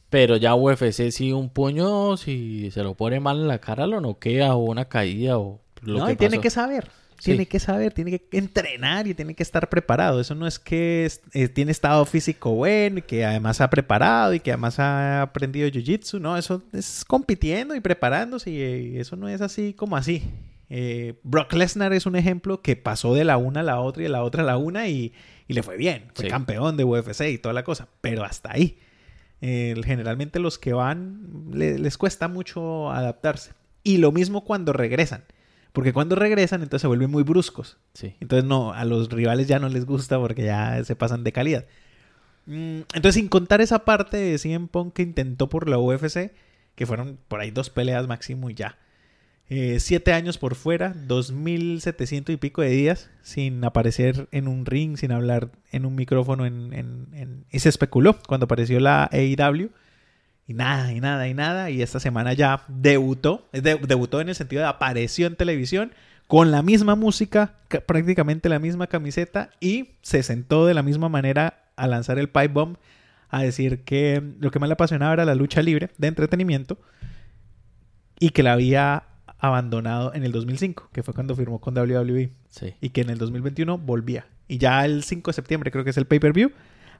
Pero 0.09 0.37
ya 0.37 0.55
UFC 0.55 1.11
sí 1.11 1.33
un 1.33 1.49
puño, 1.49 2.15
si 2.15 2.71
se 2.71 2.81
lo 2.81 2.93
pone 2.93 3.19
mal 3.19 3.41
en 3.41 3.47
la 3.49 3.59
cara, 3.59 3.87
lo 3.87 3.99
noquea 3.99 4.55
o 4.55 4.59
una 4.59 4.85
caída 4.85 5.37
o 5.37 5.59
lo 5.81 5.99
no, 5.99 6.05
que 6.05 6.13
y 6.13 6.15
tiene 6.15 6.39
que 6.39 6.49
saber. 6.49 6.87
Sí. 7.19 7.31
Tiene 7.31 7.47
que 7.47 7.59
saber, 7.59 7.93
tiene 7.93 8.11
que 8.19 8.27
entrenar 8.37 9.07
y 9.07 9.13
tiene 9.15 9.33
que 9.33 9.41
estar 9.43 9.69
preparado. 9.69 10.21
Eso 10.21 10.35
no 10.35 10.45
es 10.45 10.59
que 10.59 11.05
es- 11.05 11.21
eh, 11.33 11.47
tiene 11.47 11.71
estado 11.71 12.05
físico 12.05 12.51
bueno 12.51 12.99
y 12.99 13.01
que 13.01 13.25
además 13.25 13.59
ha 13.59 13.69
preparado 13.69 14.33
y 14.35 14.39
que 14.39 14.51
además 14.51 14.79
ha 14.79 15.23
aprendido 15.23 15.67
jiu-jitsu. 15.67 16.19
No, 16.21 16.37
eso 16.37 16.61
es 16.73 17.03
compitiendo 17.05 17.73
y 17.75 17.79
preparándose 17.79 18.51
y 18.51 18.61
eh, 18.61 18.99
eso 18.99 19.15
no 19.15 19.27
es 19.29 19.41
así 19.41 19.73
como 19.73 19.97
así. 19.97 20.23
Eh, 20.69 21.19
Brock 21.23 21.53
Lesnar 21.53 21.93
es 21.93 22.05
un 22.05 22.15
ejemplo 22.17 22.61
que 22.61 22.75
pasó 22.75 23.13
de 23.15 23.23
la 23.23 23.37
una 23.37 23.61
a 23.61 23.63
la 23.63 23.79
otra 23.79 24.03
y 24.03 24.05
de 24.05 24.09
la 24.09 24.21
otra 24.23 24.43
a 24.43 24.45
la 24.45 24.57
una 24.57 24.87
y, 24.87 25.13
y 25.47 25.53
le 25.53 25.63
fue 25.63 25.75
bien. 25.77 26.11
Fue 26.13 26.25
Sí. 26.25 26.29
campeón 26.29 26.77
de 26.77 26.83
UFC 26.83 27.21
y 27.31 27.37
toda 27.39 27.53
la 27.53 27.63
cosa, 27.63 27.87
pero 28.01 28.23
hasta 28.25 28.51
ahí. 28.53 28.77
Generalmente 29.41 30.39
los 30.39 30.57
que 30.57 30.73
van 30.73 31.47
le- 31.53 31.77
les 31.79 31.97
cuesta 31.97 32.27
mucho 32.27 32.91
adaptarse. 32.91 33.51
Y 33.83 33.97
lo 33.97 34.11
mismo 34.11 34.43
cuando 34.43 34.73
regresan. 34.73 35.23
Porque 35.77 35.93
cuando 35.93 36.15
regresan, 36.15 36.63
entonces 36.63 36.81
se 36.81 36.87
vuelven 36.87 37.11
muy 37.11 37.21
bruscos. 37.21 37.77
Sí. 37.93 38.15
Entonces, 38.19 38.49
no, 38.49 38.73
a 38.73 38.83
los 38.83 39.09
rivales 39.11 39.47
ya 39.47 39.59
no 39.59 39.69
les 39.69 39.85
gusta 39.85 40.17
porque 40.19 40.43
ya 40.43 40.83
se 40.83 40.95
pasan 40.95 41.23
de 41.23 41.31
calidad. 41.31 41.65
Mm, 42.47 42.79
Entonces, 42.95 43.13
sin 43.13 43.27
contar 43.27 43.61
esa 43.61 43.85
parte 43.85 44.17
de 44.17 44.37
CM 44.39 44.67
Punk 44.69 44.93
que 44.95 45.03
intentó 45.03 45.49
por 45.49 45.69
la 45.69 45.77
UFC, 45.77 46.31
que 46.73 46.85
fueron 46.87 47.19
por 47.27 47.41
ahí 47.41 47.51
dos 47.51 47.69
peleas 47.69 48.07
máximo 48.07 48.49
y 48.49 48.55
ya. 48.55 48.77
Eh, 49.49 49.79
siete 49.79 50.13
años 50.13 50.37
por 50.39 50.55
fuera, 50.55 50.93
2.700 51.07 52.33
y 52.33 52.37
pico 52.37 52.61
de 52.63 52.69
días 52.69 53.09
sin 53.21 53.63
aparecer 53.63 54.27
en 54.31 54.47
un 54.47 54.65
ring, 54.65 54.97
sin 54.97 55.11
hablar 55.11 55.51
en 55.71 55.85
un 55.85 55.93
micrófono. 55.95 56.45
En, 56.47 56.73
en- 56.73 57.07
en- 57.13 57.45
Y 57.51 57.59
se 57.59 57.69
especuló 57.69 58.17
cuando 58.27 58.45
apareció 58.45 58.79
la 58.79 59.09
AEW. 59.11 59.69
Y 60.47 60.53
nada, 60.53 60.93
y 60.93 61.01
nada, 61.01 61.27
y 61.27 61.33
nada. 61.33 61.69
Y 61.69 61.81
esta 61.81 61.99
semana 61.99 62.33
ya 62.33 62.63
debutó. 62.69 63.47
de- 63.51 63.75
debutó 63.75 64.21
en 64.21 64.29
el 64.29 64.35
sentido 64.35 64.61
de 64.61 64.67
apareció 64.69 65.27
en 65.27 65.35
televisión 65.35 65.91
con 66.27 66.51
la 66.51 66.61
misma 66.61 66.95
música, 66.95 67.55
ca- 67.67 67.81
prácticamente 67.81 68.47
la 68.49 68.59
misma 68.59 68.87
camiseta. 68.87 69.49
Y 69.59 69.89
se 70.01 70.23
sentó 70.23 70.65
de 70.65 70.73
la 70.73 70.83
misma 70.83 71.09
manera 71.09 71.65
a 71.75 71.87
lanzar 71.87 72.17
el 72.17 72.29
pipe 72.29 72.47
bomb. 72.47 72.77
A 73.29 73.43
decir 73.43 73.83
que 73.83 74.23
lo 74.39 74.51
que 74.51 74.59
más 74.59 74.69
le 74.69 74.73
apasionaba 74.73 75.11
era 75.13 75.25
la 75.25 75.35
lucha 75.35 75.61
libre 75.61 75.89
de 75.97 76.07
entretenimiento. 76.07 76.77
Y 78.19 78.29
que 78.29 78.41
la 78.41 78.53
había 78.53 79.03
abandonado 79.39 80.13
en 80.15 80.23
el 80.23 80.31
2005, 80.31 80.89
que 80.93 81.03
fue 81.03 81.13
cuando 81.13 81.35
firmó 81.35 81.59
con 81.59 81.75
WWE 81.77 82.31
Sí. 82.49 82.73
y 82.81 82.89
que 82.89 83.01
en 83.01 83.09
el 83.09 83.17
2021 83.17 83.77
volvía. 83.77 84.25
Y 84.47 84.57
ya 84.57 84.85
el 84.85 85.03
5 85.03 85.29
de 85.31 85.35
septiembre 85.35 85.71
creo 85.71 85.83
que 85.83 85.89
es 85.91 85.97
el 85.97 86.05
pay-per-view. 86.07 86.51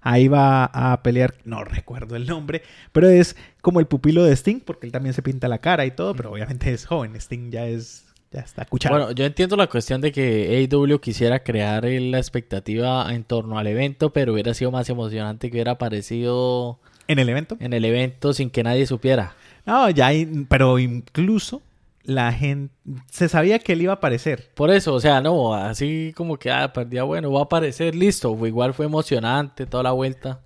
Ahí 0.09 0.29
va 0.29 0.63
a 0.65 1.03
pelear, 1.03 1.33
no 1.43 1.65
recuerdo 1.65 2.15
el 2.15 2.27
nombre, 2.27 2.61
pero 2.93 3.09
es 3.09 3.35
como 3.61 3.81
el 3.81 3.87
pupilo 3.87 4.23
de 4.23 4.31
Sting, 4.35 4.61
porque 4.61 4.85
él 4.85 4.93
también 4.93 5.13
se 5.13 5.21
pinta 5.21 5.49
la 5.49 5.57
cara 5.57 5.85
y 5.85 5.91
todo, 5.91 6.15
pero 6.15 6.31
obviamente 6.31 6.71
es 6.71 6.85
joven. 6.85 7.13
Sting 7.17 7.51
ya 7.51 7.65
es, 7.67 8.05
ya 8.31 8.39
está 8.39 8.61
escuchado. 8.61 8.95
Bueno, 8.95 9.11
yo 9.11 9.25
entiendo 9.25 9.57
la 9.57 9.67
cuestión 9.67 9.99
de 9.99 10.13
que 10.13 10.67
AEW 10.71 10.99
quisiera 10.99 11.43
crear 11.43 11.83
la 11.83 12.17
expectativa 12.19 13.13
en 13.13 13.25
torno 13.25 13.59
al 13.59 13.67
evento, 13.67 14.13
pero 14.13 14.31
hubiera 14.31 14.53
sido 14.53 14.71
más 14.71 14.89
emocionante 14.89 15.49
que 15.49 15.57
hubiera 15.57 15.73
aparecido 15.73 16.79
en 17.09 17.19
el 17.19 17.27
evento. 17.27 17.57
en 17.59 17.73
el 17.73 17.83
evento 17.83 18.31
sin 18.33 18.49
que 18.49 18.63
nadie 18.63 18.85
supiera. 18.87 19.35
No, 19.65 19.89
ya, 19.89 20.07
hay- 20.07 20.45
pero 20.47 20.79
incluso 20.79 21.61
la 22.07 22.31
gente 22.33 22.73
se 23.11 23.27
sabía 23.29 23.59
que 23.59 23.73
él 23.73 23.81
iba 23.83 23.91
a 23.93 23.95
aparecer. 23.97 24.49
Por 24.55 24.71
eso, 24.71 24.93
o 24.95 24.99
sea, 24.99 25.21
no, 25.21 25.53
así 25.53 26.13
como 26.15 26.37
que, 26.37 26.49
ah, 26.49 26.71
perdía, 26.73 27.03
bueno, 27.03 27.31
va 27.31 27.41
a 27.41 27.43
aparecer, 27.43 27.93
listo. 27.95 28.35
Igual 28.47 28.73
fue 28.73 28.85
emocionante 28.87 29.65
toda 29.67 29.83
la 29.83 29.91
vuelta. 29.91 30.39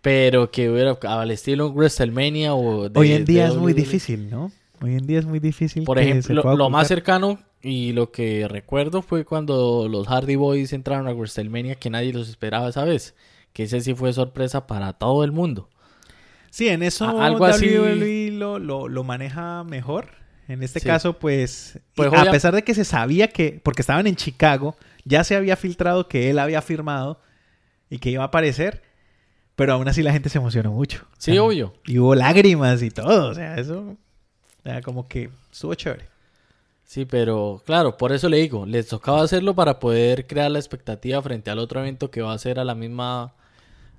Pero 0.00 0.50
que 0.50 0.70
hubiera 0.70 0.96
al 1.02 1.30
estilo 1.30 1.70
WrestleMania 1.72 2.54
o 2.54 2.88
de- 2.88 2.98
Hoy 2.98 3.12
en 3.12 3.24
día 3.24 3.44
de 3.44 3.48
es 3.50 3.54
muy 3.56 3.72
WWE. 3.72 3.74
difícil, 3.84 4.30
¿no? 4.30 4.50
Hoy 4.80 4.94
en 4.94 5.06
día 5.06 5.18
es 5.18 5.26
muy 5.26 5.40
difícil. 5.40 5.84
Por 5.84 5.98
ejemplo, 5.98 6.56
lo 6.56 6.70
más 6.70 6.86
cercano 6.88 7.38
y 7.60 7.92
lo 7.92 8.10
que 8.12 8.46
recuerdo 8.48 9.02
fue 9.02 9.24
cuando 9.24 9.88
los 9.90 10.06
Hardy 10.06 10.36
Boys 10.36 10.72
entraron 10.72 11.08
a 11.08 11.12
WrestleMania 11.12 11.74
que 11.74 11.90
nadie 11.90 12.12
los 12.12 12.28
esperaba 12.28 12.68
esa 12.68 12.84
vez. 12.84 13.14
Que 13.52 13.64
ese 13.64 13.80
sí 13.80 13.92
fue 13.94 14.12
sorpresa 14.12 14.66
para 14.68 14.92
todo 14.92 15.24
el 15.24 15.32
mundo. 15.32 15.68
Sí, 16.50 16.68
en 16.68 16.82
eso 16.84 17.04
A- 17.06 17.26
algo 17.26 17.44
así- 17.44 17.66
WWE 17.76 18.30
lo, 18.32 18.58
lo, 18.60 18.88
lo 18.88 19.04
maneja 19.04 19.64
mejor. 19.64 20.10
En 20.48 20.62
este 20.62 20.80
Sí. 20.80 20.86
caso, 20.86 21.18
pues, 21.18 21.78
Pues, 21.94 22.12
a 22.12 22.30
pesar 22.30 22.54
de 22.54 22.64
que 22.64 22.74
se 22.74 22.84
sabía 22.84 23.28
que, 23.28 23.60
porque 23.62 23.82
estaban 23.82 24.06
en 24.06 24.16
Chicago, 24.16 24.76
ya 25.04 25.22
se 25.24 25.36
había 25.36 25.56
filtrado 25.56 26.08
que 26.08 26.30
él 26.30 26.38
había 26.38 26.62
firmado 26.62 27.20
y 27.90 27.98
que 27.98 28.10
iba 28.10 28.22
a 28.22 28.26
aparecer, 28.26 28.82
pero 29.56 29.74
aún 29.74 29.88
así 29.88 30.02
la 30.02 30.12
gente 30.12 30.28
se 30.30 30.38
emocionó 30.38 30.72
mucho. 30.72 31.06
Sí, 31.18 31.32
O 31.32 31.34
sea, 31.34 31.42
obvio. 31.42 31.74
Y 31.84 31.98
hubo 31.98 32.14
lágrimas 32.14 32.82
y 32.82 32.90
todo, 32.90 33.30
o 33.30 33.34
sea, 33.34 33.56
eso, 33.56 33.80
o 33.80 34.62
sea, 34.62 34.80
como 34.82 35.06
que 35.06 35.30
estuvo 35.52 35.74
chévere. 35.74 36.06
Sí, 36.84 37.04
pero 37.04 37.62
claro, 37.66 37.98
por 37.98 38.12
eso 38.12 38.30
le 38.30 38.38
digo, 38.38 38.64
les 38.64 38.88
tocaba 38.88 39.22
hacerlo 39.22 39.54
para 39.54 39.78
poder 39.78 40.26
crear 40.26 40.50
la 40.50 40.58
expectativa 40.58 41.20
frente 41.20 41.50
al 41.50 41.58
otro 41.58 41.80
evento 41.80 42.10
que 42.10 42.22
va 42.22 42.32
a 42.32 42.38
ser 42.38 42.58
a 42.58 42.64
la 42.64 42.74
misma 42.74 43.34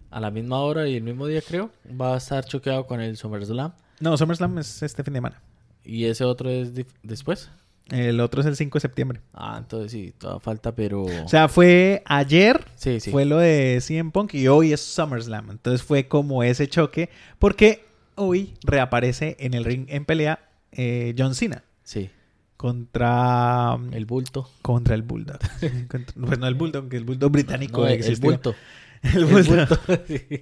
a 0.10 0.20
la 0.20 0.32
misma 0.32 0.58
hora 0.62 0.88
y 0.88 0.96
el 0.96 1.04
mismo 1.04 1.28
día 1.28 1.40
creo. 1.48 1.70
Va 2.00 2.16
a 2.16 2.18
estar 2.18 2.44
choqueado 2.44 2.88
con 2.88 3.00
el 3.00 3.16
SummerSlam 3.16 3.74
No, 4.00 4.18
SummerSlam 4.18 4.58
es 4.58 4.82
este 4.82 5.04
fin 5.04 5.14
de 5.14 5.18
semana. 5.20 5.40
Y 5.84 6.06
ese 6.06 6.24
otro 6.24 6.50
es 6.50 6.72
después. 7.04 7.50
El 7.90 8.20
otro 8.20 8.42
es 8.42 8.48
el 8.48 8.56
5 8.56 8.78
de 8.78 8.82
septiembre. 8.82 9.22
Ah, 9.34 9.56
entonces 9.58 9.92
sí, 9.92 10.14
toda 10.18 10.40
falta, 10.40 10.76
pero 10.76 11.04
O 11.04 11.28
sea, 11.28 11.48
fue 11.48 12.04
ayer, 12.06 12.64
sí, 12.76 13.00
sí. 13.00 13.10
fue 13.10 13.26
lo 13.26 13.38
de 13.40 13.80
CM 13.82 14.12
Punk 14.12 14.36
y 14.36 14.48
hoy 14.48 14.74
es 14.74 14.82
SummerSlam. 14.82 15.50
Entonces 15.50 15.82
fue 15.82 16.08
como 16.08 16.44
ese 16.44 16.68
choque, 16.68 17.10
porque 17.40 17.86
hoy 18.14 18.54
reaparece 18.64 19.38
en 19.40 19.56
el 19.56 19.66
ring 19.66 19.86
en 19.90 20.06
pelea 20.06 20.48
eh, 20.72 21.16
John 21.18 21.34
Cena 21.34 21.64
Sí, 21.84 22.12
contra 22.58 23.76
el 23.94 24.06
bulto. 24.06 24.48
contra 24.62 24.94
el 24.94 25.02
Bulldog. 25.02 25.40
Contra- 25.90 26.14
pues 26.28 26.38
no 26.38 26.46
el 26.48 26.54
Bulldog, 26.56 26.90
que 26.90 26.98
el 26.98 27.06
Bulldog 27.06 27.32
británico 27.32 27.82
No, 27.82 27.88
el, 27.88 28.16
bulto. 28.18 28.54
El 29.02 29.26
bulto. 29.26 29.80
sí. 30.08 30.42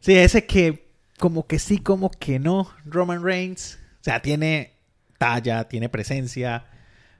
Sí, 0.00 0.14
ese 0.14 0.44
que 0.44 0.88
como 1.18 1.46
que 1.46 1.58
sí, 1.58 1.78
como 1.78 2.10
que 2.10 2.38
no. 2.38 2.68
Roman 2.84 3.22
Reigns, 3.24 3.78
o 4.02 4.04
sea, 4.04 4.20
tiene 4.20 4.72
talla, 5.18 5.68
tiene 5.68 5.88
presencia, 5.88 6.66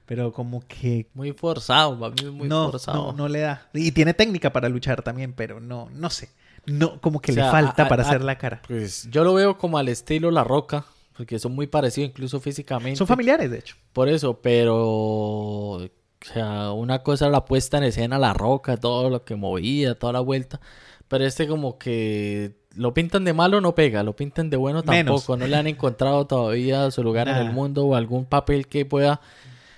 pero 0.05 0.31
como 0.33 0.61
que 0.67 1.07
Muy 1.13 1.31
forzado, 1.31 1.97
para 1.99 2.11
mí 2.13 2.21
es 2.27 2.31
muy 2.31 2.47
no, 2.47 2.69
forzado. 2.69 3.11
no, 3.11 3.13
no 3.13 3.27
le 3.29 3.39
da. 3.39 3.69
Y 3.73 3.91
tiene 3.93 4.13
técnica 4.13 4.51
para 4.51 4.67
luchar 4.69 5.01
también, 5.01 5.33
pero 5.33 5.59
no, 5.59 5.89
no 5.93 6.09
sé. 6.09 6.29
No, 6.65 6.99
como 7.01 7.19
que 7.21 7.31
O 7.31 7.35
le 7.35 7.41
sea, 7.41 7.51
falta 7.51 7.83
a- 7.83 7.87
para 7.89 8.03
a- 8.03 8.07
hacer 8.07 8.23
la 8.23 8.37
cara. 8.37 8.61
Pues 8.67 9.09
yo 9.09 9.23
lo 9.23 9.33
veo 9.33 9.57
como 9.57 9.77
al 9.77 9.87
estilo 9.89 10.29
La 10.31 10.43
Roca, 10.43 10.85
porque 11.17 11.39
son 11.39 11.53
muy 11.55 11.67
parecidos 11.67 12.09
incluso 12.09 12.39
físicamente. 12.41 12.97
Son 12.97 13.07
familiares, 13.07 13.49
de 13.51 13.59
hecho. 13.59 13.75
Por 13.93 14.09
eso, 14.09 14.39
pero. 14.41 14.75
O 14.77 15.89
sea, 16.25 16.71
una 16.71 17.03
cosa 17.03 17.25
era 17.25 17.31
la 17.33 17.45
puesta 17.45 17.77
en 17.77 17.83
escena, 17.83 18.17
la 18.17 18.33
roca, 18.33 18.77
todo 18.77 19.09
lo 19.09 19.25
que 19.25 19.35
movía, 19.35 19.97
toda 19.99 20.13
la 20.13 20.19
vuelta. 20.21 20.61
Pero 21.09 21.25
este, 21.25 21.47
como 21.47 21.77
que. 21.77 22.55
Lo 22.75 22.93
pintan 22.93 23.23
de 23.23 23.33
malo, 23.33 23.61
no 23.61 23.75
pega. 23.75 24.01
Lo 24.03 24.15
pintan 24.15 24.49
de 24.49 24.57
bueno, 24.57 24.81
Menos. 24.85 25.21
tampoco. 25.25 25.37
No 25.37 25.47
le 25.47 25.55
han 25.55 25.67
encontrado 25.67 26.25
todavía 26.27 26.89
su 26.91 27.03
lugar 27.03 27.27
en 27.29 27.35
el 27.37 27.51
mundo 27.51 27.85
o 27.85 27.95
algún 27.95 28.25
papel 28.25 28.67
que 28.67 28.85
pueda. 28.85 29.21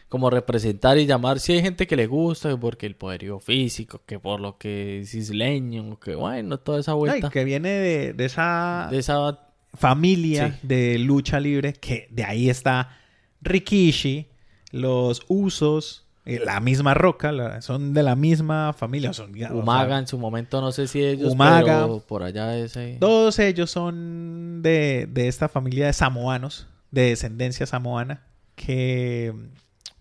Como 0.08 0.30
representar 0.30 0.98
y 0.98 1.06
llamar. 1.08 1.40
Si 1.40 1.52
hay 1.52 1.62
gente 1.62 1.88
que 1.88 1.96
le 1.98 2.08
gusta, 2.08 2.50
que 2.50 2.58
porque 2.58 2.86
el 2.86 2.96
poderío 2.96 3.40
físico, 3.40 4.02
que 4.06 4.18
por 4.20 4.40
lo 4.40 4.58
que 4.58 5.02
es 5.02 5.14
isleño, 5.14 6.00
que 6.00 6.16
bueno, 6.16 6.58
toda 6.60 6.80
esa 6.80 6.92
Ay, 6.94 6.98
vuelta. 6.98 7.30
que 7.30 7.44
viene 7.44 7.70
de, 7.70 8.14
de 8.14 8.26
esa 8.26 8.88
De 8.92 9.00
esa. 9.00 9.40
familia 9.74 10.52
Sí. 10.62 10.68
de 10.68 11.00
lucha 11.00 11.40
libre, 11.42 11.74
que 11.74 12.08
de 12.12 12.24
ahí 12.24 12.50
está 12.50 12.98
Rikishi, 13.42 14.28
los 14.72 15.24
Usos, 15.28 16.05
la 16.26 16.60
misma 16.60 16.94
Roca, 16.94 17.32
la- 17.32 17.62
son 17.62 17.94
de 17.94 18.02
la 18.04 18.16
misma 18.16 18.74
familia. 18.74 19.14
Son, 19.14 19.32
o 19.34 19.38
sea, 19.38 19.54
Umaga 19.54 20.00
en 20.00 20.08
su 20.08 20.18
momento, 20.18 20.60
no 20.62 20.72
sé 20.72 20.88
si 20.88 21.04
ellos, 21.04 21.32
Umaga. 21.34 21.82
pero 21.84 22.00
por 22.08 22.24
allá 22.24 22.58
ese. 22.58 22.98
Todos 23.00 23.38
ellos 23.40 23.70
son 23.70 24.62
de, 24.64 25.08
de 25.12 25.28
esta 25.28 25.48
familia 25.50 25.86
de 25.88 25.94
samoanos, 25.94 26.68
de 26.92 27.10
descendencia 27.10 27.66
samoana, 27.66 28.24
que, 28.56 29.34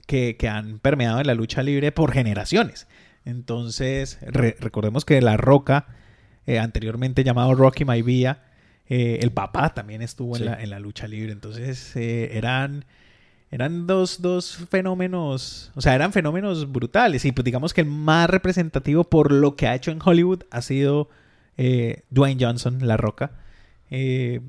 que, 0.06 0.36
que 0.38 0.48
han 0.48 0.78
permeado 0.78 1.20
en 1.20 1.26
la 1.26 1.34
lucha 1.34 1.62
libre 1.62 1.92
por 1.92 2.12
generaciones. 2.12 2.86
Entonces, 3.26 4.18
re- 4.22 4.56
recordemos 4.60 5.04
que 5.04 5.20
La 5.20 5.36
Roca, 5.36 5.86
eh, 6.46 6.58
anteriormente 6.58 7.24
llamado 7.24 7.54
Rocky 7.54 7.84
Maivia, 7.84 8.42
eh, 8.86 9.18
el 9.22 9.32
papá 9.32 9.72
también 9.74 10.02
estuvo 10.02 10.36
Sí. 10.36 10.42
en, 10.42 10.50
la, 10.50 10.62
en 10.62 10.70
la 10.70 10.78
lucha 10.78 11.06
libre. 11.08 11.32
Entonces, 11.32 11.96
eh, 11.96 12.30
eran, 12.36 12.84
eran 13.54 13.86
dos, 13.86 14.20
dos 14.20 14.56
fenómenos, 14.68 15.70
o 15.76 15.80
sea, 15.80 15.94
eran 15.94 16.12
fenómenos 16.12 16.72
brutales. 16.72 17.24
Y 17.24 17.30
pues 17.30 17.44
digamos 17.44 17.72
que 17.72 17.82
el 17.82 17.86
más 17.86 18.28
representativo 18.28 19.04
por 19.04 19.30
lo 19.30 19.54
que 19.54 19.68
ha 19.68 19.76
hecho 19.76 19.92
en 19.92 20.00
Hollywood 20.04 20.42
ha 20.50 20.60
sido 20.60 21.08
eh, 21.56 22.02
Dwayne 22.10 22.44
Johnson, 22.44 22.78
La 22.82 22.96
Roca. 22.96 23.30
Eh, 23.90 24.40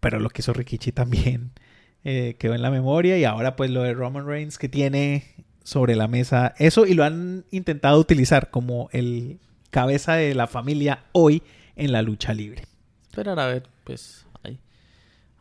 pero 0.00 0.20
lo 0.20 0.28
que 0.28 0.42
hizo 0.42 0.52
Rikichi 0.52 0.92
también 0.92 1.52
eh, 2.04 2.36
quedó 2.38 2.54
en 2.54 2.60
la 2.60 2.70
memoria. 2.70 3.16
Y 3.16 3.24
ahora 3.24 3.56
pues 3.56 3.70
lo 3.70 3.82
de 3.82 3.94
Roman 3.94 4.26
Reigns 4.26 4.58
que 4.58 4.68
tiene 4.68 5.24
sobre 5.64 5.96
la 5.96 6.06
mesa 6.06 6.54
eso 6.58 6.84
y 6.84 6.92
lo 6.92 7.04
han 7.04 7.46
intentado 7.50 7.98
utilizar 7.98 8.50
como 8.50 8.90
el 8.92 9.38
cabeza 9.70 10.16
de 10.16 10.34
la 10.34 10.46
familia 10.46 11.04
hoy 11.12 11.42
en 11.76 11.92
la 11.92 12.02
lucha 12.02 12.34
libre. 12.34 12.64
Esperar 13.04 13.40
a 13.40 13.46
ver, 13.46 13.62
pues. 13.84 14.26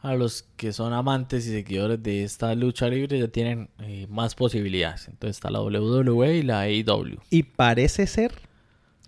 A 0.02 0.16
los 0.16 0.45
que 0.56 0.72
son 0.72 0.93
amantes 0.93 1.45
y 1.45 1.52
seguidores 1.52 2.02
de 2.02 2.24
esta 2.24 2.56
lucha 2.56 2.88
libre 2.88 3.20
ya 3.20 3.28
tienen 3.28 3.70
eh, 3.80 4.08
más 4.10 4.34
posibilidades. 4.34 5.08
Entonces 5.10 5.38
está 5.38 5.50
la 5.50 5.62
WWE 5.62 6.38
y 6.38 6.41
la 6.43 6.62
AEW. 6.62 7.20
Y 7.30 7.43
parece 7.43 8.08
ser 8.08 8.34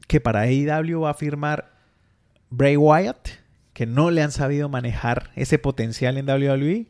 que 0.07 0.19
para 0.19 0.41
AEW 0.41 1.01
va 1.01 1.11
a 1.11 1.13
firmar 1.13 1.71
Bray 2.49 2.75
Wyatt, 2.75 3.29
que 3.73 3.85
no 3.85 4.11
le 4.11 4.21
han 4.21 4.31
sabido 4.31 4.67
manejar 4.67 5.31
ese 5.35 5.57
potencial 5.57 6.17
en 6.17 6.27
WWE. 6.27 6.87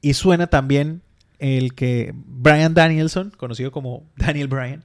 Y 0.00 0.14
suena 0.14 0.46
también 0.46 1.02
el 1.40 1.74
que 1.74 2.12
Brian 2.14 2.74
Danielson, 2.74 3.32
conocido 3.36 3.72
como 3.72 4.04
Daniel 4.16 4.46
Bryan, 4.46 4.84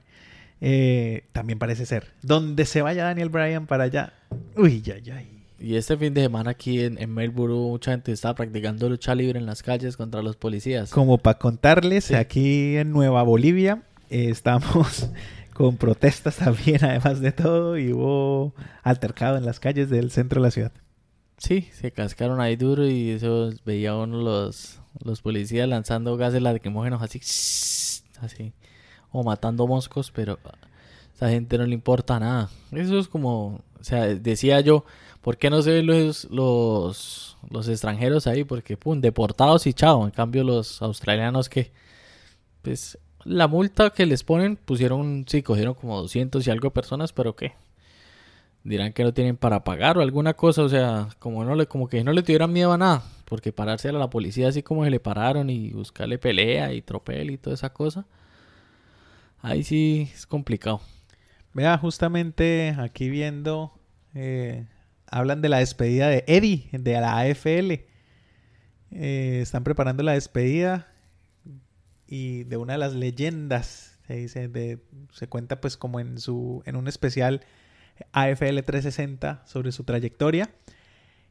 eh, 0.60 1.28
también 1.32 1.58
parece 1.58 1.86
ser. 1.86 2.14
Donde 2.22 2.64
se 2.64 2.82
vaya 2.82 3.04
Daniel 3.04 3.28
Bryan 3.28 3.66
para 3.66 3.84
allá. 3.84 4.14
Uy, 4.56 4.82
ya, 4.82 4.98
ya. 4.98 5.22
Y 5.58 5.76
este 5.76 5.96
fin 5.96 6.12
de 6.12 6.22
semana 6.22 6.50
aquí 6.50 6.82
en, 6.82 7.00
en 7.00 7.12
Melbourne 7.14 7.54
mucha 7.56 7.92
gente 7.92 8.12
estaba 8.12 8.34
practicando 8.34 8.88
lucha 8.90 9.14
libre 9.14 9.38
en 9.38 9.46
las 9.46 9.62
calles 9.62 9.96
contra 9.96 10.22
los 10.22 10.36
policías. 10.36 10.90
Como 10.90 11.18
para 11.18 11.38
contarles, 11.38 12.04
Sí. 12.04 12.14
aquí 12.14 12.76
en 12.76 12.90
Nueva 12.92 13.22
Bolivia 13.22 13.82
eh, 14.10 14.28
estamos 14.30 15.08
con 15.54 15.76
protestas 15.78 16.36
también, 16.36 16.84
además 16.84 17.20
de 17.20 17.32
todo, 17.32 17.78
y 17.78 17.92
hubo 17.92 18.54
altercado 18.82 19.38
en 19.38 19.46
las 19.46 19.58
calles 19.58 19.88
del 19.88 20.10
centro 20.10 20.40
de 20.42 20.46
la 20.46 20.50
ciudad. 20.50 20.72
Sí, 21.38 21.68
se 21.72 21.90
cascaron 21.90 22.40
ahí 22.40 22.56
duro 22.56 22.86
y 22.86 23.10
eso 23.10 23.50
veía 23.64 23.94
uno 23.96 24.18
los, 24.22 24.78
los 25.02 25.22
policías 25.22 25.68
lanzando 25.68 26.16
gases 26.18 26.42
lacrimógenos 26.42 27.02
así, 27.02 27.18
así, 28.20 28.52
o 29.10 29.22
matando 29.24 29.66
moscos, 29.66 30.10
pero 30.14 30.38
esa 31.16 31.30
gente 31.30 31.58
no 31.58 31.66
le 31.66 31.74
importa 31.74 32.20
nada. 32.20 32.50
Eso 32.72 32.98
es 32.98 33.08
como, 33.08 33.62
o 33.80 33.84
sea, 33.84 34.06
decía 34.06 34.60
yo, 34.60 34.84
¿por 35.22 35.38
qué 35.38 35.48
no 35.50 35.62
se 35.62 35.72
ven 35.72 35.86
los, 35.86 36.24
los, 36.30 37.38
los 37.50 37.68
extranjeros 37.68 38.26
ahí? 38.26 38.44
Porque, 38.44 38.76
pum, 38.76 39.00
deportados 39.00 39.66
y 39.66 39.72
chao. 39.72 40.04
En 40.04 40.10
cambio, 40.10 40.44
los 40.44 40.82
australianos 40.82 41.48
que, 41.48 41.72
pues, 42.62 42.98
la 43.24 43.48
multa 43.48 43.90
que 43.90 44.06
les 44.06 44.22
ponen, 44.22 44.56
pusieron, 44.56 45.24
sí, 45.26 45.42
cogieron 45.42 45.74
como 45.74 46.00
200 46.02 46.46
y 46.46 46.50
algo 46.50 46.70
personas, 46.70 47.12
pero 47.12 47.34
¿qué? 47.34 47.54
dirán 48.62 48.92
que 48.92 49.04
no 49.04 49.14
tienen 49.14 49.36
para 49.36 49.64
pagar 49.64 49.96
o 49.96 50.02
alguna 50.02 50.34
cosa, 50.34 50.62
o 50.62 50.68
sea, 50.68 51.08
como 51.18 51.44
no 51.44 51.54
le, 51.54 51.66
como 51.66 51.88
que 51.88 52.02
no 52.02 52.12
le 52.12 52.22
tuvieran 52.22 52.52
miedo 52.52 52.72
a 52.72 52.78
nada, 52.78 53.02
porque 53.24 53.52
pararse 53.52 53.88
a 53.88 53.92
la 53.92 54.10
policía 54.10 54.48
así 54.48 54.62
como 54.62 54.84
se 54.84 54.90
le 54.90 54.98
pararon 55.00 55.50
y 55.50 55.70
buscarle 55.70 56.18
pelea 56.18 56.72
y 56.72 56.82
tropel 56.82 57.30
y 57.30 57.38
toda 57.38 57.54
esa 57.54 57.72
cosa, 57.72 58.06
ahí 59.40 59.62
sí 59.62 60.10
es 60.12 60.26
complicado. 60.26 60.80
Vea, 61.56 61.78
justamente 61.78 62.76
aquí 62.78 63.08
viendo, 63.08 63.72
eh, 64.12 64.66
hablan 65.06 65.40
de 65.40 65.48
la 65.48 65.60
despedida 65.60 66.06
de 66.06 66.22
Eddie, 66.26 66.68
de 66.70 66.92
la 67.00 67.18
AFL. 67.18 67.86
Eh, 68.90 69.38
están 69.40 69.64
preparando 69.64 70.02
la 70.02 70.12
despedida 70.12 70.92
y 72.06 72.44
de 72.44 72.58
una 72.58 72.74
de 72.74 72.78
las 72.78 72.92
leyendas, 72.92 73.98
se 74.06 74.16
dice, 74.16 74.48
de, 74.48 74.80
se 75.12 75.28
cuenta 75.28 75.62
pues 75.62 75.78
como 75.78 75.98
en 75.98 76.20
su, 76.20 76.62
en 76.66 76.76
un 76.76 76.88
especial 76.88 77.40
AFL 78.12 78.60
360 78.60 79.42
sobre 79.46 79.72
su 79.72 79.84
trayectoria. 79.84 80.50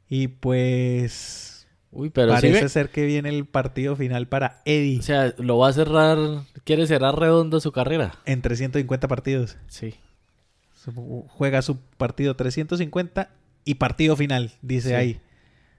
Y 0.09 0.30
pues 0.30 1.67
Uy, 1.91 2.09
pero 2.09 2.36
sí 2.38 2.47
Parece 2.47 2.69
ser 2.69 2.89
que 2.89 3.05
viene 3.05 3.30
el 3.30 3.45
partido 3.45 3.95
final 3.95 4.28
para 4.28 4.63
Eddie 4.65 4.99
O 4.99 5.03
sea, 5.03 5.36
lo 5.38 5.59
va 5.59 5.69
a 5.69 5.73
cerrar, 5.73 6.17
quiere 6.63 6.88
cerrar 6.88 7.15
redondo 7.19 7.59
su 7.59 7.71
carrera. 7.71 8.15
en 8.26 8.41
350 8.41 9.07
partidos. 9.07 9.57
Sí. 9.67 9.93
Juega 10.93 11.61
su 11.61 11.77
partido 11.97 12.36
350 12.36 13.29
y 13.65 13.75
partido 13.75 14.15
final, 14.15 14.51
dice 14.61 14.89
Sí. 14.89 14.93
ahí. 14.95 15.19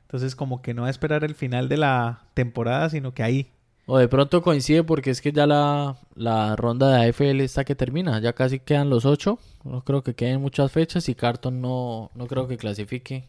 Entonces 0.03 0.35
como 0.37 0.63
que 0.63 0.73
no 0.75 0.83
va 0.83 0.89
a 0.89 0.91
esperar 0.91 1.25
el 1.25 1.35
final 1.35 1.69
de 1.69 1.77
la 1.77 2.25
temporada, 2.35 2.89
sino 2.91 3.13
que 3.15 3.23
ahí. 3.23 3.49
O 3.89 3.99
de 3.99 4.09
pronto 4.09 4.43
coincide 4.43 4.83
porque 4.83 5.11
es 5.11 5.21
que 5.21 5.31
ya 5.33 5.47
la, 5.47 5.97
la 6.17 6.57
ronda 6.57 6.91
de 6.97 7.09
AFL 7.09 7.41
está 7.41 7.65
que 7.65 7.77
termina. 7.77 8.19
Ya 8.21 8.33
casi 8.33 8.59
quedan 8.59 8.91
los 8.91 9.05
ocho. 9.05 9.39
No 9.65 9.83
creo 9.83 10.03
que 10.03 10.15
queden 10.15 10.41
muchas 10.41 10.73
fechas 10.73 11.09
y 11.09 11.15
Carton 11.15 11.61
no, 11.61 12.11
no 12.15 12.27
creo 12.27 12.49
que 12.49 12.57
clasifique 12.57 13.25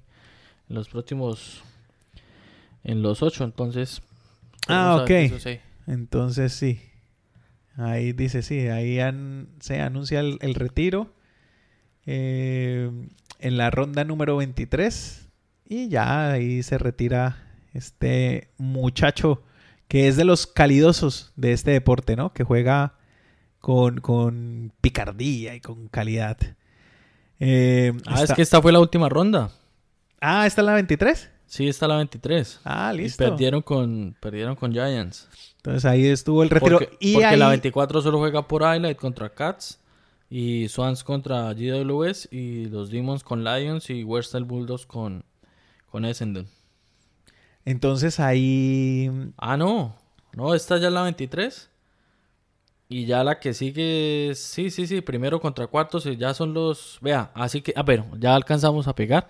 en 0.70 0.76
los 0.76 0.90
próximos... 0.90 1.62
En 2.84 3.02
los 3.02 3.22
ocho, 3.22 3.44
entonces... 3.44 4.02
Ah, 4.68 4.98
ok. 5.02 5.10
Entonces 5.88 6.54
sí. 6.54 6.80
Ahí 7.76 8.12
dice, 8.14 8.42
sí, 8.42 8.68
ahí 8.68 9.00
an- 9.00 9.50
se 9.60 9.82
anuncia 9.82 10.20
el, 10.20 10.38
el 10.42 10.56
retiro 10.56 11.12
eh, 12.08 12.90
en 13.40 13.58
la 13.58 13.70
ronda 13.70 14.04
número 14.04 14.38
23 14.38 15.28
y 15.70 15.90
ya 15.90 16.32
ahí 16.32 16.64
se 16.64 16.78
retira 16.80 17.38
este 17.74 18.50
muchacho 18.58 19.44
que 19.88 20.08
es 20.08 20.16
de 20.18 20.26
los 20.26 20.48
calidosos 20.48 21.32
de 21.36 21.54
este 21.54 21.72
deporte, 21.72 22.16
¿no? 22.16 22.34
Que 22.34 22.44
juega 22.44 22.96
con, 23.60 24.00
con 24.02 24.72
picardía 24.82 25.54
y 25.56 25.62
con 25.62 25.88
calidad. 25.90 26.38
Eh, 27.40 27.94
Ah, 28.06 28.16
es 28.16 28.22
está- 28.24 28.36
que 28.36 28.42
esta 28.42 28.62
fue 28.62 28.72
la 28.72 28.80
última 28.80 29.08
ronda. 29.10 29.52
Ah, 30.20 30.48
¿esta 30.48 30.62
es 30.62 30.66
la 30.66 30.74
23? 30.74 31.30
Sí, 31.46 31.68
está 31.68 31.88
la 31.88 31.98
23. 31.98 32.60
Ah, 32.66 32.92
Y 32.94 32.98
listo. 32.98 33.24
perdieron 33.24 33.62
con, 33.62 34.16
perdieron 34.20 34.56
con 34.56 34.72
Giants. 34.74 35.30
Entonces 35.58 35.86
ahí 35.86 36.06
estuvo 36.08 36.44
el 36.44 36.50
retiro. 36.50 36.80
Porque, 36.80 36.98
y 37.00 37.14
porque 37.14 37.26
ahí... 37.28 37.38
la 37.40 37.50
24 37.50 38.02
solo 38.02 38.18
juega 38.18 38.48
por 38.48 38.64
Highlight 38.64 38.98
contra 38.98 39.30
Cats. 39.30 39.80
Y 40.30 40.68
Swans 40.70 41.04
contra 41.04 41.54
GWS. 41.54 42.30
Y 42.32 42.66
los 42.66 42.90
Demons 42.90 43.24
con 43.24 43.44
Lions. 43.44 43.90
Y 43.90 44.04
Western 44.04 44.48
Bulldogs 44.48 44.86
con, 44.86 45.24
con 45.90 46.06
Essendon. 46.06 46.48
Entonces 47.66 48.20
ahí 48.20 49.10
Ah, 49.38 49.58
no. 49.58 49.96
No, 50.34 50.54
esta 50.54 50.78
ya 50.78 50.88
es 50.88 50.94
la 50.94 51.04
23. 51.04 51.70
Y 52.90 53.06
ya 53.06 53.24
la 53.24 53.40
que 53.40 53.54
sigue. 53.54 54.34
Sí, 54.36 54.70
sí, 54.72 54.88
sí. 54.88 55.02
Primero 55.02 55.40
contra 55.42 55.68
cuartos. 55.68 56.06
Y 56.06 56.18
ya 56.18 56.34
son 56.34 56.54
los. 56.54 56.98
Vea, 57.02 57.32
así 57.34 57.62
que. 57.62 57.74
Ah, 57.76 57.86
pero 57.86 58.06
ya 58.20 58.36
alcanzamos 58.36 58.88
a 58.88 58.96
pegar. 58.96 59.28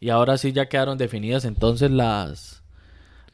Y 0.00 0.10
ahora 0.10 0.38
sí 0.38 0.52
ya 0.52 0.68
quedaron 0.68 0.98
definidas 0.98 1.44
entonces 1.44 1.90
las. 1.90 2.62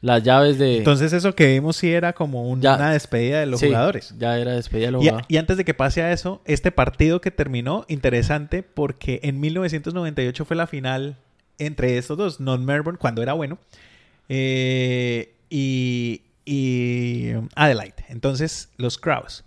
Las 0.05 0.21
llaves 0.21 0.59
de. 0.59 0.77
Entonces 0.77 1.13
eso 1.13 1.33
que 1.33 1.47
vimos 1.47 1.77
sí 1.77 1.91
era 1.91 2.13
como 2.13 2.47
un- 2.47 2.61
Ya. 2.61 2.75
una 2.75 2.91
despedida 2.91 3.39
de 3.39 3.47
los 3.47 3.59
Sí, 3.59 3.65
jugadores. 3.65 4.13
Ya 4.19 4.37
era 4.37 4.51
despedida 4.51 4.85
de 4.87 4.91
los 4.91 5.01
Y, 5.01 5.05
jugadores. 5.07 5.25
y 5.27 5.37
antes 5.37 5.57
de 5.57 5.65
que 5.65 5.73
pase 5.73 6.03
a 6.03 6.11
eso, 6.11 6.41
este 6.45 6.71
partido 6.71 7.21
que 7.21 7.31
terminó, 7.31 7.85
interesante, 7.87 8.61
porque 8.61 9.19
en 9.23 9.39
1998 9.39 10.45
fue 10.45 10.55
la 10.55 10.67
final 10.67 11.17
entre 11.57 11.97
estos 11.97 12.17
dos, 12.19 12.39
North 12.39 12.61
Melbourne, 12.61 12.99
cuando 12.99 13.23
era 13.23 13.33
bueno, 13.33 13.57
eh, 14.29 15.33
y, 15.49 16.21
y 16.45 17.31
Adelaide. 17.55 17.95
Entonces, 18.09 18.69
los 18.77 18.97
Crows. 18.99 19.43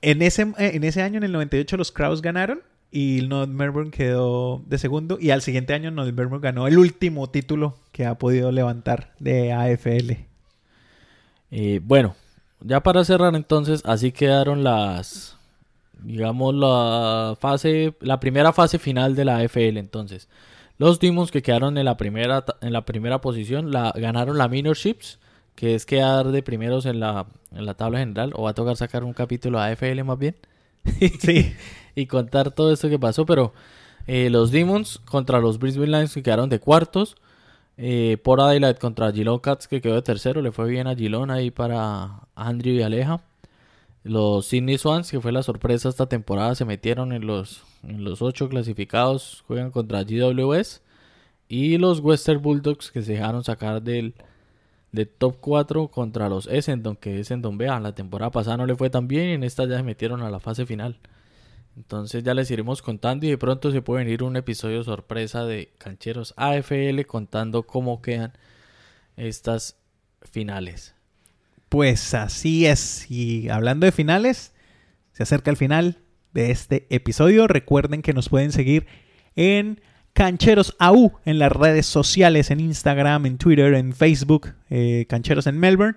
En 0.00 0.22
ese, 0.22 0.46
en 0.58 0.84
ese 0.84 1.02
año, 1.02 1.18
en 1.18 1.24
el 1.24 1.32
98, 1.32 1.76
los 1.76 1.90
Crows 1.92 2.22
ganaron 2.22 2.60
y 2.92 3.26
Melbourne 3.26 3.90
quedó 3.90 4.62
de 4.66 4.76
segundo. 4.76 5.16
Y 5.18 5.30
al 5.30 5.40
siguiente 5.40 5.72
año, 5.72 5.90
North 5.90 6.12
Melbourne 6.12 6.42
ganó 6.42 6.68
el 6.68 6.78
último 6.78 7.30
título 7.30 7.74
que 7.90 8.04
ha 8.04 8.16
podido 8.16 8.52
levantar 8.52 9.14
de 9.18 9.50
AFL. 9.50 10.26
Eh, 11.50 11.80
bueno, 11.82 12.14
ya 12.60 12.82
para 12.82 13.02
cerrar 13.04 13.34
entonces, 13.34 13.82
así 13.86 14.12
quedaron 14.12 14.62
las, 14.62 15.38
digamos, 16.02 16.54
la 16.54 17.34
fase, 17.40 17.94
la 18.00 18.20
primera 18.20 18.52
fase 18.52 18.78
final 18.78 19.16
de 19.16 19.24
la 19.24 19.38
AFL 19.38 19.78
entonces. 19.78 20.28
Los 20.76 21.00
Demons 21.00 21.30
que 21.30 21.42
quedaron 21.42 21.78
en 21.78 21.86
la 21.86 21.96
primera, 21.96 22.44
en 22.60 22.74
la 22.74 22.84
primera 22.84 23.22
posición, 23.22 23.70
la, 23.70 23.92
ganaron 23.96 24.36
la 24.36 24.48
Minorships, 24.48 25.18
que 25.54 25.74
es 25.74 25.86
quedar 25.86 26.28
de 26.28 26.42
primeros 26.42 26.84
en 26.84 27.00
la, 27.00 27.26
en 27.52 27.64
la 27.64 27.72
tabla 27.74 28.00
general, 28.00 28.32
o 28.34 28.42
va 28.42 28.50
a 28.50 28.54
tocar 28.54 28.76
sacar 28.76 29.02
un 29.02 29.14
capítulo 29.14 29.60
AFL 29.60 30.02
más 30.04 30.18
bien. 30.18 30.36
Sí. 31.20 31.54
y 31.94 32.06
contar 32.06 32.52
todo 32.52 32.72
esto 32.72 32.88
que 32.88 32.98
pasó, 32.98 33.26
pero 33.26 33.52
eh, 34.06 34.30
los 34.30 34.50
Demons 34.50 35.00
contra 35.04 35.40
los 35.40 35.58
Brisbane 35.58 35.88
Lions 35.88 36.14
que 36.14 36.22
quedaron 36.22 36.48
de 36.48 36.60
cuartos, 36.60 37.16
eh, 37.78 38.18
por 38.22 38.40
Adelaide 38.40 38.78
contra 38.78 39.12
Geelong 39.12 39.40
Cats 39.40 39.66
que 39.66 39.80
quedó 39.80 39.94
de 39.94 40.02
tercero, 40.02 40.42
le 40.42 40.52
fue 40.52 40.68
bien 40.68 40.86
a 40.86 40.94
Geelong 40.94 41.30
ahí 41.30 41.50
para 41.50 42.28
Andrew 42.34 42.74
y 42.74 42.82
Aleja. 42.82 43.22
Los 44.04 44.46
Sydney 44.46 44.78
Swans, 44.78 45.10
que 45.10 45.20
fue 45.20 45.32
la 45.32 45.42
sorpresa 45.42 45.88
esta 45.88 46.06
temporada, 46.06 46.54
se 46.54 46.64
metieron 46.64 47.12
en 47.12 47.26
los, 47.26 47.62
en 47.84 48.04
los 48.04 48.20
ocho 48.20 48.48
clasificados, 48.48 49.44
juegan 49.46 49.70
contra 49.70 50.02
GWS. 50.02 50.82
Y 51.48 51.78
los 51.78 52.00
Western 52.00 52.42
Bulldogs 52.42 52.90
que 52.90 53.02
se 53.02 53.12
dejaron 53.12 53.44
sacar 53.44 53.82
del, 53.82 54.14
del 54.92 55.08
top 55.08 55.36
4 55.40 55.88
contra 55.88 56.28
los 56.28 56.46
Essendon, 56.48 56.96
que 56.96 57.20
Essendon, 57.20 57.58
vean, 57.58 57.82
la 57.82 57.94
temporada 57.94 58.30
pasada 58.30 58.56
no 58.58 58.66
le 58.66 58.76
fue 58.76 58.90
tan 58.90 59.08
bien 59.08 59.28
y 59.30 59.32
en 59.34 59.44
esta 59.44 59.66
ya 59.66 59.76
se 59.76 59.82
metieron 59.82 60.22
a 60.22 60.30
la 60.30 60.40
fase 60.40 60.66
final. 60.66 60.98
Entonces 61.76 62.22
ya 62.22 62.34
les 62.34 62.50
iremos 62.50 62.82
contando 62.82 63.26
y 63.26 63.30
de 63.30 63.38
pronto 63.38 63.70
se 63.70 63.82
puede 63.82 64.04
venir 64.04 64.22
un 64.22 64.36
episodio 64.36 64.82
sorpresa 64.84 65.44
de 65.44 65.72
Cancheros 65.78 66.34
AFL 66.36 67.02
contando 67.06 67.62
cómo 67.62 68.02
quedan 68.02 68.32
estas 69.16 69.76
finales. 70.20 70.94
Pues 71.68 72.12
así 72.12 72.66
es. 72.66 73.10
Y 73.10 73.48
hablando 73.48 73.86
de 73.86 73.92
finales, 73.92 74.52
se 75.12 75.22
acerca 75.22 75.50
el 75.50 75.56
final 75.56 75.98
de 76.34 76.50
este 76.50 76.86
episodio. 76.90 77.46
Recuerden 77.46 78.02
que 78.02 78.12
nos 78.12 78.28
pueden 78.28 78.52
seguir 78.52 78.86
en 79.36 79.80
Cancheros 80.12 80.76
AU 80.78 81.12
en 81.24 81.38
las 81.38 81.50
redes 81.50 81.86
sociales, 81.86 82.50
en 82.50 82.60
Instagram, 82.60 83.24
en 83.24 83.38
Twitter, 83.38 83.72
en 83.74 83.94
Facebook, 83.94 84.52
eh, 84.68 85.06
Cancheros 85.08 85.46
en 85.46 85.58
Melbourne. 85.58 85.96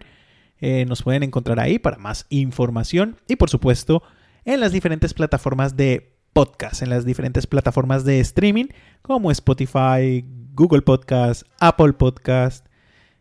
Eh, 0.61 0.85
nos 0.85 1.03
pueden 1.03 1.23
encontrar 1.23 1.59
ahí 1.59 1.79
para 1.79 1.97
más 1.97 2.25
información 2.29 3.17
y 3.27 3.35
por 3.35 3.49
supuesto 3.49 4.03
en 4.45 4.59
las 4.59 4.71
diferentes 4.71 5.13
plataformas 5.13 5.75
de 5.75 6.15
podcast, 6.33 6.81
en 6.81 6.89
las 6.89 7.05
diferentes 7.05 7.47
plataformas 7.47 8.05
de 8.05 8.19
streaming 8.19 8.65
como 9.01 9.31
Spotify, 9.31 10.23
Google 10.53 10.81
Podcast, 10.81 11.43
Apple 11.59 11.93
Podcast, 11.93 12.65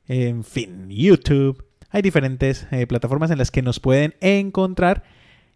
en 0.06 0.44
fin, 0.44 0.86
YouTube. 0.88 1.64
Hay 1.90 2.02
diferentes 2.02 2.66
eh, 2.70 2.86
plataformas 2.86 3.30
en 3.30 3.38
las 3.38 3.50
que 3.50 3.62
nos 3.62 3.80
pueden 3.80 4.14
encontrar 4.20 5.04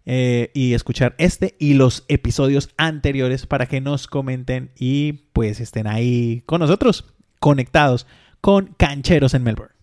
eh, 0.06 0.50
y 0.54 0.72
escuchar 0.72 1.14
este 1.18 1.54
y 1.58 1.74
los 1.74 2.04
episodios 2.08 2.70
anteriores 2.76 3.46
para 3.46 3.66
que 3.66 3.80
nos 3.80 4.06
comenten 4.06 4.70
y 4.78 5.12
pues 5.32 5.60
estén 5.60 5.86
ahí 5.86 6.42
con 6.46 6.60
nosotros, 6.60 7.12
conectados 7.40 8.06
con 8.40 8.74
Cancheros 8.78 9.34
en 9.34 9.42
Melbourne. 9.42 9.77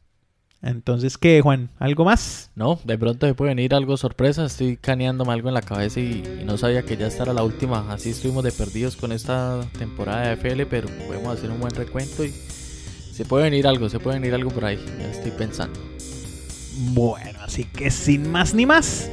Entonces, 0.66 1.20
¿qué, 1.20 1.41
Juan? 1.41 1.70
¿Algo 1.78 2.05
más? 2.05 2.49
No, 2.55 2.80
de 2.84 2.97
pronto 2.97 3.28
se 3.28 3.36
puede 3.36 3.53
venir 3.53 3.76
algo 3.76 3.97
sorpresa. 3.97 4.45
Estoy 4.45 4.78
caneándome 4.78 5.32
algo 5.32 5.47
en 5.47 5.53
la 5.53 5.61
cabeza 5.61 5.99
y, 5.99 6.24
y 6.41 6.43
no 6.43 6.57
sabía 6.57 6.82
que 6.82 6.97
ya 6.97 7.05
esta 7.05 7.22
era 7.22 7.34
la 7.34 7.43
última. 7.43 7.93
Así 7.93 8.09
estuvimos 8.09 8.43
de 8.43 8.51
perdidos 8.51 8.95
con 8.95 9.11
esta 9.11 9.61
temporada 9.78 10.22
de 10.22 10.32
AFL, 10.32 10.63
pero 10.68 10.88
podemos 11.07 11.38
hacer 11.38 11.51
un 11.51 11.59
buen 11.59 11.74
recuento 11.76 12.26
y 12.26 12.34
se 13.16 13.26
puede 13.26 13.43
venir 13.43 13.68
algo, 13.68 13.89
se 13.89 13.99
puede 13.99 14.20
venir 14.20 14.34
algo 14.34 14.49
por 14.49 14.66
ahí. 14.66 14.84
Ya 14.99 15.11
estoy 15.11 15.32
pensando. 15.32 15.80
Bueno, 16.93 17.39
así 17.43 17.63
que 17.63 17.91
sin 17.91 18.32
más 18.32 18.55
ni 18.55 18.66
más, 18.66 19.09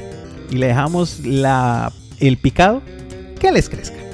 y 0.50 0.56
le 0.56 0.68
dejamos 0.68 1.20
la, 1.20 1.92
el 2.18 2.38
picado 2.38 2.82
que 3.38 3.52
les 3.52 3.68
crezca. 3.68 4.11